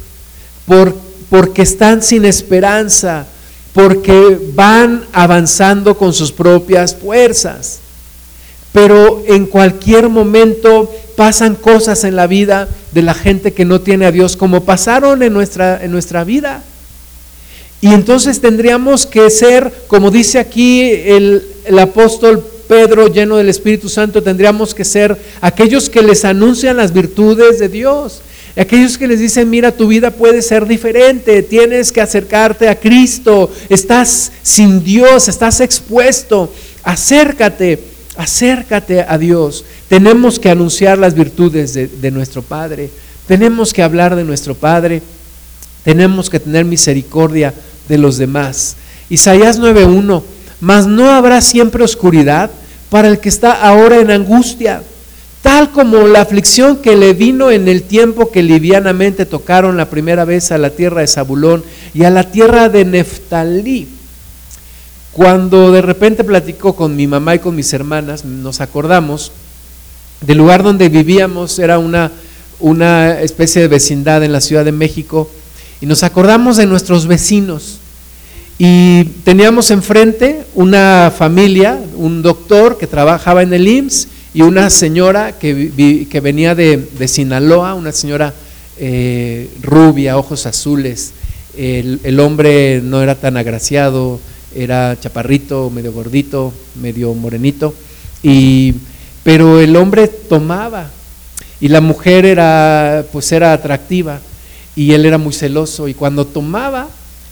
porque 1.29 1.61
están 1.61 2.01
sin 2.01 2.25
esperanza, 2.25 3.27
porque 3.73 4.39
van 4.53 5.05
avanzando 5.11 5.97
con 5.97 6.13
sus 6.13 6.31
propias 6.31 6.95
fuerzas. 6.95 7.79
Pero 8.71 9.23
en 9.27 9.45
cualquier 9.45 10.09
momento 10.09 10.93
pasan 11.15 11.55
cosas 11.55 12.03
en 12.03 12.15
la 12.15 12.27
vida 12.27 12.67
de 12.91 13.01
la 13.01 13.13
gente 13.13 13.53
que 13.53 13.65
no 13.65 13.81
tiene 13.81 14.05
a 14.05 14.11
Dios, 14.11 14.37
como 14.37 14.63
pasaron 14.63 15.23
en 15.23 15.33
nuestra, 15.33 15.83
en 15.83 15.91
nuestra 15.91 16.23
vida. 16.23 16.63
Y 17.81 17.93
entonces 17.93 18.41
tendríamos 18.41 19.05
que 19.05 19.29
ser, 19.29 19.71
como 19.87 20.11
dice 20.11 20.39
aquí 20.39 20.81
el, 20.81 21.43
el 21.65 21.79
apóstol 21.79 22.43
Pedro, 22.67 23.07
lleno 23.07 23.37
del 23.37 23.49
Espíritu 23.49 23.89
Santo, 23.89 24.23
tendríamos 24.23 24.73
que 24.73 24.85
ser 24.85 25.17
aquellos 25.41 25.89
que 25.89 26.01
les 26.01 26.25
anuncian 26.25 26.77
las 26.77 26.93
virtudes 26.93 27.59
de 27.59 27.69
Dios. 27.69 28.21
Aquellos 28.57 28.97
que 28.97 29.07
les 29.07 29.19
dicen, 29.19 29.49
mira, 29.49 29.73
tu 29.73 29.87
vida 29.87 30.11
puede 30.11 30.41
ser 30.41 30.65
diferente, 30.65 31.43
tienes 31.43 31.91
que 31.91 31.99
acercarte 31.99 32.69
a 32.69 32.79
Cristo, 32.79 33.51
estás 33.67 34.31
sin 34.43 34.81
Dios, 34.81 35.27
estás 35.27 35.59
expuesto, 35.59 36.51
acércate, 36.83 37.79
acércate 38.17 39.01
a 39.01 39.17
Dios. 39.17 39.65
Tenemos 39.87 40.39
que 40.39 40.49
anunciar 40.49 40.97
las 40.97 41.13
virtudes 41.13 41.73
de, 41.73 42.11
nuestro 42.11 42.41
Padre, 42.41 42.89
tenemos 43.27 43.73
que 43.73 43.83
hablar 43.83 44.15
de 44.15 44.23
nuestro 44.23 44.55
Padre, 44.55 45.01
tenemos 45.83 46.29
que 46.29 46.39
tener 46.39 46.65
misericordia 46.65 47.53
de 47.87 47.97
los 47.97 48.17
demás. 48.17 48.75
Isaías 49.09 49.59
9.1, 49.59 50.23
mas 50.61 50.87
no 50.87 51.11
habrá 51.11 51.41
siempre 51.41 51.83
oscuridad 51.83 52.49
para 52.89 53.07
el 53.07 53.19
que 53.19 53.29
está 53.29 53.51
ahora 53.51 53.99
en 53.99 54.11
angustia, 54.11 54.81
tal 55.41 55.71
como 55.71 56.07
la 56.07 56.21
aflicción 56.21 56.77
que 56.77 56.95
le 56.95 57.13
vino 57.13 57.51
en 57.51 57.67
el 57.67 57.83
tiempo 57.83 58.31
que 58.31 58.41
livianamente 58.41 59.25
tocaron 59.25 59.77
la 59.77 59.89
primera 59.89 60.25
vez 60.25 60.51
a 60.51 60.57
la 60.57 60.71
tierra 60.71 61.01
de 61.01 61.07
Zabulón 61.07 61.63
y 61.93 62.03
a 62.03 62.09
la 62.09 62.31
tierra 62.31 62.69
de 62.69 62.85
Neftalí. 62.85 63.94
Cuando 65.15 65.71
de 65.71 65.81
repente 65.81 66.25
platicó 66.25 66.75
con 66.75 66.93
mi 66.93 67.07
mamá 67.07 67.35
y 67.35 67.39
con 67.39 67.55
mis 67.55 67.71
hermanas, 67.71 68.25
nos 68.25 68.59
acordamos 68.59 69.31
del 70.19 70.39
lugar 70.39 70.61
donde 70.61 70.89
vivíamos, 70.89 71.57
era 71.57 71.79
una, 71.79 72.11
una 72.59 73.21
especie 73.21 73.61
de 73.61 73.69
vecindad 73.69 74.25
en 74.25 74.33
la 74.33 74.41
Ciudad 74.41 74.65
de 74.65 74.73
México, 74.73 75.29
y 75.79 75.85
nos 75.85 76.03
acordamos 76.03 76.57
de 76.57 76.65
nuestros 76.65 77.07
vecinos. 77.07 77.77
Y 78.57 79.05
teníamos 79.23 79.71
enfrente 79.71 80.43
una 80.53 81.13
familia, 81.17 81.79
un 81.95 82.21
doctor 82.21 82.77
que 82.77 82.85
trabajaba 82.85 83.41
en 83.41 83.53
el 83.53 83.69
IMSS 83.69 84.09
y 84.33 84.41
una 84.41 84.69
señora 84.69 85.39
que, 85.39 85.71
venía 86.21 86.55
de, 86.55 87.07
Sinaloa, 87.07 87.73
una 87.73 87.93
señora 87.93 88.33
eh, 88.77 89.49
rubia, 89.61 90.17
ojos 90.17 90.45
azules. 90.45 91.13
El, 91.57 92.19
hombre 92.19 92.81
no 92.83 93.01
era 93.01 93.15
tan 93.15 93.37
agraciado, 93.37 94.19
era 94.55 94.97
chaparrito, 94.99 95.69
medio 95.69 95.91
gordito, 95.91 96.53
medio 96.81 97.13
morenito. 97.13 97.73
Y 98.23 98.73
pero 99.23 99.59
el 99.59 99.75
hombre 99.75 100.07
tomaba 100.07 100.87
y 101.59 101.67
la 101.67 101.81
mujer 101.81 102.25
era 102.25 103.05
pues 103.11 103.31
era 103.31 103.53
atractiva 103.53 104.19
y 104.75 104.93
él 104.93 105.05
era 105.05 105.17
muy 105.17 105.33
celoso 105.33 105.87
y 105.87 105.93
cuando 105.93 106.25
tomaba 106.25 106.87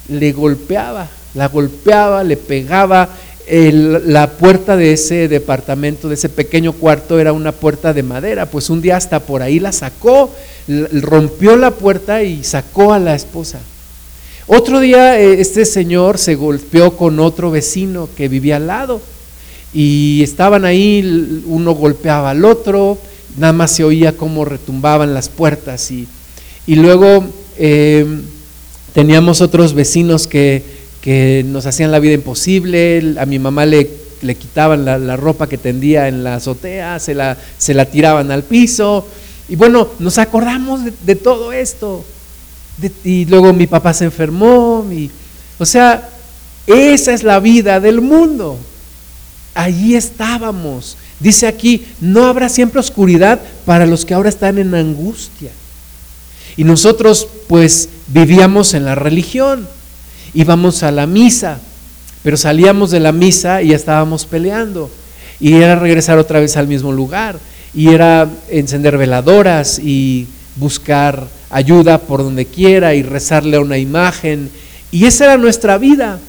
le 0.09 0.31
golpeaba, 0.31 1.07
la 1.33 1.47
golpeaba, 1.47 2.23
le 2.23 2.37
pegaba. 2.37 3.09
la 3.47 4.29
puerta 4.31 4.75
de 4.77 4.93
ese 4.93 5.27
departamento, 5.27 6.07
de 6.07 6.15
ese 6.15 6.29
pequeño 6.29 6.73
cuarto, 6.73 7.19
era 7.19 7.33
una 7.33 7.51
puerta 7.51 7.93
de 7.93 8.03
madera. 8.03 8.45
Pues 8.45 8.69
un 8.69 8.81
día 8.81 8.97
hasta 8.97 9.19
por 9.19 9.41
ahí 9.41 9.59
la 9.59 9.71
sacó, 9.71 10.33
rompió 10.67 11.55
la 11.57 11.71
puerta 11.71 12.23
y 12.23 12.43
sacó 12.43 12.93
a 12.93 12.99
la 12.99 13.15
esposa. 13.15 13.59
Otro 14.47 14.79
día 14.81 15.19
eh, 15.19 15.39
este 15.39 15.65
señor 15.65 16.17
se 16.17 16.35
golpeó 16.35 16.97
con 16.97 17.19
otro 17.19 17.49
vecino 17.49 18.09
que 18.15 18.27
vivía 18.27 18.57
al 18.57 18.67
lado 18.67 19.01
y 19.73 20.21
estaban 20.21 20.65
ahí, 20.65 21.43
uno 21.45 21.71
golpeaba 21.73 22.31
al 22.31 22.43
otro, 22.43 22.97
nada 23.37 23.53
más 23.53 23.71
se 23.71 23.83
oía 23.83 24.17
cómo 24.17 24.45
retumbaban 24.45 25.13
las 25.13 25.29
puertas 25.29 25.89
y, 25.91 26.07
y 26.67 26.75
luego 26.75 27.23
em, 27.57 28.21
teníamos 28.93 29.41
otros 29.41 29.73
vecinos 29.73 30.27
que, 30.27 30.83
nos 31.45 31.65
hacían 31.65 31.91
la 31.91 31.99
vida 31.99 32.13
imposible, 32.13 33.15
a 33.17 33.25
mi 33.25 33.37
mamá 33.37 33.65
le, 33.65 33.89
le 34.21 34.35
quitaban 34.35 34.85
la, 34.85 35.17
ropa 35.17 35.47
que 35.49 35.57
tendía 35.57 36.07
en 36.07 36.23
la 36.23 36.35
azotea, 36.35 36.99
se 36.99 37.13
la, 37.13 37.37
se 37.57 37.73
la 37.73 37.85
tiraban 37.85 38.31
al 38.31 38.43
piso 38.43 39.05
y 39.49 39.57
bueno, 39.57 39.89
nos 39.99 40.17
acordamos 40.17 40.81
de, 41.05 41.15
todo 41.15 41.51
esto 41.51 42.05
y 43.03 43.25
luego 43.25 43.53
mi 43.53 43.67
papá 43.67 43.93
se 43.93 44.05
enfermó, 44.05 44.85
y, 44.91 45.09
o 45.57 45.65
sea, 45.65 46.09
esa 46.67 47.13
es 47.13 47.23
la 47.23 47.39
vida 47.39 47.79
del 47.79 48.01
mundo 48.01 48.57
allí 49.53 49.95
estábamos. 49.95 50.97
Dice 51.19 51.47
aquí, 51.47 51.85
no 52.01 52.25
habrá 52.25 52.49
siempre 52.49 52.79
oscuridad 52.79 53.39
para 53.65 53.85
los 53.85 54.05
que 54.05 54.13
ahora 54.13 54.29
están 54.29 54.57
en 54.57 54.73
angustia. 54.75 55.51
Y 56.57 56.63
nosotros 56.63 57.27
pues 57.47 57.89
vivíamos 58.07 58.73
en 58.73 58.85
la 58.85 58.95
religión, 58.95 59.67
íbamos 60.33 60.83
a 60.83 60.91
la 60.91 61.07
misa, 61.07 61.59
pero 62.21 62.37
salíamos 62.37 62.91
de 62.91 62.99
la 62.99 63.11
misa 63.11 63.61
y 63.61 63.73
estábamos 63.73 64.25
peleando. 64.25 64.89
Y 65.39 65.55
era 65.55 65.75
regresar 65.75 66.17
otra 66.17 66.39
vez 66.39 66.57
al 66.57 66.67
mismo 66.67 66.91
lugar. 66.91 67.37
Y 67.73 67.89
era 67.89 68.29
encender 68.49 68.97
veladoras 68.97 69.79
y 69.79 70.27
buscar 70.55 71.27
ayuda 71.53 71.99
por 71.99 72.23
donde 72.23 72.45
quiera 72.45 72.95
y 72.95 73.03
rezarle 73.03 73.57
a 73.57 73.61
una 73.61 73.77
imagen. 73.77 74.49
Y 74.91 75.05
esa 75.05 75.25
era 75.25 75.37
nuestra 75.37 75.77
vida. 75.77 76.19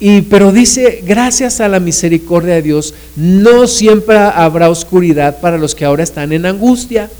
Y, 0.00 0.22
pero 0.22 0.52
dice, 0.52 1.02
gracias 1.04 1.60
a 1.60 1.68
la 1.68 1.80
misericordia 1.80 2.54
de 2.54 2.62
Dios, 2.62 2.94
no 3.16 3.66
siempre 3.66 4.16
habrá 4.16 4.70
oscuridad 4.70 5.40
para 5.40 5.58
los 5.58 5.74
que 5.74 5.84
ahora 5.84 6.04
están 6.04 6.32
en 6.32 6.46
angustia. 6.46 7.10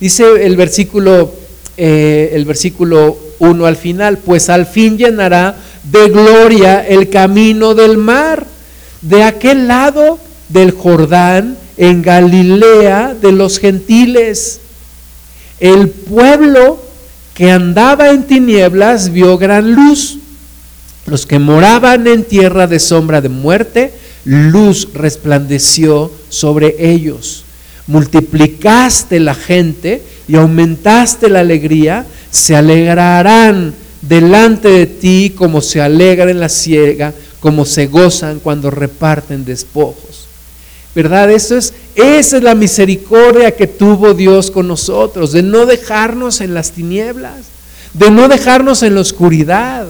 Dice 0.00 0.24
el 0.46 0.56
versículo, 0.56 1.34
eh, 1.76 2.30
el 2.34 2.44
versículo 2.44 3.18
1 3.40 3.66
al 3.66 3.76
final, 3.76 4.18
pues 4.18 4.48
al 4.50 4.66
fin 4.66 4.96
llenará 4.96 5.56
de 5.90 6.08
gloria 6.10 6.86
el 6.86 7.08
camino 7.08 7.74
del 7.74 7.98
mar, 7.98 8.46
de 9.00 9.24
aquel 9.24 9.66
lado 9.66 10.18
del 10.48 10.70
Jordán, 10.70 11.56
en 11.76 12.02
Galilea 12.02 13.16
de 13.20 13.32
los 13.32 13.58
gentiles. 13.58 14.60
El 15.62 15.90
pueblo 15.90 16.82
que 17.34 17.52
andaba 17.52 18.10
en 18.10 18.24
tinieblas 18.24 19.12
vio 19.12 19.38
gran 19.38 19.74
luz. 19.74 20.18
Los 21.06 21.24
que 21.24 21.38
moraban 21.38 22.08
en 22.08 22.24
tierra 22.24 22.66
de 22.66 22.80
sombra 22.80 23.20
de 23.20 23.28
muerte, 23.28 23.94
luz 24.24 24.88
resplandeció 24.92 26.10
sobre 26.28 26.74
ellos. 26.78 27.44
Multiplicaste 27.86 29.20
la 29.20 29.36
gente 29.36 30.02
y 30.26 30.34
aumentaste 30.34 31.28
la 31.28 31.40
alegría, 31.40 32.06
se 32.32 32.56
alegrarán 32.56 33.72
delante 34.00 34.68
de 34.68 34.86
ti 34.86 35.32
como 35.36 35.60
se 35.60 35.80
alegra 35.80 36.28
en 36.28 36.40
la 36.40 36.48
ciega, 36.48 37.14
como 37.38 37.64
se 37.66 37.86
gozan 37.86 38.40
cuando 38.40 38.68
reparten 38.72 39.44
despojos. 39.44 40.21
¿Verdad? 40.94 41.30
Eso 41.30 41.56
es, 41.56 41.72
esa 41.94 42.36
es 42.36 42.42
la 42.42 42.54
misericordia 42.54 43.56
que 43.56 43.66
tuvo 43.66 44.12
Dios 44.12 44.50
con 44.50 44.68
nosotros, 44.68 45.32
de 45.32 45.42
no 45.42 45.64
dejarnos 45.64 46.40
en 46.40 46.52
las 46.52 46.72
tinieblas, 46.72 47.46
de 47.94 48.10
no 48.10 48.28
dejarnos 48.28 48.82
en 48.82 48.94
la 48.94 49.00
oscuridad. 49.00 49.86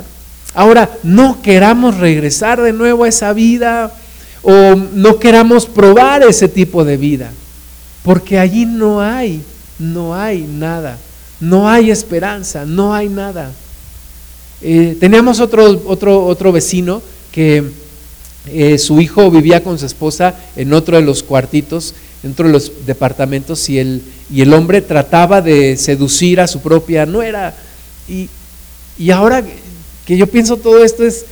Ahora, 0.55 0.91
no 1.03 1.43
queramos 1.43 1.97
regresar 1.97 2.61
de 2.61 2.73
nuevo 2.73 3.05
a 3.05 3.09
esa 3.09 3.33
vida 3.33 3.93
o 4.43 4.75
no 4.75 5.19
queramos 5.19 5.67
probar 5.67 6.23
ese 6.23 6.49
tipo 6.49 6.85
de 6.85 6.97
vida, 6.97 7.33
porque 8.05 8.39
allí 8.39 8.67
no 8.67 9.01
hay, 9.01 9.43
no 9.79 10.15
hay 10.15 10.43
nada, 10.43 10.99
no 11.41 11.69
hay 11.69 11.91
esperanza, 11.91 12.65
no 12.65 12.95
hay 12.95 13.09
nada. 13.09 13.51
Eh, 14.61 14.97
teníamos 15.01 15.41
otro, 15.41 15.81
otro, 15.87 16.25
otro 16.25 16.53
vecino 16.53 17.03
que 17.33 17.82
eh, 18.47 18.79
su 18.79 19.01
hijo 19.01 19.31
vivía 19.31 19.63
con 19.63 19.79
su 19.79 19.87
esposa 19.87 20.35
en 20.57 20.73
otro 20.73 20.97
de 20.97 21.03
los 21.03 21.23
cuartitos, 21.23 21.95
dentro 22.23 22.47
de 22.47 22.53
los 22.53 22.87
departamentos, 22.87 23.69
y 23.69 23.79
el, 23.79 24.03
y 24.33 24.43
el 24.43 24.53
hombre 24.53 24.83
trataba 24.83 25.41
de 25.41 25.77
seducir 25.77 26.41
a 26.41 26.47
su 26.47 26.61
propia 26.61 27.07
nuera. 27.07 27.55
Y, 28.09 28.29
y 28.99 29.11
ahora 29.11 29.45
que 30.07 30.17
yo 30.17 30.27
pienso 30.27 30.57
todo 30.57 30.85
esto 30.85 31.05
es, 31.05 31.25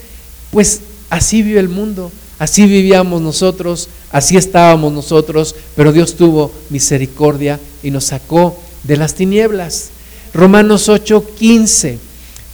pues 0.50 0.80
así 1.10 1.42
vive 1.42 1.60
el 1.60 1.68
mundo, 1.68 2.12
así 2.38 2.66
vivíamos 2.66 3.20
nosotros, 3.20 3.88
así 4.12 4.36
estábamos 4.36 4.92
nosotros, 4.92 5.54
pero 5.76 5.92
Dios 5.92 6.16
tuvo 6.16 6.52
misericordia 6.70 7.58
y 7.82 7.90
nos 7.90 8.04
sacó 8.04 8.58
de 8.84 8.96
las 8.96 9.14
tinieblas. 9.14 9.90
Romanos 10.32 10.88
8, 10.88 11.24
15 11.38 12.10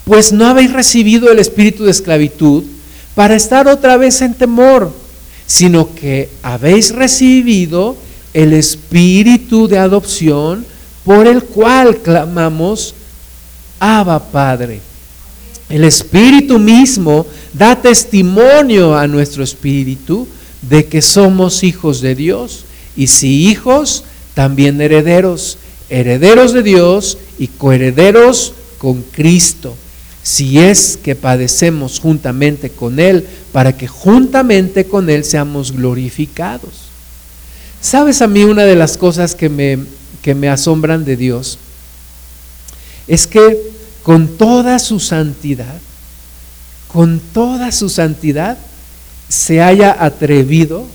pues 0.07 0.33
no 0.33 0.47
habéis 0.47 0.73
recibido 0.73 1.33
el 1.33 1.41
espíritu 1.41 1.85
de 1.85 1.91
esclavitud 1.91 2.63
para 3.17 3.35
estar 3.35 3.67
otra 3.67 3.97
vez 3.97 4.21
en 4.21 4.35
temor, 4.35 4.93
sino 5.47 5.95
que 5.95 6.29
habéis 6.43 6.95
recibido 6.95 7.97
el 8.35 8.53
espíritu 8.53 9.67
de 9.69 9.79
adopción 9.79 10.67
por 11.03 11.27
el 11.27 11.43
cual 11.43 11.97
clamamos, 11.97 12.95
Abba 13.81 14.21
Padre. 14.21 14.83
El 15.71 15.85
espíritu 15.85 16.59
mismo 16.59 17.27
da 17.55 17.75
testimonio 17.81 18.95
a 18.95 19.07
nuestro 19.09 19.43
espíritu 19.43 20.29
de 20.61 20.85
que 20.85 21.01
somos 21.01 21.65
hijos 21.65 22.03
de 22.03 22.15
Dios 22.15 22.67
y 22.97 23.07
si 23.07 23.49
hijos, 23.49 24.05
también 24.35 24.79
herederos, 24.79 25.57
herederos 25.89 26.53
de 26.53 26.63
Dios 26.63 27.17
y 27.39 27.47
coherederos 27.47 28.53
con 28.77 29.01
Cristo 29.01 29.75
si 30.27 30.59
es 30.59 30.99
que 31.01 31.15
padecemos 31.15 32.01
juntamente 32.01 32.71
con 32.71 32.99
Él, 32.99 33.29
para 33.53 33.77
que 33.77 33.87
juntamente 33.87 34.85
con 34.85 35.09
Él 35.09 35.23
seamos 35.23 35.71
glorificados. 35.71 36.89
¿Sabes 37.81 38.21
a 38.21 38.27
mí 38.27 38.43
una 38.43 38.65
de 38.65 38.75
las 38.75 38.97
cosas 38.97 39.37
que 39.37 39.49
me, 39.49 39.79
que 40.23 40.35
me 40.35 40.49
asombran 40.49 41.05
de 41.05 41.17
Dios? 41.17 41.61
Es 43.07 43.29
que 43.29 43.71
con 44.03 44.27
toda 44.37 44.81
su 44.81 44.99
santidad, 44.99 45.81
con 46.89 47.21
toda 47.33 47.71
su 47.71 47.89
santidad, 47.89 48.59
se 49.29 49.63
haya 49.63 49.97
atrevido 49.97 50.87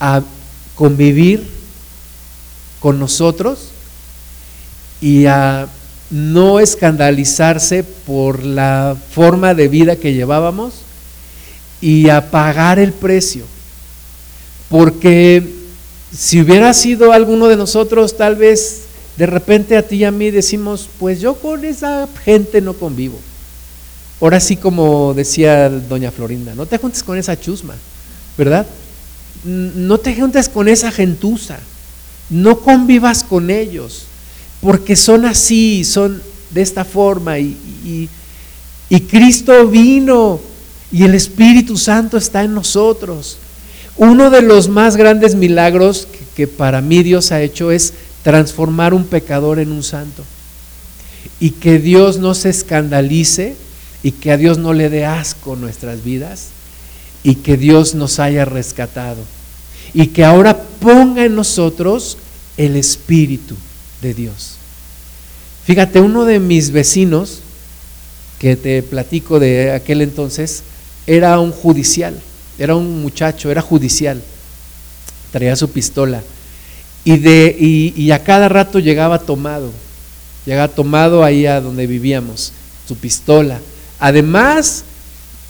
a 0.00 0.22
convivir 0.76 1.46
con 2.80 2.98
nosotros 2.98 3.68
y 5.02 5.26
a 5.26 5.68
no 6.10 6.60
escandalizarse 6.60 7.84
por 7.84 8.42
la 8.44 8.96
forma 9.10 9.54
de 9.54 9.68
vida 9.68 9.96
que 9.96 10.14
llevábamos 10.14 10.74
y 11.80 12.08
a 12.08 12.30
pagar 12.30 12.78
el 12.78 12.92
precio. 12.92 13.44
Porque 14.68 15.42
si 16.14 16.40
hubiera 16.40 16.72
sido 16.72 17.12
alguno 17.12 17.48
de 17.48 17.56
nosotros, 17.56 18.16
tal 18.16 18.36
vez 18.36 18.82
de 19.16 19.26
repente 19.26 19.76
a 19.76 19.82
ti 19.82 19.96
y 19.96 20.04
a 20.04 20.10
mí 20.10 20.30
decimos, 20.30 20.88
pues 20.98 21.20
yo 21.20 21.34
con 21.34 21.64
esa 21.64 22.08
gente 22.24 22.60
no 22.60 22.72
convivo. 22.74 23.18
Ahora 24.20 24.40
sí 24.40 24.56
como 24.56 25.14
decía 25.14 25.68
doña 25.68 26.10
Florinda, 26.10 26.54
no 26.54 26.66
te 26.66 26.78
juntes 26.78 27.02
con 27.02 27.18
esa 27.18 27.38
chusma, 27.38 27.74
¿verdad? 28.36 28.66
No 29.44 29.98
te 29.98 30.14
juntes 30.14 30.48
con 30.48 30.68
esa 30.68 30.90
gentuza, 30.90 31.58
no 32.30 32.60
convivas 32.60 33.22
con 33.22 33.50
ellos 33.50 34.06
porque 34.60 34.96
son 34.96 35.24
así, 35.24 35.84
son 35.84 36.22
de 36.50 36.62
esta 36.62 36.84
forma 36.84 37.38
y, 37.38 38.08
Cristo 39.08 39.66
vino 39.68 40.40
y 40.90 41.04
el 41.04 41.14
Espíritu 41.14 41.76
Santo 41.76 42.16
está 42.16 42.42
en 42.42 42.54
nosotros. 42.54 43.36
Uno 43.96 44.30
de 44.30 44.42
los 44.42 44.68
más 44.68 44.96
grandes 44.96 45.34
milagros 45.34 46.08
que, 46.10 46.18
que 46.34 46.46
para 46.46 46.80
mí 46.80 47.02
Dios 47.02 47.30
ha 47.30 47.42
hecho 47.42 47.70
es 47.70 47.92
transformar 48.22 48.94
un 48.94 49.04
pecador 49.04 49.58
en 49.58 49.72
un 49.72 49.82
santo. 49.82 50.24
Y 51.38 51.50
que 51.50 51.78
Dios 51.78 52.18
no 52.18 52.34
se 52.34 52.48
escandalice 52.48 53.56
y 54.02 54.12
que 54.12 54.32
a 54.32 54.36
Dios 54.36 54.56
no 54.58 54.72
le 54.72 54.88
dé 54.88 55.04
asco 55.04 55.56
nuestras 55.56 56.02
vidas 56.02 56.48
y 57.22 57.36
que 57.36 57.56
Dios 57.56 57.94
nos 57.94 58.18
haya 58.18 58.44
rescatado 58.44 59.20
y 59.92 60.08
que 60.08 60.24
ahora 60.24 60.62
ponga 60.80 61.24
en 61.24 61.34
nosotros 61.34 62.16
el 62.56 62.76
Espíritu 62.76 63.54
de 64.02 64.14
Dios. 64.14 64.56
Fíjate, 65.64 66.00
uno 66.00 66.24
de 66.24 66.38
mis 66.38 66.70
vecinos, 66.70 67.40
que 68.38 68.56
te 68.56 68.82
platico 68.82 69.38
de 69.38 69.72
aquel 69.72 70.02
entonces, 70.02 70.62
era 71.06 71.38
un 71.40 71.52
judicial, 71.52 72.18
era 72.58 72.74
un 72.74 73.02
muchacho, 73.02 73.50
era 73.50 73.62
judicial, 73.62 74.22
traía 75.32 75.56
su 75.56 75.70
pistola 75.70 76.22
y, 77.04 77.16
de, 77.16 77.56
y, 77.58 78.10
a 78.10 78.22
cada 78.22 78.50
rato 78.50 78.80
llegaba 78.80 79.18
tomado, 79.18 79.70
llegaba 80.44 80.68
tomado 80.68 81.24
ahí 81.24 81.46
a 81.46 81.60
donde 81.60 81.86
vivíamos, 81.86 82.52
su 82.86 82.96
pistola. 82.96 83.60
Además, 83.98 84.84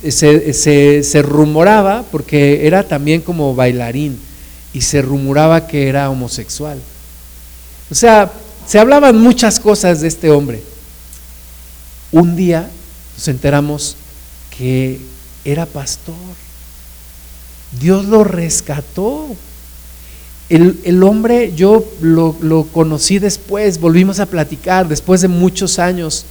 se, 0.06 0.52
se, 0.52 1.02
se 1.02 1.22
rumoraba, 1.22 2.04
porque 2.12 2.66
era 2.66 2.86
también 2.86 3.22
como 3.22 3.56
bailarín, 3.56 4.18
y 4.72 4.82
se 4.82 5.02
rumoraba 5.02 5.66
que 5.66 5.88
era 5.88 6.08
homosexual. 6.10 6.78
O 7.90 7.94
sea, 7.94 8.32
se 8.66 8.78
hablaban 8.78 9.18
muchas 9.18 9.58
cosas 9.58 10.00
de 10.00 10.08
este 10.08 10.30
hombre. 10.30 10.62
Un 12.12 12.36
día 12.36 12.68
nos 13.16 13.28
enteramos 13.28 13.96
que 14.56 15.00
era 15.44 15.66
pastor. 15.66 16.14
Dios 17.80 18.04
lo 18.06 18.24
rescató. 18.24 19.28
El, 20.48 21.02
hombre, 21.02 21.52
yo 21.54 21.84
lo, 22.00 22.34
lo, 22.40 22.64
conocí 22.64 23.18
después, 23.18 23.78
volvimos 23.80 24.18
a 24.18 24.24
platicar, 24.24 24.88
después 24.88 25.20
de 25.20 25.28
muchos 25.28 25.78
años, 25.78 26.24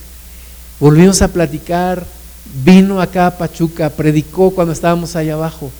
volvimos 0.79 1.21
a 1.21 1.27
platicar, 1.27 2.03
vino 2.63 2.99
acá 2.99 3.27
a 3.27 3.37
Pachuca, 3.37 3.91
predicó 3.91 4.49
cuando 4.49 4.73
estábamos 4.73 5.15
allá 5.15 5.33
abajo. 5.33 5.71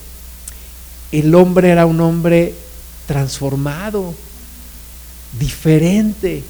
El 1.11 1.33
hombre 1.33 1.69
era 1.69 1.87
un 1.87 1.99
hombre 1.99 2.53
transformado, 3.07 4.13
diferente. 5.39 6.43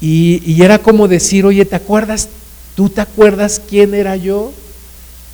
Y, 0.00 0.62
era 0.62 0.78
como 0.78 1.08
decir, 1.08 1.44
oye, 1.44 1.64
¿te 1.64 1.76
acuerdas? 1.76 2.28
¿Tú 2.76 2.88
te 2.88 3.00
acuerdas 3.00 3.60
quién 3.68 3.94
era 3.94 4.16
yo? 4.16 4.52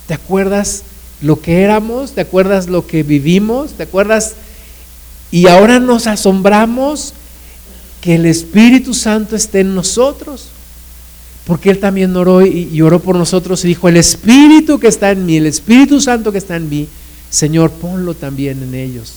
¿Te 0.06 0.14
acuerdas 0.14 0.82
lo 1.20 1.40
que 1.40 1.62
éramos? 1.62 2.12
¿Te 2.12 2.22
acuerdas 2.22 2.68
lo 2.68 2.86
que 2.86 3.02
vivimos? 3.02 3.72
¿Te 3.72 3.82
acuerdas? 3.82 4.34
Y 5.30 5.48
ahora 5.48 5.78
nos 5.80 6.06
asombramos 6.06 7.12
que 8.00 8.14
el 8.14 8.26
Espíritu 8.26 8.94
Santo 8.94 9.36
esté 9.36 9.60
en 9.60 9.74
nosotros. 9.74 10.48
Porque 11.46 11.68
Él 11.68 11.78
también 11.78 12.16
oró 12.16 12.44
y, 12.44 12.80
oró 12.80 13.00
por 13.00 13.16
nosotros 13.16 13.62
y 13.64 13.68
dijo, 13.68 13.88
el 13.88 13.98
Espíritu 13.98 14.78
que 14.78 14.88
está 14.88 15.10
en 15.10 15.26
mí, 15.26 15.36
el 15.36 15.46
Espíritu 15.46 16.00
Santo 16.00 16.32
que 16.32 16.38
está 16.38 16.56
en 16.56 16.70
mí, 16.70 16.88
Señor, 17.28 17.70
ponlo 17.70 18.14
también 18.14 18.62
en 18.62 18.74
ellos. 18.74 19.14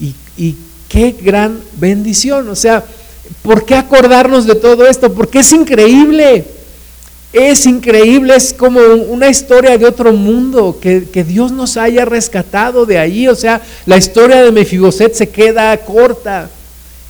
Y, 0.00 0.14
y 0.36 0.56
Qué 0.88 1.14
gran 1.20 1.60
bendición. 1.78 2.48
O 2.48 2.56
sea, 2.56 2.82
¿por 3.42 3.64
qué 3.64 3.74
acordarnos 3.74 4.46
de 4.46 4.54
todo 4.54 4.86
esto? 4.86 5.12
Porque 5.12 5.40
es 5.40 5.52
increíble. 5.52 6.44
Es 7.30 7.66
increíble, 7.66 8.34
es 8.34 8.54
como 8.54 8.80
una 8.80 9.28
historia 9.28 9.76
de 9.76 9.84
otro 9.84 10.14
mundo, 10.14 10.78
que, 10.80 11.24
Dios 11.24 11.52
nos 11.52 11.76
haya 11.76 12.06
rescatado 12.06 12.86
de 12.86 12.98
allí. 12.98 13.28
O 13.28 13.34
sea, 13.34 13.60
la 13.84 13.98
historia 13.98 14.42
de 14.42 14.50
Mefiboset 14.50 15.12
se 15.14 15.28
queda 15.28 15.76
corta. 15.78 16.50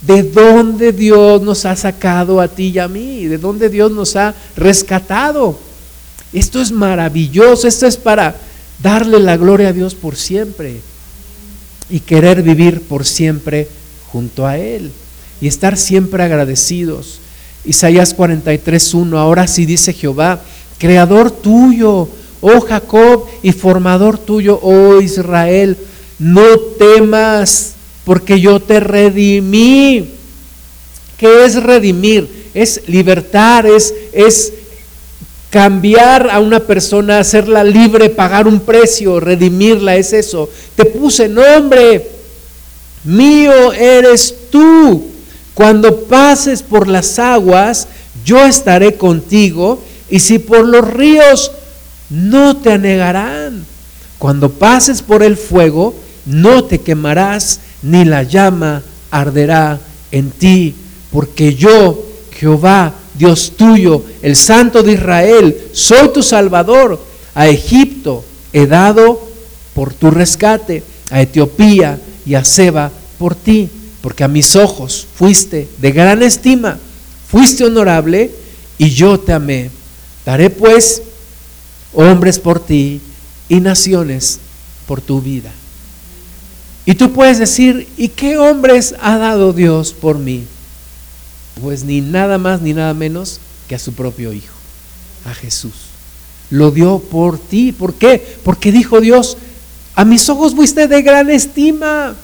de 0.01 0.23
dónde 0.23 0.93
Dios 0.93 1.43
nos 1.43 1.65
ha 1.65 1.75
sacado 1.75 2.41
a 2.41 2.47
ti 2.47 2.69
y 2.69 2.79
a 2.79 2.87
mí, 2.87 3.25
de 3.25 3.37
dónde 3.37 3.69
Dios 3.69 3.91
nos 3.91 4.15
ha 4.15 4.33
rescatado. 4.57 5.59
Esto 6.33 6.61
es 6.63 6.71
maravilloso, 6.71 7.67
esto 7.67 7.85
es 7.85 7.97
para 7.97 8.37
darle 8.81 9.19
la 9.19 9.37
gloria 9.37 9.71
a 9.71 9.73
Dios 9.73 9.97
por 9.97 10.15
siempre 10.15 10.77
y 11.91 12.01
querer 12.01 12.43
vivir 12.43 12.83
por 12.83 13.05
siempre 13.05 13.69
junto 14.13 14.47
a 14.47 14.59
Él 14.59 14.91
y 15.41 15.49
estar 15.49 15.77
siempre 15.77 16.23
agradecidos. 16.23 17.21
Isaías 17.65 18.17
43.1, 18.17 19.17
ahora 19.17 19.47
sí 19.47 19.67
dice 19.67 19.93
Jehová, 19.93 20.43
creador 20.79 21.31
tuyo, 21.31 22.09
oh 22.41 22.61
Jacob, 22.61 23.27
y 23.43 23.53
formador 23.53 24.19
tuyo, 24.19 24.59
oh 24.63 25.01
Israel, 25.01 25.77
no 26.19 26.59
temas, 26.79 27.75
porque 28.05 28.41
yo 28.41 28.61
te 28.61 28.81
redimí. 28.81 30.11
¿Qué 31.19 31.45
es 31.45 31.63
redimir? 31.63 32.49
Es 32.55 32.83
libertar, 32.87 33.67
es, 33.67 33.93
es 34.13 34.53
cambiar 35.51 36.29
a 36.31 36.41
una 36.41 36.61
persona, 36.61 37.21
hacerla 37.21 37.65
libre, 37.65 38.11
pagar 38.11 38.47
un 38.47 38.61
precio, 38.61 39.21
redimirla, 39.21 39.97
es 39.97 40.13
eso. 40.13 40.49
Te 40.77 40.85
puse 40.85 41.29
nombre, 41.29 42.11
mío 43.05 43.73
eres 43.73 44.35
tú. 44.51 45.05
Cuando 45.55 46.03
pases 46.03 46.63
por 46.63 46.87
las 46.87 47.19
aguas, 47.19 47.89
yo 48.25 48.45
estaré 48.45 48.95
contigo, 48.95 49.83
y 50.11 50.21
si 50.21 50.39
por 50.39 50.67
los 50.67 50.89
ríos, 50.89 51.51
no 52.11 52.57
te 52.57 52.73
anegarán. 52.73 53.65
Cuando 54.19 54.51
pases 54.51 55.03
por 55.03 55.23
el 55.23 55.37
fuego, 55.37 55.95
no 56.27 56.65
te 56.65 56.81
quemarás, 56.81 57.61
ni 57.83 58.05
la 58.05 58.23
llama 58.23 58.83
arderá 59.11 59.81
en 60.11 60.31
ti, 60.31 60.75
porque 61.11 61.55
yo, 61.55 62.05
Jehová, 62.33 62.95
Dios 63.19 63.53
tuyo, 63.57 64.05
el 64.23 64.37
Santo 64.37 64.83
de 64.83 64.93
Israel, 64.93 65.69
soy 65.73 66.09
tu 66.13 66.23
Salvador. 66.23 67.05
A 67.35 67.49
Egipto 67.49 68.25
he 68.53 68.67
dado 68.67 69.29
por 69.75 69.93
tu 69.93 70.11
rescate, 70.11 70.83
a 71.11 71.21
Etiopía 71.21 71.99
y 72.25 72.35
a 72.35 72.45
Seba 72.45 72.91
por 73.19 73.35
ti, 73.35 73.69
porque 74.01 74.25
a 74.25 74.29
mis 74.29 74.55
ojos 74.57 75.07
fuiste 75.17 75.69
de 75.79 75.93
gran 75.93 76.23
estima, 76.23 76.79
fuiste 77.29 77.65
honorable 77.65 78.31
y 78.79 78.91
yo 78.91 79.19
te 79.19 79.33
amé. 79.33 79.71
Daré 80.25 80.51
pues 80.51 81.03
hombres 81.93 82.39
por 82.39 82.61
ti 82.61 83.01
y 83.49 83.61
naciones 83.61 84.39
por 84.87 85.01
tu 85.01 85.21
vida. 85.21 85.51
Y 86.87 86.95
tú 86.95 87.13
puedes 87.13 87.39
decir, 87.39 87.89
¿y 87.97 88.09
qué 88.09 88.39
hombres 88.39 88.95
ha 89.01 89.19
dado 89.19 89.53
Dios 89.53 89.93
por 89.93 90.19
mí? 90.19 90.45
Pues 91.63 91.85
ni 91.85 92.01
nada 92.01 92.39
más 92.39 92.61
ni 92.61 92.73
nada 92.73 92.95
menos 92.95 93.41
que 93.69 93.75
a 93.75 93.79
su 93.79 93.93
propio 93.93 94.33
Hijo, 94.33 94.55
a 95.25 95.35
Jesús. 95.35 95.75
Lo 96.51 96.71
dio 96.71 96.99
por 96.99 97.39
ti. 97.39 97.73
¿Por 97.73 97.95
qué? 97.95 98.39
Porque 98.45 98.73
dijo 98.73 99.01
Dios, 99.01 99.37
a 99.95 100.05
mis 100.05 100.29
ojos 100.29 100.55
fuiste 100.55 100.87
de 100.87 101.03
gran 101.03 101.29
estima, 101.29 102.15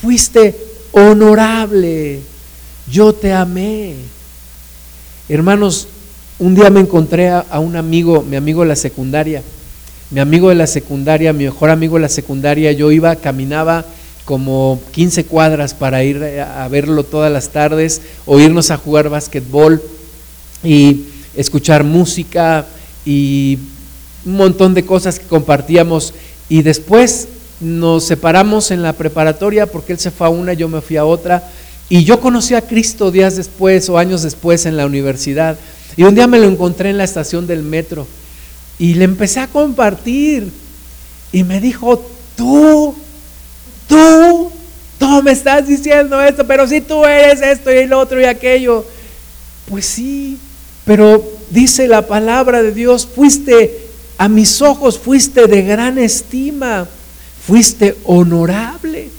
fuiste 0.00 0.56
honorable, 0.92 2.20
yo 2.90 3.12
te 3.12 3.32
amé. 3.32 3.94
Hermanos, 5.28 5.88
un 6.38 6.54
día 6.54 6.70
me 6.70 6.80
encontré 6.80 7.28
a, 7.28 7.44
un 7.60 7.76
amigo, 7.76 8.22
mi 8.22 8.36
amigo 8.36 8.62
de 8.62 8.68
la 8.68 8.76
secundaria, 8.76 9.42
mi 10.10 10.20
amigo 10.20 10.48
de 10.48 10.54
la 10.54 10.66
secundaria, 10.66 11.32
mi 11.32 11.44
mejor 11.44 11.70
amigo 11.70 11.96
de 11.96 12.02
la 12.02 12.08
secundaria, 12.08 12.72
yo 12.72 12.90
iba, 12.90 13.14
caminaba 13.16 13.84
como 14.30 14.80
15 14.92 15.24
cuadras 15.24 15.74
para 15.74 16.04
ir 16.04 16.22
a 16.22 16.68
verlo 16.68 17.02
todas 17.02 17.32
las 17.32 17.48
tardes, 17.48 18.00
o 18.26 18.38
irnos 18.38 18.70
a 18.70 18.76
jugar 18.76 19.08
básquetbol 19.08 19.82
y 20.62 21.06
escuchar 21.34 21.82
música 21.82 22.64
y 23.04 23.58
un 24.24 24.36
montón 24.36 24.72
de 24.72 24.84
cosas 24.84 25.18
que 25.18 25.26
compartíamos. 25.26 26.14
Y 26.48 26.62
después 26.62 27.26
nos 27.58 28.04
separamos 28.04 28.70
en 28.70 28.82
la 28.84 28.92
preparatoria 28.92 29.66
porque 29.66 29.94
él 29.94 29.98
se 29.98 30.12
fue 30.12 30.28
a 30.28 30.30
una, 30.30 30.52
yo 30.52 30.68
me 30.68 30.80
fui 30.80 30.96
a 30.96 31.04
otra. 31.04 31.50
Y 31.88 32.04
yo 32.04 32.20
conocí 32.20 32.54
a 32.54 32.62
Cristo 32.62 33.10
días 33.10 33.34
después 33.34 33.88
o 33.88 33.98
años 33.98 34.22
después 34.22 34.64
en 34.64 34.76
la 34.76 34.86
universidad. 34.86 35.58
Y 35.96 36.04
un 36.04 36.14
día 36.14 36.28
me 36.28 36.38
lo 36.38 36.46
encontré 36.46 36.90
en 36.90 36.98
la 36.98 37.04
estación 37.04 37.48
del 37.48 37.64
metro 37.64 38.06
y 38.78 38.94
le 38.94 39.06
empecé 39.06 39.40
a 39.40 39.48
compartir. 39.48 40.52
Y 41.32 41.42
me 41.42 41.60
dijo, 41.60 42.08
tú 42.36 42.94
tú, 43.90 44.50
tú 44.98 45.22
me 45.22 45.32
estás 45.32 45.66
diciendo 45.66 46.22
esto, 46.22 46.46
pero 46.46 46.66
si 46.66 46.80
tú 46.80 47.04
eres 47.04 47.42
esto 47.42 47.70
y 47.70 47.86
lo 47.86 47.98
otro 47.98 48.20
y 48.20 48.24
aquello. 48.24 48.86
Pues 49.68 49.84
sí, 49.84 50.38
pero 50.84 51.22
dice 51.50 51.86
la 51.88 52.06
palabra 52.06 52.62
de 52.62 52.72
Dios, 52.72 53.06
fuiste 53.06 53.88
a 54.16 54.28
mis 54.28 54.62
ojos, 54.62 54.98
fuiste 54.98 55.46
de 55.46 55.62
gran 55.62 55.98
estima, 55.98 56.86
fuiste 57.46 57.96
honorable. 58.04 59.10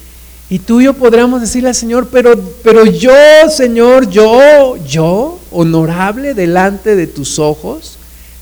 Y 0.50 0.60
tú 0.60 0.82
y 0.82 0.86
yo 0.86 0.94
podríamos 0.94 1.42
decirle 1.42 1.70
al 1.70 1.76
Señor, 1.76 2.10
pero, 2.12 2.38
pero 2.64 2.86
yo, 2.86 3.14
Señor, 3.50 4.10
yo, 4.10 4.76
yo, 4.86 5.40
honorable 5.52 6.34
delante 6.34 6.96
de 6.96 7.08
tus 7.08 7.40
ojos, 7.40 7.98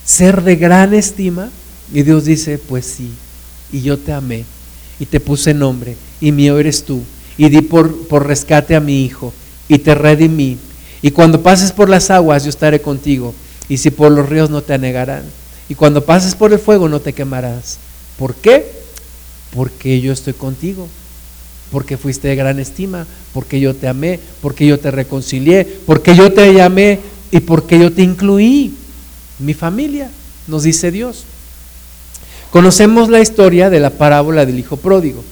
ser 0.05 0.41
de 0.41 0.55
gran 0.55 0.93
estima. 0.93 1.49
Y 1.93 2.03
Dios 2.03 2.25
dice, 2.25 2.57
pues 2.57 2.85
sí, 2.85 3.11
y 3.71 3.81
yo 3.81 3.97
te 3.97 4.11
amé 4.11 4.45
y 4.99 5.05
te 5.05 5.19
puse 5.19 5.53
nombre 5.53 5.95
y 6.21 6.31
mío 6.31 6.59
eres 6.59 6.83
tú, 6.83 7.01
y 7.37 7.49
di 7.49 7.61
por, 7.61 8.07
por 8.07 8.27
rescate 8.27 8.75
a 8.75 8.79
mi 8.79 9.03
hijo, 9.05 9.33
y 9.67 9.77
te 9.79 9.95
redimí. 9.95 10.57
Y 11.01 11.11
cuando 11.11 11.41
pases 11.41 11.71
por 11.71 11.89
las 11.89 12.09
aguas, 12.09 12.43
yo 12.43 12.49
estaré 12.49 12.81
contigo, 12.81 13.33
y 13.67 13.77
si 13.77 13.91
por 13.91 14.11
los 14.11 14.27
ríos 14.27 14.49
no 14.49 14.61
te 14.61 14.73
anegarán. 14.73 15.23
Y 15.69 15.75
cuando 15.75 16.03
pases 16.03 16.35
por 16.35 16.51
el 16.51 16.59
fuego, 16.59 16.89
no 16.89 16.99
te 16.99 17.13
quemarás. 17.13 17.77
¿Por 18.17 18.33
qué? 18.35 18.65
Porque 19.55 20.01
yo 20.01 20.11
estoy 20.11 20.33
contigo, 20.33 20.87
porque 21.71 21.97
fuiste 21.97 22.27
de 22.27 22.35
gran 22.35 22.59
estima, 22.59 23.05
porque 23.33 23.59
yo 23.59 23.75
te 23.75 23.87
amé, 23.87 24.19
porque 24.41 24.65
yo 24.65 24.79
te 24.79 24.91
reconcilié, 24.91 25.65
porque 25.85 26.15
yo 26.15 26.33
te 26.33 26.53
llamé 26.53 26.99
y 27.31 27.39
porque 27.39 27.79
yo 27.79 27.93
te 27.93 28.01
incluí. 28.01 28.73
Mi 29.37 29.53
familia, 29.53 30.09
nos 30.47 30.63
dice 30.63 30.91
Dios. 30.91 31.23
Conocemos 32.51 33.09
la 33.09 33.19
historia 33.19 33.69
de 33.69 33.79
la 33.79 33.91
parábola 33.91 34.45
del 34.45 34.59
hijo 34.59 34.77
pródigo. 34.77 35.23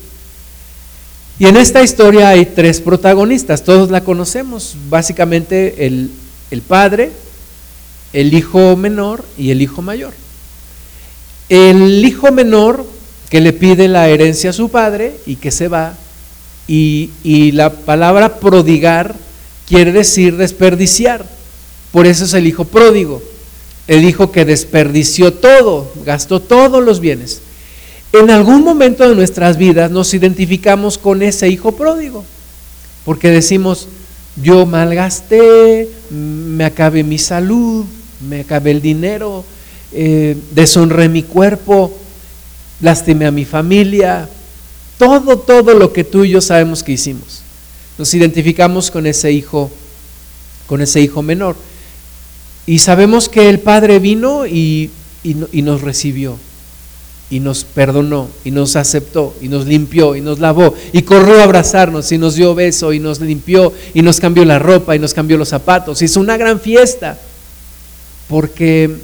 Y 1.40 1.46
en 1.46 1.56
esta 1.56 1.84
historia 1.84 2.30
hay 2.30 2.46
tres 2.48 2.82
protagonistas, 2.82 3.64
todos 3.64 3.92
la 3.92 4.04
conocemos, 4.04 4.76
básicamente 4.90 5.86
el, 5.86 6.10
el 6.50 6.62
padre, 6.62 7.12
el 8.12 8.34
hijo 8.34 8.76
menor 8.76 9.24
y 9.38 9.52
el 9.52 9.62
hijo 9.62 9.84
mayor. 9.84 10.14
El 11.48 12.04
hijo 12.04 12.32
menor 12.32 12.86
que 13.30 13.40
le 13.40 13.54
pide 13.54 13.88
la 13.88 14.08
herencia 14.10 14.50
a 14.50 14.54
su 14.54 14.70
padre 14.70 15.16
y 15.28 15.36
que 15.36 15.52
se 15.52 15.68
va, 15.68 15.94
y, 16.68 17.12
y 17.24 17.52
la 17.52 17.72
palabra 17.72 18.40
prodigar 18.40 19.16
quiere 19.68 19.92
decir 19.92 20.38
desperdiciar, 20.38 21.24
por 21.92 22.08
eso 22.08 22.26
es 22.26 22.34
el 22.34 22.48
hijo 22.48 22.66
pródigo, 22.66 23.22
el 23.88 24.06
hijo 24.06 24.32
que 24.32 24.44
desperdició 24.44 25.34
todo, 25.34 25.92
gastó 26.04 26.42
todos 26.42 26.84
los 26.84 27.00
bienes. 27.00 27.42
En 28.14 28.30
algún 28.32 28.64
momento 28.64 29.08
de 29.08 29.16
nuestras 29.16 29.58
vidas 29.58 29.92
nos 29.92 30.14
identificamos 30.14 30.98
con 30.98 31.22
ese 31.22 31.50
hijo 31.50 31.74
pródigo, 31.74 32.24
porque 33.04 33.30
decimos, 33.30 33.88
yo 34.42 34.66
malgasté, 34.66 35.90
me 36.10 36.64
acabé 36.64 37.04
mi 37.04 37.18
salud, 37.18 37.86
me 38.28 38.42
acabé 38.42 38.72
el 38.72 38.82
dinero, 38.82 39.44
eh, 39.92 40.38
deshonré 40.52 41.10
mi 41.10 41.24
cuerpo, 41.24 41.92
lastimé 42.80 43.26
a 43.26 43.32
mi 43.32 43.44
familia, 43.44 44.30
todo, 44.98 45.38
todo 45.38 45.74
lo 45.74 45.92
que 45.92 46.04
tú 46.06 46.24
y 46.24 46.30
yo 46.30 46.42
sabemos 46.42 46.84
que 46.84 46.94
hicimos. 46.94 47.42
Nos 47.98 48.14
identificamos 48.14 48.90
con 48.90 49.06
ese 49.06 49.32
hijo, 49.32 49.70
con 50.66 50.82
ese 50.82 51.02
hijo 51.02 51.22
menor. 51.22 51.56
Y 52.66 52.80
sabemos 52.80 53.28
que 53.28 53.50
el 53.50 53.60
Padre 53.60 54.00
vino 54.00 54.46
y, 54.46 54.92
y 55.24 55.62
nos 55.62 55.82
recibió 55.82 56.38
y 57.30 57.40
nos 57.40 57.66
perdonó 57.66 58.30
y 58.46 58.52
nos 58.52 58.76
aceptó 58.76 59.36
y 59.42 59.50
nos 59.50 59.66
limpió 59.66 60.16
y 60.16 60.22
nos 60.22 60.40
lavó 60.40 60.74
y 60.94 61.02
corrió 61.02 61.42
a 61.42 61.44
abrazarnos 61.44 62.12
y 62.12 62.18
nos 62.18 62.36
dio 62.36 62.56
beso 62.56 62.94
y 62.94 63.00
nos 63.00 63.20
limpió 63.20 63.74
y 63.94 64.02
nos 64.02 64.20
cambió 64.20 64.46
la 64.46 64.60
ropa 64.60 64.96
y 64.96 65.00
nos 65.00 65.14
cambió 65.14 65.38
los 65.38 65.50
zapatos. 65.50 66.02
Hizo 66.02 66.20
una 66.22 66.38
gran 66.38 66.60
fiesta 66.60 67.20
porque, 68.30 68.96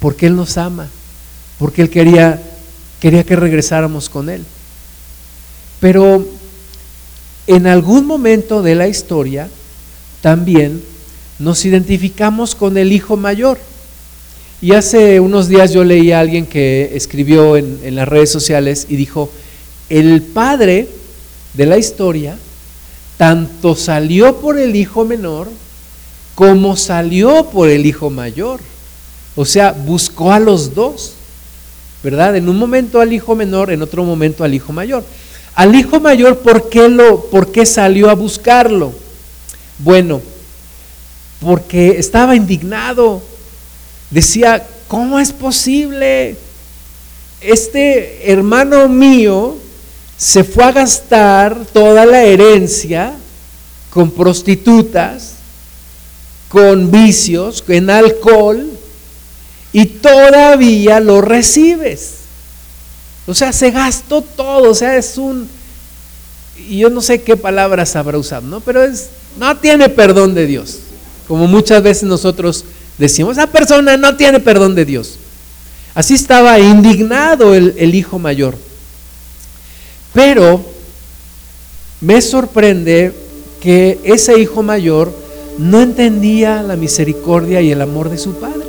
porque 0.00 0.26
Él 0.26 0.36
nos 0.36 0.56
ama, 0.56 0.88
porque 1.58 1.82
Él 1.82 1.90
quería, 1.90 2.42
quería 3.00 3.24
que 3.24 3.36
regresáramos 3.36 4.08
con 4.08 4.30
Él. 4.30 4.42
Pero 5.80 6.26
en 7.46 7.66
algún 7.66 8.06
momento 8.06 8.62
de 8.62 8.74
la 8.74 8.88
historia 8.88 9.48
también 10.22 10.82
nos 11.38 11.64
identificamos 11.66 12.54
con 12.54 12.78
el 12.78 12.92
hijo 12.92 13.16
mayor. 13.16 13.58
Y 14.62 14.72
hace 14.72 15.20
unos 15.20 15.48
días 15.48 15.72
yo 15.72 15.84
leí 15.84 16.12
a 16.12 16.20
alguien 16.20 16.46
que 16.46 16.92
escribió 16.94 17.56
en, 17.56 17.94
las 17.94 18.08
redes 18.08 18.30
sociales 18.30 18.86
y 18.88 18.96
dijo, 18.96 19.30
el 19.90 20.22
padre 20.22 20.88
de 21.52 21.66
la 21.66 21.76
historia 21.76 22.38
tanto 23.18 23.74
salió 23.74 24.36
por 24.36 24.58
el 24.58 24.74
hijo 24.74 25.04
menor 25.04 25.48
como 26.34 26.76
salió 26.76 27.46
por 27.50 27.68
el 27.68 27.86
hijo 27.86 28.10
mayor. 28.10 28.60
O 29.36 29.44
sea, 29.44 29.72
buscó 29.72 30.32
a 30.32 30.38
los 30.38 30.74
dos, 30.74 31.12
¿verdad? 32.02 32.36
En 32.36 32.48
un 32.48 32.58
momento 32.58 33.00
al 33.00 33.12
hijo 33.12 33.34
menor, 33.34 33.70
en 33.70 33.82
otro 33.82 34.04
momento 34.04 34.44
al 34.44 34.54
hijo 34.54 34.72
mayor. 34.72 35.04
Al 35.54 35.74
hijo 35.74 36.00
mayor, 36.00 36.38
¿por 36.40 36.68
qué, 36.68 36.88
lo, 36.88 37.22
por 37.26 37.52
qué 37.52 37.64
salió 37.64 38.10
a 38.10 38.14
buscarlo? 38.14 38.92
Bueno, 39.78 40.20
porque 41.40 41.98
estaba 41.98 42.36
indignado. 42.36 43.22
Decía, 44.10 44.66
¿cómo 44.88 45.18
es 45.18 45.32
posible? 45.32 46.36
Este 47.40 48.30
hermano 48.30 48.88
mío 48.88 49.56
se 50.16 50.44
fue 50.44 50.64
a 50.64 50.72
gastar 50.72 51.66
toda 51.72 52.06
la 52.06 52.22
herencia 52.22 53.14
con 53.90 54.10
prostitutas, 54.10 55.34
con 56.48 56.90
vicios, 56.90 57.62
en 57.68 57.90
alcohol, 57.90 58.66
y 59.72 59.86
todavía 59.86 61.00
lo 61.00 61.20
recibes. 61.20 62.16
O 63.26 63.34
sea, 63.34 63.52
se 63.52 63.70
gastó 63.70 64.22
todo, 64.22 64.70
o 64.70 64.74
sea, 64.74 64.96
es 64.96 65.18
un, 65.18 65.48
y 66.68 66.78
yo 66.78 66.90
no 66.90 67.00
sé 67.00 67.22
qué 67.22 67.36
palabras 67.36 67.96
habrá 67.96 68.16
usado, 68.18 68.46
¿no? 68.46 68.60
Pero 68.60 68.82
es, 68.84 69.08
no 69.38 69.56
tiene 69.58 69.88
perdón 69.88 70.34
de 70.34 70.46
Dios. 70.46 70.78
Como 71.28 71.46
muchas 71.46 71.82
veces 71.82 72.04
nosotros 72.04 72.64
decimos, 72.98 73.36
esa 73.36 73.46
persona 73.46 73.96
no 73.96 74.16
tiene 74.16 74.40
perdón 74.40 74.74
de 74.74 74.84
Dios. 74.84 75.18
Así 75.94 76.14
estaba 76.14 76.58
indignado 76.58 77.54
el, 77.54 77.74
el 77.78 77.94
hijo 77.94 78.18
mayor. 78.18 78.56
Pero 80.12 80.60
me 82.00 82.20
sorprende 82.20 83.12
que 83.60 83.98
ese 84.04 84.38
hijo 84.38 84.62
mayor 84.62 85.12
no 85.58 85.80
entendía 85.80 86.62
la 86.62 86.76
misericordia 86.76 87.60
y 87.60 87.72
el 87.72 87.80
amor 87.80 88.10
de 88.10 88.18
su 88.18 88.34
padre. 88.34 88.66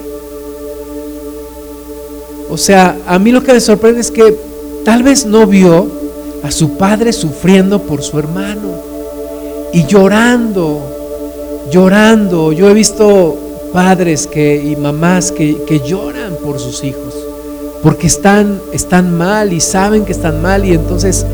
O 2.49 2.57
sea, 2.57 2.97
a 3.05 3.19
mí 3.19 3.31
lo 3.31 3.43
que 3.43 3.53
me 3.53 3.59
sorprende 3.59 4.01
es 4.01 4.11
que 4.11 4.35
tal 4.85 5.03
vez 5.03 5.25
no 5.25 5.45
vio 5.45 5.87
a 6.43 6.51
su 6.51 6.77
padre 6.77 7.11
sufriendo 7.11 7.81
por 7.81 8.01
su 8.01 8.17
hermano 8.17 8.75
y 9.73 9.85
llorando, 9.85 10.81
llorando. 11.71 12.53
Yo 12.53 12.69
he 12.69 12.73
visto 12.73 13.37
padres 13.73 14.27
que, 14.27 14.55
y 14.55 14.75
mamás 14.75 15.31
que, 15.31 15.63
que 15.65 15.79
lloran 15.79 16.33
por 16.43 16.59
sus 16.59 16.83
hijos 16.83 17.13
porque 17.83 18.07
están, 18.07 18.59
están 18.73 19.17
mal 19.17 19.53
y 19.53 19.59
saben 19.59 20.05
que 20.05 20.11
están 20.11 20.41
mal 20.41 20.65
y 20.65 20.73
entonces 20.73 21.25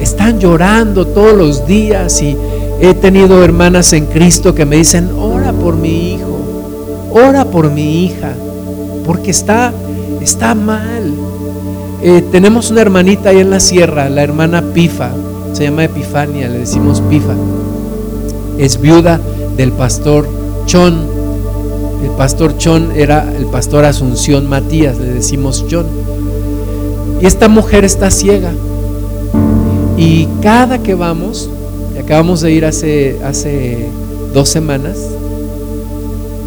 están 0.00 0.40
llorando 0.40 1.06
todos 1.06 1.36
los 1.36 1.66
días 1.66 2.22
y 2.22 2.36
he 2.80 2.94
tenido 2.94 3.44
hermanas 3.44 3.92
en 3.92 4.06
Cristo 4.06 4.54
que 4.54 4.64
me 4.64 4.76
dicen, 4.76 5.10
ora 5.18 5.52
por 5.52 5.76
mi 5.76 6.14
hijo, 6.14 6.40
ora 7.12 7.44
por 7.44 7.70
mi 7.70 8.04
hija, 8.04 8.32
porque 9.04 9.30
está, 9.30 9.72
está 10.20 10.54
mal. 10.54 11.12
Eh, 12.02 12.24
tenemos 12.32 12.70
una 12.70 12.80
hermanita 12.80 13.28
ahí 13.28 13.40
en 13.40 13.50
la 13.50 13.60
sierra, 13.60 14.08
la 14.08 14.22
hermana 14.22 14.62
Pifa, 14.72 15.10
se 15.52 15.64
llama 15.64 15.84
Epifania, 15.84 16.48
le 16.48 16.60
decimos 16.60 17.02
Pifa. 17.02 17.34
Es 18.56 18.80
viuda 18.80 19.20
del 19.56 19.72
pastor 19.72 20.26
Chon. 20.64 21.19
El 22.02 22.10
pastor 22.16 22.56
Chon 22.56 22.92
era 22.94 23.30
el 23.36 23.46
pastor 23.46 23.84
Asunción 23.84 24.48
Matías, 24.48 24.98
le 24.98 25.06
decimos 25.06 25.66
Chon. 25.68 25.86
Y 27.20 27.26
esta 27.26 27.48
mujer 27.48 27.84
está 27.84 28.10
ciega. 28.10 28.52
Y 29.96 30.26
cada 30.40 30.82
que 30.82 30.94
vamos, 30.94 31.50
acabamos 31.98 32.40
de 32.40 32.52
ir 32.52 32.64
hace, 32.64 33.18
hace 33.22 33.88
dos 34.32 34.48
semanas, 34.48 34.96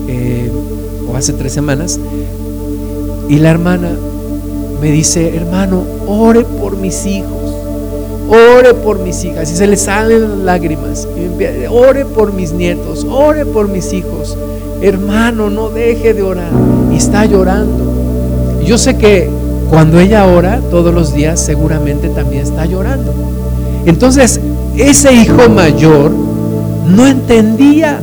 eh, 0.07 0.51
o 1.07 1.15
hace 1.15 1.33
tres 1.33 1.53
semanas, 1.53 1.99
y 3.29 3.37
la 3.37 3.51
hermana 3.51 3.91
me 4.81 4.91
dice, 4.91 5.35
hermano, 5.35 5.83
ore 6.07 6.43
por 6.43 6.77
mis 6.77 7.05
hijos, 7.05 7.42
ore 8.29 8.73
por 8.73 8.99
mis 8.99 9.23
hijas, 9.23 9.51
y 9.51 9.55
se 9.55 9.67
le 9.67 9.77
salen 9.77 10.45
lágrimas, 10.45 11.07
ore 11.69 12.05
por 12.05 12.33
mis 12.33 12.51
nietos, 12.51 13.05
ore 13.09 13.45
por 13.45 13.67
mis 13.67 13.93
hijos 13.93 14.37
hermano, 14.83 15.49
no 15.49 15.69
deje 15.69 16.13
de 16.13 16.21
orar. 16.21 16.51
Y 16.91 16.97
está 16.97 17.25
llorando. 17.25 17.91
yo 18.65 18.77
sé 18.77 18.95
que 18.97 19.29
cuando 19.69 19.99
ella 19.99 20.27
ora 20.27 20.61
todos 20.69 20.93
los 20.93 21.13
días, 21.13 21.39
seguramente 21.39 22.09
también 22.09 22.43
está 22.43 22.65
llorando. 22.65 23.13
Entonces, 23.85 24.39
ese 24.77 25.13
hijo 25.13 25.49
mayor 25.49 26.11
no 26.11 27.07
entendía, 27.07 27.99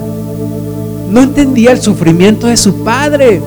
no 1.10 1.22
entendía 1.22 1.72
el 1.72 1.80
sufrimiento 1.80 2.46
de 2.46 2.56
su 2.56 2.82
padre. 2.82 3.40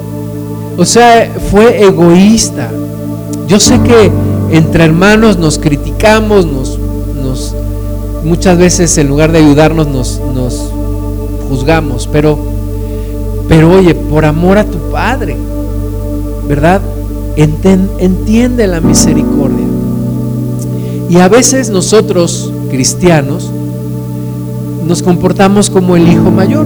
O 0.77 0.85
sea, 0.85 1.29
fue 1.51 1.83
egoísta. 1.83 2.69
Yo 3.47 3.59
sé 3.59 3.79
que 3.79 4.11
entre 4.51 4.83
hermanos 4.83 5.37
nos 5.37 5.59
criticamos, 5.59 6.45
nos, 6.45 6.79
nos 7.21 7.55
muchas 8.23 8.57
veces 8.57 8.97
en 8.97 9.07
lugar 9.07 9.31
de 9.31 9.39
ayudarnos 9.39 9.87
nos, 9.87 10.21
nos 10.33 10.69
juzgamos, 11.49 12.07
pero 12.11 12.53
pero 13.47 13.71
oye, 13.71 13.93
por 13.93 14.25
amor 14.25 14.57
a 14.57 14.65
tu 14.65 14.77
Padre, 14.91 15.35
¿verdad? 16.47 16.81
entiende 17.35 18.67
la 18.67 18.79
misericordia. 18.79 19.65
Y 21.09 21.17
a 21.17 21.27
veces 21.27 21.69
nosotros, 21.69 22.51
cristianos, 22.69 23.51
nos 24.87 25.01
comportamos 25.01 25.69
como 25.69 25.95
el 25.95 26.07
hijo 26.07 26.31
mayor 26.31 26.65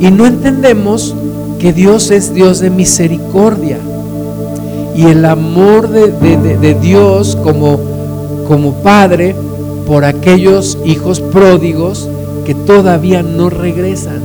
y 0.00 0.10
no 0.10 0.26
entendemos 0.26 1.14
que 1.58 1.72
Dios 1.72 2.10
es 2.10 2.34
Dios 2.34 2.60
de 2.60 2.70
misericordia. 2.70 3.78
Y 4.96 5.06
el 5.06 5.24
amor 5.26 5.88
de, 5.90 6.74
Dios 6.80 7.36
como, 7.36 7.78
como 8.48 8.72
Padre 8.82 9.36
por 9.86 10.04
aquellos 10.04 10.78
hijos 10.84 11.20
pródigos 11.20 12.08
que 12.46 12.54
todavía 12.54 13.22
no 13.22 13.50
regresan. 13.50 14.20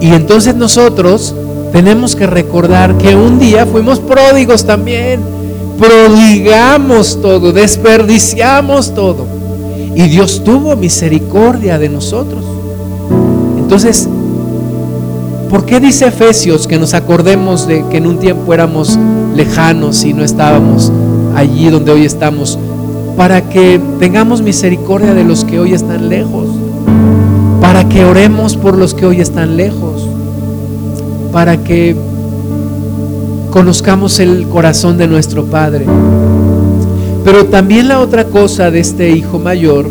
Y 0.00 0.08
entonces 0.08 0.56
nosotros 0.56 1.34
tenemos 1.72 2.16
que 2.16 2.26
recordar 2.26 2.98
que 2.98 3.14
un 3.14 3.38
día 3.38 3.64
fuimos 3.64 4.00
pródigos 4.00 4.64
también. 4.64 5.20
Prodigamos 5.78 7.20
todo, 7.22 7.52
desperdiciamos 7.52 8.92
todo. 8.92 9.26
Y 9.94 10.02
Dios 10.08 10.42
tuvo 10.44 10.74
misericordia 10.74 11.78
de 11.78 11.88
nosotros. 11.88 12.44
Entonces, 13.58 14.08
¿por 15.52 15.64
qué 15.64 15.78
dice 15.78 16.08
Efesios 16.08 16.66
que 16.66 16.80
nos 16.80 16.94
acordemos 16.94 17.68
de 17.68 17.84
que 17.88 17.98
en 17.98 18.08
un 18.08 18.18
tiempo 18.18 18.52
éramos 18.52 18.98
lejanos 19.36 20.02
y 20.02 20.12
no 20.12 20.24
estábamos 20.24 20.90
allí 21.36 21.70
donde 21.70 21.92
hoy 21.92 22.04
estamos? 22.04 22.58
Para 23.16 23.48
que 23.48 23.80
tengamos 24.00 24.42
misericordia 24.42 25.14
de 25.14 25.22
los 25.22 25.44
que 25.44 25.60
hoy 25.60 25.74
están 25.74 26.08
lejos 26.08 26.48
para 27.72 27.88
que 27.88 28.04
oremos 28.04 28.56
por 28.56 28.76
los 28.76 28.92
que 28.92 29.06
hoy 29.06 29.20
están 29.20 29.56
lejos, 29.56 30.08
para 31.32 31.58
que 31.58 31.94
conozcamos 33.50 34.18
el 34.18 34.48
corazón 34.48 34.98
de 34.98 35.06
nuestro 35.06 35.44
Padre. 35.44 35.86
Pero 37.24 37.46
también 37.46 37.86
la 37.86 38.00
otra 38.00 38.24
cosa 38.24 38.72
de 38.72 38.80
este 38.80 39.10
hijo 39.12 39.38
mayor 39.38 39.86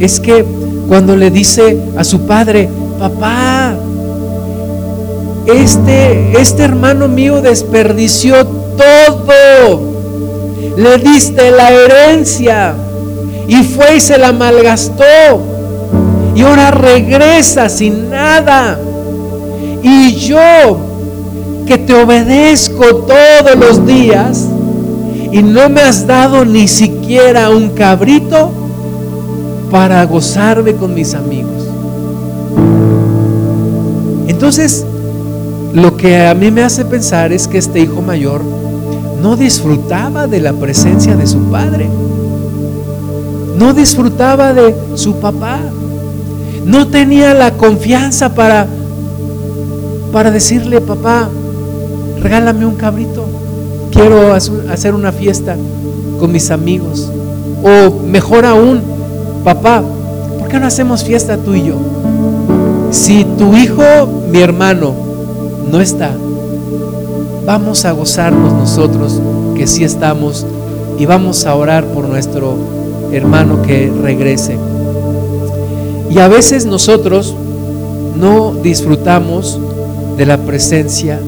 es 0.00 0.20
que 0.20 0.42
cuando 0.88 1.14
le 1.14 1.30
dice 1.30 1.78
a 1.98 2.02
su 2.02 2.22
padre, 2.22 2.70
papá, 2.98 3.51
este, 5.52 6.40
este 6.40 6.64
hermano 6.64 7.08
mío 7.08 7.40
desperdició 7.40 8.46
todo, 8.46 9.80
le 10.76 10.98
diste 10.98 11.50
la 11.50 11.70
herencia 11.70 12.74
y 13.46 13.62
fue 13.62 13.96
y 13.96 14.00
se 14.00 14.18
la 14.18 14.32
malgastó 14.32 15.04
y 16.34 16.42
ahora 16.42 16.70
regresa 16.70 17.68
sin 17.68 18.10
nada. 18.10 18.78
Y 19.82 20.14
yo 20.14 20.78
que 21.66 21.78
te 21.78 21.94
obedezco 21.94 22.84
todos 22.96 23.56
los 23.58 23.86
días 23.86 24.48
y 25.30 25.42
no 25.42 25.68
me 25.68 25.82
has 25.82 26.06
dado 26.06 26.44
ni 26.44 26.68
siquiera 26.68 27.50
un 27.50 27.70
cabrito 27.70 28.50
para 29.70 30.04
gozarme 30.04 30.74
con 30.74 30.94
mis 30.94 31.14
amigos. 31.14 31.62
Entonces, 34.28 34.84
lo 35.72 35.96
que 35.96 36.26
a 36.26 36.34
mí 36.34 36.50
me 36.50 36.62
hace 36.62 36.84
pensar 36.84 37.32
es 37.32 37.48
que 37.48 37.58
este 37.58 37.80
hijo 37.80 38.02
mayor 38.02 38.42
no 39.22 39.36
disfrutaba 39.36 40.26
de 40.26 40.40
la 40.40 40.52
presencia 40.52 41.16
de 41.16 41.26
su 41.26 41.38
padre, 41.50 41.88
no 43.58 43.72
disfrutaba 43.72 44.52
de 44.52 44.74
su 44.96 45.16
papá 45.16 45.60
no 46.64 46.86
tenía 46.88 47.34
la 47.34 47.52
confianza 47.52 48.34
para, 48.34 48.66
para 50.12 50.30
decirle, 50.30 50.80
papá, 50.80 51.28
regálame 52.20 52.66
un 52.66 52.76
cabrito, 52.76 53.24
quiero 53.90 54.32
hacer 54.32 54.94
una 54.94 55.12
fiesta 55.12 55.56
con 56.20 56.30
mis 56.32 56.50
amigos. 56.50 57.10
O 57.64 58.02
mejor 58.06 58.44
aún, 58.44 58.80
papá, 59.44 59.82
¿por 60.38 60.48
qué 60.48 60.60
no 60.60 60.66
hacemos 60.66 61.04
fiesta 61.04 61.36
tú 61.36 61.54
y 61.54 61.64
yo? 61.64 61.76
Si 62.90 63.24
tu 63.24 63.56
hijo, 63.56 63.82
mi 64.30 64.40
hermano, 64.40 64.92
no 65.70 65.80
está, 65.80 66.12
vamos 67.46 67.84
a 67.84 67.92
gozarnos 67.92 68.52
nosotros 68.52 69.20
que 69.54 69.66
sí 69.66 69.84
estamos 69.84 70.46
y 70.98 71.06
vamos 71.06 71.46
a 71.46 71.54
orar 71.54 71.84
por 71.86 72.08
nuestro 72.08 72.54
hermano 73.12 73.62
que 73.62 73.92
regrese. 74.02 74.56
Y 76.10 76.18
a 76.18 76.28
veces 76.28 76.66
nosotros 76.66 77.34
no 78.18 78.54
disfrutamos 78.62 79.58
de 80.16 80.26
la 80.26 80.38
presencia 80.38 81.18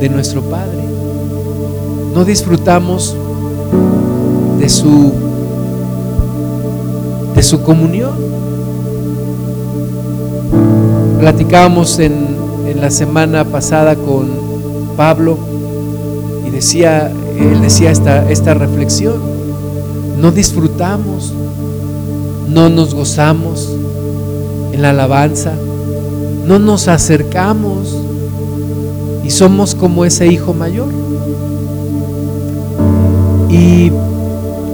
de 0.00 0.08
nuestro 0.08 0.42
Padre. 0.42 0.82
No 2.14 2.24
disfrutamos 2.24 3.14
de 4.58 4.68
su 4.68 5.12
de 7.34 7.42
su 7.42 7.62
comunión. 7.62 8.14
Platicábamos 11.20 11.98
en, 11.98 12.35
en 12.76 12.82
la 12.82 12.90
semana 12.90 13.42
pasada 13.44 13.96
con 13.96 14.28
Pablo 14.98 15.38
y 16.46 16.50
decía, 16.50 17.10
él 17.38 17.62
decía 17.62 17.90
esta, 17.90 18.30
esta 18.30 18.52
reflexión, 18.52 19.14
no 20.20 20.30
disfrutamos, 20.30 21.32
no 22.50 22.68
nos 22.68 22.94
gozamos 22.94 23.74
en 24.72 24.82
la 24.82 24.90
alabanza, 24.90 25.54
no 26.46 26.58
nos 26.58 26.88
acercamos 26.88 27.96
y 29.24 29.30
somos 29.30 29.74
como 29.74 30.04
ese 30.04 30.26
hijo 30.26 30.52
mayor. 30.52 30.88
Y, 33.48 33.90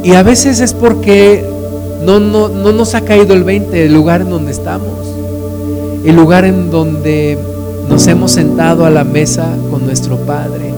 y 0.02 0.12
a 0.14 0.24
veces 0.24 0.58
es 0.58 0.74
porque 0.74 1.48
no, 2.04 2.18
no, 2.18 2.48
no 2.48 2.72
nos 2.72 2.96
ha 2.96 3.02
caído 3.02 3.32
el 3.34 3.44
20 3.44 3.76
del 3.76 3.94
lugar 3.94 4.22
en 4.22 4.30
donde 4.30 4.50
estamos, 4.50 5.06
el 6.04 6.16
lugar 6.16 6.44
en 6.44 6.72
donde 6.72 7.38
nos 7.88 8.06
hemos 8.06 8.32
sentado 8.32 8.84
a 8.84 8.90
la 8.90 9.04
mesa 9.04 9.46
con 9.70 9.84
nuestro 9.84 10.18
Padre. 10.18 10.72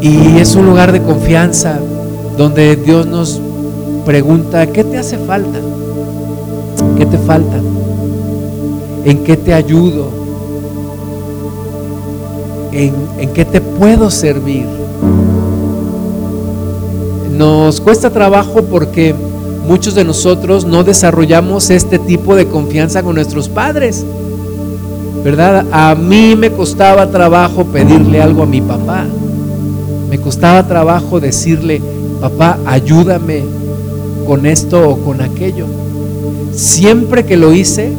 Y 0.00 0.38
es 0.38 0.56
un 0.56 0.66
lugar 0.66 0.90
de 0.90 1.02
confianza 1.02 1.78
donde 2.36 2.76
Dios 2.76 3.06
nos 3.06 3.40
pregunta, 4.04 4.66
¿qué 4.66 4.82
te 4.84 4.98
hace 4.98 5.18
falta? 5.18 5.60
¿Qué 6.96 7.06
te 7.06 7.18
falta? 7.18 7.60
¿En 9.04 9.24
qué 9.24 9.36
te 9.36 9.54
ayudo? 9.54 10.08
¿En, 12.72 13.32
qué 13.34 13.44
te 13.44 13.60
puedo 13.60 14.10
servir? 14.10 14.66
Nos 17.36 17.80
cuesta 17.80 18.10
trabajo 18.10 18.62
porque 18.62 19.14
muchos 19.66 19.94
de 19.94 20.04
nosotros 20.04 20.64
no 20.64 20.84
desarrollamos 20.84 21.70
este 21.70 21.98
tipo 21.98 22.34
de 22.34 22.46
confianza 22.46 23.02
con 23.02 23.14
nuestros 23.14 23.48
padres. 23.48 24.04
¿Verdad? 25.24 25.66
A 25.70 25.94
mí 25.94 26.34
me 26.36 26.50
costaba 26.50 27.10
trabajo 27.10 27.64
pedirle 27.64 28.20
algo 28.20 28.42
a 28.42 28.46
mi 28.46 28.60
papá. 28.60 29.04
Me 30.10 30.18
costaba 30.18 30.66
trabajo 30.66 31.20
decirle, 31.20 31.80
papá, 32.20 32.58
ayúdame 32.66 33.44
con 34.26 34.46
esto 34.46 34.90
o 34.90 34.96
con 34.98 35.20
aquello. 35.20 35.66
Siempre 36.52 37.24
que 37.24 37.36
lo 37.36 37.52
hice, 37.52 37.92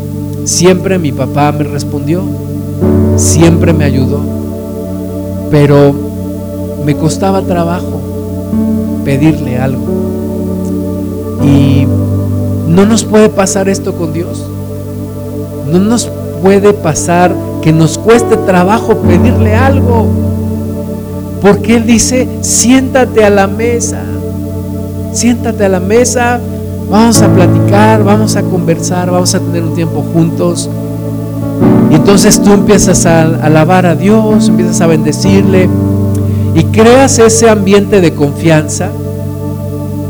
siempre 0.43 0.99
mi 0.99 1.11
papá 1.11 1.51
me 1.51 1.63
respondió, 1.63 2.23
siempre 3.15 3.71
me 3.73 3.85
ayudó. 3.85 4.19
Pero 5.49 5.93
me 6.85 6.95
costaba 6.95 7.41
trabajo 7.41 8.01
pedirle 9.05 9.57
algo. 9.57 9.83
Y 11.41 11.87
no 12.67 12.85
nos 12.85 13.03
puede 13.05 13.29
pasar 13.29 13.69
esto 13.69 13.93
con 13.93 14.13
Dios. 14.13 14.45
No 15.71 15.79
nos 15.79 16.09
puede 16.43 16.73
pasar 16.73 17.33
que 17.61 17.71
nos 17.71 17.97
cueste 17.97 18.35
trabajo 18.35 18.97
pedirle 18.97 19.55
algo. 19.55 20.05
Porque 21.41 21.77
Él 21.77 21.85
dice, 21.87 22.27
siéntate 22.41 23.23
a 23.23 23.29
la 23.29 23.47
mesa. 23.47 24.01
Siéntate 25.13 25.65
a 25.65 25.69
la 25.69 25.79
mesa, 25.79 26.39
vamos 26.89 27.21
a 27.21 27.29
platicar, 27.29 28.03
vamos 28.03 28.35
a 28.35 28.41
conversar, 28.43 29.09
vamos 29.09 29.33
a 29.33 29.39
tener 29.39 29.63
un 29.63 29.73
tiempo 29.73 30.03
juntos. 30.13 30.69
Y 31.89 31.95
entonces 31.95 32.41
tú 32.41 32.51
empiezas 32.51 33.05
a 33.05 33.21
alabar 33.21 33.85
a 33.85 33.95
Dios, 33.95 34.49
empiezas 34.49 34.81
a 34.81 34.87
bendecirle 34.87 35.69
y 36.55 36.63
creas 36.65 37.19
ese 37.19 37.49
ambiente 37.49 38.01
de 38.01 38.13
confianza 38.13 38.89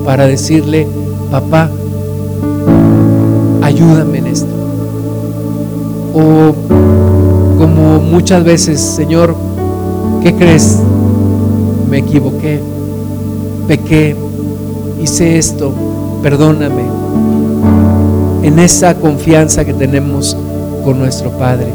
para 0.06 0.26
decirle, 0.26 0.88
papá, 1.30 1.70
ayúdame 3.62 4.20
en 4.20 4.28
esto. 4.28 4.62
O 6.14 6.53
como 7.57 7.99
muchas 7.99 8.43
veces, 8.43 8.80
Señor, 8.80 9.36
¿qué 10.22 10.36
crees? 10.36 10.80
Me 11.89 11.99
equivoqué, 11.99 12.61
pequé, 13.68 14.16
hice 15.01 15.38
esto, 15.38 15.74
perdóname. 16.22 16.84
En 18.43 18.59
esa 18.59 18.95
confianza 18.95 19.66
que 19.66 19.74
tenemos 19.74 20.38
con 20.84 20.99
nuestro 20.99 21.32
Padre. 21.32 21.74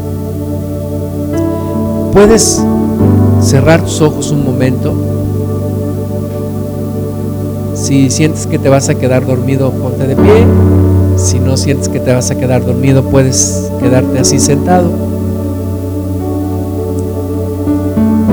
Puedes 2.13 2.63
cerrar 3.41 3.81
tus 3.81 4.01
ojos 4.01 4.31
un 4.31 4.45
momento. 4.45 4.93
Si 7.75 8.09
sientes 8.09 8.45
que 8.45 8.59
te 8.59 8.69
vas 8.69 8.89
a 8.89 8.95
quedar 8.95 9.25
dormido, 9.25 9.71
ponte 9.71 10.05
de 10.05 10.15
pie. 10.15 10.45
Si 11.19 11.37
no 11.37 11.57
sientes 11.57 11.89
que 11.89 11.99
te 11.99 12.13
vas 12.13 12.31
a 12.31 12.37
quedar 12.37 12.65
dormido, 12.65 13.03
puedes 13.03 13.69
quedarte 13.81 14.19
así 14.19 14.39
sentado. 14.39 14.89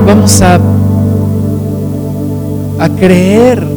Vamos 0.05 0.41
a, 0.41 0.57
a 2.79 2.89
creer 2.89 3.67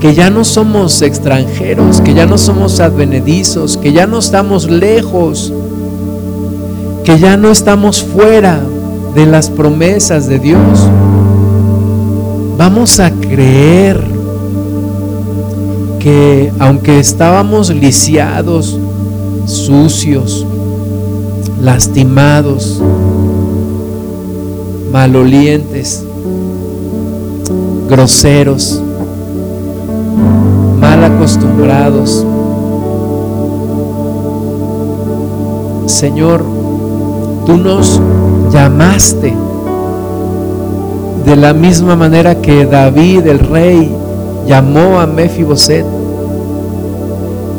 que 0.00 0.14
ya 0.14 0.30
no 0.30 0.44
somos 0.44 1.02
extranjeros, 1.02 2.00
que 2.00 2.14
ya 2.14 2.24
no 2.24 2.38
somos 2.38 2.80
advenedizos, 2.80 3.76
que 3.76 3.92
ya 3.92 4.06
no 4.06 4.18
estamos 4.18 4.70
lejos, 4.70 5.52
que 7.04 7.18
ya 7.18 7.36
no 7.36 7.50
estamos 7.50 8.02
fuera 8.02 8.60
de 9.14 9.26
las 9.26 9.50
promesas 9.50 10.26
de 10.26 10.38
Dios. 10.38 10.88
Vamos 12.56 12.98
a 12.98 13.10
creer 13.10 14.19
que 16.00 16.50
aunque 16.58 16.98
estábamos 16.98 17.68
lisiados, 17.68 18.78
sucios, 19.44 20.46
lastimados, 21.60 22.82
malolientes, 24.90 26.04
groseros, 27.88 28.82
mal 30.80 31.04
acostumbrados, 31.04 32.26
Señor, 35.86 36.42
tú 37.44 37.58
nos 37.58 38.00
llamaste 38.50 39.36
de 41.26 41.36
la 41.36 41.52
misma 41.52 41.94
manera 41.94 42.40
que 42.40 42.64
David 42.64 43.26
el 43.26 43.38
rey 43.38 43.99
llamó 44.50 44.98
a 44.98 45.06
Mefiboset. 45.06 45.86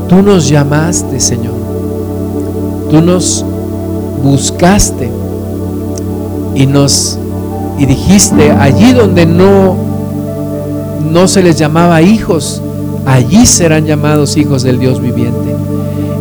Tú 0.10 0.22
nos 0.22 0.50
llamaste, 0.50 1.22
Señor. 1.22 1.54
Tú 2.90 3.02
nos 3.02 3.46
buscaste 4.22 5.10
y 6.54 6.66
nos 6.66 7.18
y 7.80 7.86
dijiste 7.86 8.52
allí 8.52 8.92
donde 8.92 9.26
no 9.26 9.78
no 11.10 11.30
se 11.30 11.42
les 11.42 11.58
llamaba 11.58 12.02
hijos, 12.02 12.62
allí 13.06 13.46
serán 13.46 13.86
llamados 13.86 14.36
hijos 14.36 14.62
del 14.64 14.78
Dios 14.78 15.02
viviente. 15.02 15.56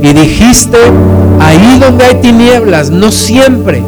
Y 0.02 0.12
dijiste, 0.12 0.78
ahí 1.40 1.80
donde 1.80 2.04
hay 2.04 2.14
tinieblas, 2.20 2.90
no 2.90 3.10
siempre 3.10 3.82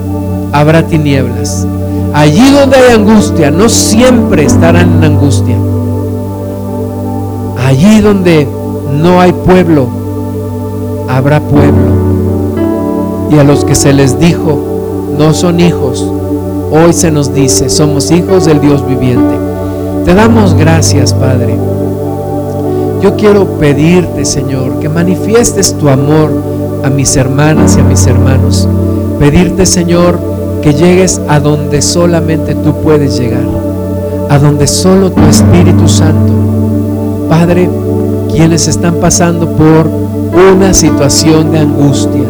habrá 0.51 0.85
tinieblas. 0.89 1.65
Allí 2.13 2.51
donde 2.51 2.77
hay 2.77 2.95
angustia, 2.95 3.53
no 3.53 3.69
siempre 3.69 4.45
estarán 4.45 4.97
en 4.97 5.05
angustia. 5.05 5.57
Allí 7.73 8.03
donde 8.03 8.47
no 9.01 9.19
hay 9.19 9.33
pueblo, 9.33 9.87
habrá 11.09 11.41
pueblo. 11.41 11.89
Y 13.31 13.39
a 13.39 13.45
los 13.45 13.65
que 13.65 13.75
se 13.75 13.95
les 13.95 14.21
dijo, 14.21 14.59
no 15.17 15.33
son 15.33 15.59
hijos, 15.59 16.07
hoy 16.71 16.93
se 16.93 17.11
nos 17.11 17.33
dice, 17.33 17.71
somos 17.71 18.11
hijos 18.11 18.45
del 18.45 18.61
Dios 18.61 18.87
viviente. 18.87 19.37
Te 20.05 20.13
damos 20.13 20.53
gracias, 20.53 21.15
Padre. 21.15 21.57
Yo 23.01 23.17
quiero 23.17 23.47
pedirte, 23.59 24.27
Señor, 24.27 24.79
que 24.79 24.91
manifiestes 24.91 25.73
tu 25.79 25.89
amor 25.89 26.31
a 26.85 26.91
mis 26.91 27.17
hermanas 27.17 27.79
y 27.79 27.81
a 27.81 27.85
mis 27.85 28.07
hermanos. 28.07 28.69
Pedirte, 29.19 29.65
Señor, 29.65 30.19
que 30.61 30.75
llegues 30.75 31.23
a 31.27 31.41
donde 31.41 31.81
solamente 31.81 32.55
tú 32.55 32.75
puedes 32.83 33.19
llegar, 33.19 33.47
a 34.29 34.39
donde 34.39 34.67
solo 34.67 35.11
tu 35.11 35.23
Espíritu 35.23 35.89
Santo. 35.89 36.52
Padre, 37.33 37.67
quienes 38.31 38.69
están 38.69 38.97
pasando 38.97 39.49
por 39.57 39.89
una 40.53 40.75
situación 40.75 41.51
de 41.51 41.61
angustia, 41.61 42.27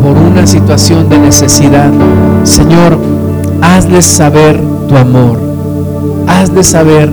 por 0.00 0.16
una 0.16 0.46
situación 0.46 1.08
de 1.08 1.18
necesidad. 1.18 1.90
Señor, 2.44 2.96
hazles 3.60 4.04
saber 4.06 4.60
tu 4.88 4.96
amor. 4.96 5.40
Hazles 6.28 6.68
saber 6.68 7.12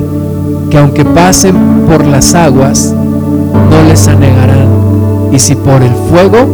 que 0.69 0.77
aunque 0.77 1.03
pasen 1.03 1.55
por 1.87 2.05
las 2.05 2.35
aguas, 2.35 2.93
no 3.71 3.89
les 3.89 4.07
anegarán. 4.07 4.67
Y 5.31 5.39
si 5.39 5.55
por 5.55 5.81
el 5.81 5.95
fuego, 6.11 6.45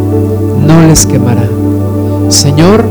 no 0.66 0.88
les 0.88 1.06
quemará. 1.06 1.50
Señor, 2.30 2.86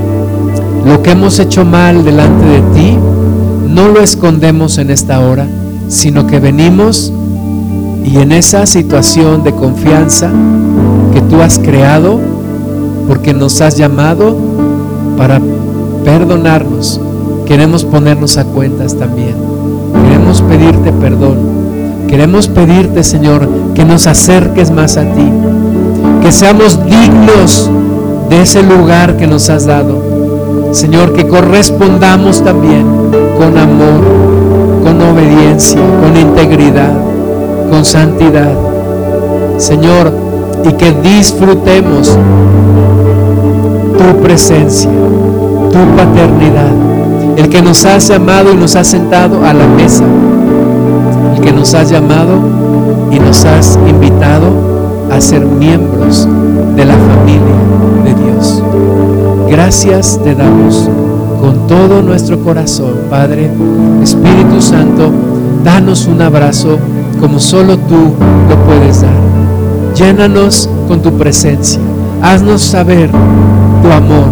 lo 0.85 1.03
que 1.03 1.13
hemos 1.13 1.39
hecho 1.39 1.65
mal 1.65 2.05
delante 2.05 2.45
de 2.45 2.61
ti, 2.75 2.99
no 3.67 3.89
lo 3.89 4.03
escondemos 4.03 4.77
en 4.77 4.91
esta 4.91 5.21
hora, 5.21 5.47
sino 5.89 6.27
que 6.27 6.41
venimos 6.41 7.15
y 8.11 8.17
en 8.19 8.33
esa 8.33 8.65
situación 8.65 9.45
de 9.45 9.53
confianza 9.53 10.31
que 11.13 11.21
tú 11.21 11.43
has 11.43 11.59
creado, 11.59 12.19
porque 13.07 13.35
nos 13.35 13.61
has 13.61 13.77
llamado 13.77 14.35
para 15.19 15.41
perdonarnos, 16.05 17.01
queremos 17.45 17.85
ponernos 17.85 18.39
a 18.39 18.45
cuentas 18.45 18.97
también. 18.97 19.35
Queremos 20.05 20.41
pedirte 20.41 20.91
perdón. 20.93 21.37
Queremos 22.07 22.49
pedirte, 22.49 23.05
Señor, 23.05 23.47
que 23.75 23.85
nos 23.85 24.07
acerques 24.07 24.71
más 24.71 24.97
a 24.97 25.03
ti. 25.03 25.31
Que 26.23 26.33
seamos 26.33 26.81
dignos 26.87 27.71
de 28.31 28.41
ese 28.41 28.63
lugar 28.63 29.19
que 29.19 29.27
nos 29.27 29.51
has 29.51 29.67
dado. 29.67 30.03
Señor, 30.73 31.13
que 31.13 31.29
correspondamos 31.29 32.43
también 32.43 32.87
con 33.37 33.59
amor, 33.59 34.01
con 34.83 35.03
obediencia, 35.03 35.81
con 36.01 36.17
integridad 36.17 37.08
con 37.71 37.85
santidad. 37.85 38.53
Señor, 39.57 40.13
y 40.65 40.73
que 40.73 40.93
disfrutemos 40.93 42.17
tu 43.97 44.23
presencia, 44.23 44.91
tu 44.91 45.97
paternidad, 45.97 46.73
el 47.37 47.49
que 47.49 47.63
nos 47.63 47.85
has 47.85 48.09
llamado 48.09 48.53
y 48.53 48.57
nos 48.57 48.77
has 48.77 48.87
sentado 48.87 49.45
a 49.45 49.53
la 49.53 49.67
mesa, 49.67 50.05
el 51.37 51.41
que 51.41 51.53
nos 51.53 51.75
has 51.75 51.91
llamado 51.91 52.39
y 53.11 53.19
nos 53.19 53.45
has 53.45 53.79
invitado 53.89 54.47
a 55.11 55.21
ser 55.21 55.45
miembros 55.45 56.29
de 56.77 56.85
la 56.85 56.95
familia 56.95 57.57
de 58.05 58.15
Dios. 58.15 58.63
Gracias 59.49 60.21
te 60.23 60.35
damos 60.35 60.89
con 61.41 61.67
todo 61.67 62.03
nuestro 62.03 62.39
corazón, 62.41 62.95
Padre, 63.09 63.51
Espíritu 64.03 64.61
Santo, 64.61 65.11
danos 65.65 66.07
un 66.07 66.21
abrazo 66.21 66.79
como 67.21 67.39
solo 67.39 67.77
tú 67.77 68.15
lo 68.49 68.57
puedes 68.65 69.03
dar. 69.03 69.11
Llénanos 69.95 70.69
con 70.87 71.01
tu 71.03 71.13
presencia. 71.13 71.81
Haznos 72.23 72.63
saber 72.63 73.11
tu 73.83 73.93
amor 73.93 74.27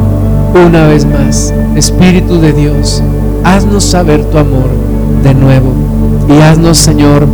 una 0.66 0.86
vez 0.86 1.04
más. 1.04 1.52
Espíritu 1.74 2.40
de 2.40 2.52
Dios, 2.52 3.02
haznos 3.44 3.84
saber 3.84 4.24
tu 4.24 4.38
amor 4.38 4.68
de 5.22 5.34
nuevo. 5.34 5.72
Y 6.28 6.40
haznos, 6.40 6.78
Señor, 6.78 7.26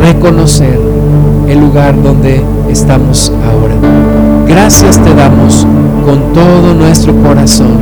reconocer 0.00 0.78
el 1.48 1.60
lugar 1.60 2.00
donde 2.02 2.42
estamos 2.70 3.32
ahora. 3.50 3.74
Gracias 4.46 5.02
te 5.02 5.14
damos 5.14 5.66
con 6.04 6.32
todo 6.32 6.74
nuestro 6.74 7.14
corazón 7.22 7.78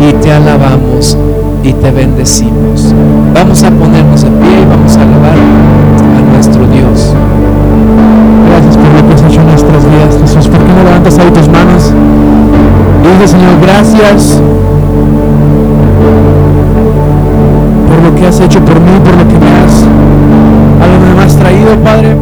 y 0.00 0.12
te 0.22 0.32
alabamos 0.32 1.16
y 1.62 1.72
te 1.72 1.90
bendecimos. 1.90 2.94
Vamos 3.34 3.62
a 3.62 3.70
ponernos 3.70 4.24
en 4.24 4.32
pie 4.34 4.62
y 4.62 4.64
vamos 4.64 4.96
a 4.96 5.02
alabar 5.02 5.61
nuestro 6.44 6.66
Dios. 6.66 7.14
Gracias 8.48 8.76
por 8.76 8.88
lo 8.88 9.06
que 9.06 9.14
has 9.14 9.22
hecho 9.22 9.40
en 9.40 9.46
nuestras 9.46 9.84
vidas, 9.84 10.18
Jesús. 10.20 10.48
¿Por 10.48 10.58
qué 10.58 10.72
no 10.72 10.82
levantas 10.82 11.16
ahí 11.20 11.30
tus 11.30 11.48
manos? 11.48 11.92
Dice, 13.04 13.28
Señor, 13.28 13.60
gracias 13.62 14.42
por 17.88 18.10
lo 18.10 18.14
que 18.16 18.26
has 18.26 18.40
hecho 18.40 18.58
por 18.64 18.80
mí, 18.80 18.90
por 19.04 19.14
lo 19.14 19.28
que 19.28 19.38
me 19.38 19.50
has, 19.52 19.84
a 20.82 20.86
lo 20.88 21.06
que 21.06 21.14
me 21.16 21.22
has 21.22 21.36
traído, 21.36 21.76
Padre. 21.84 22.21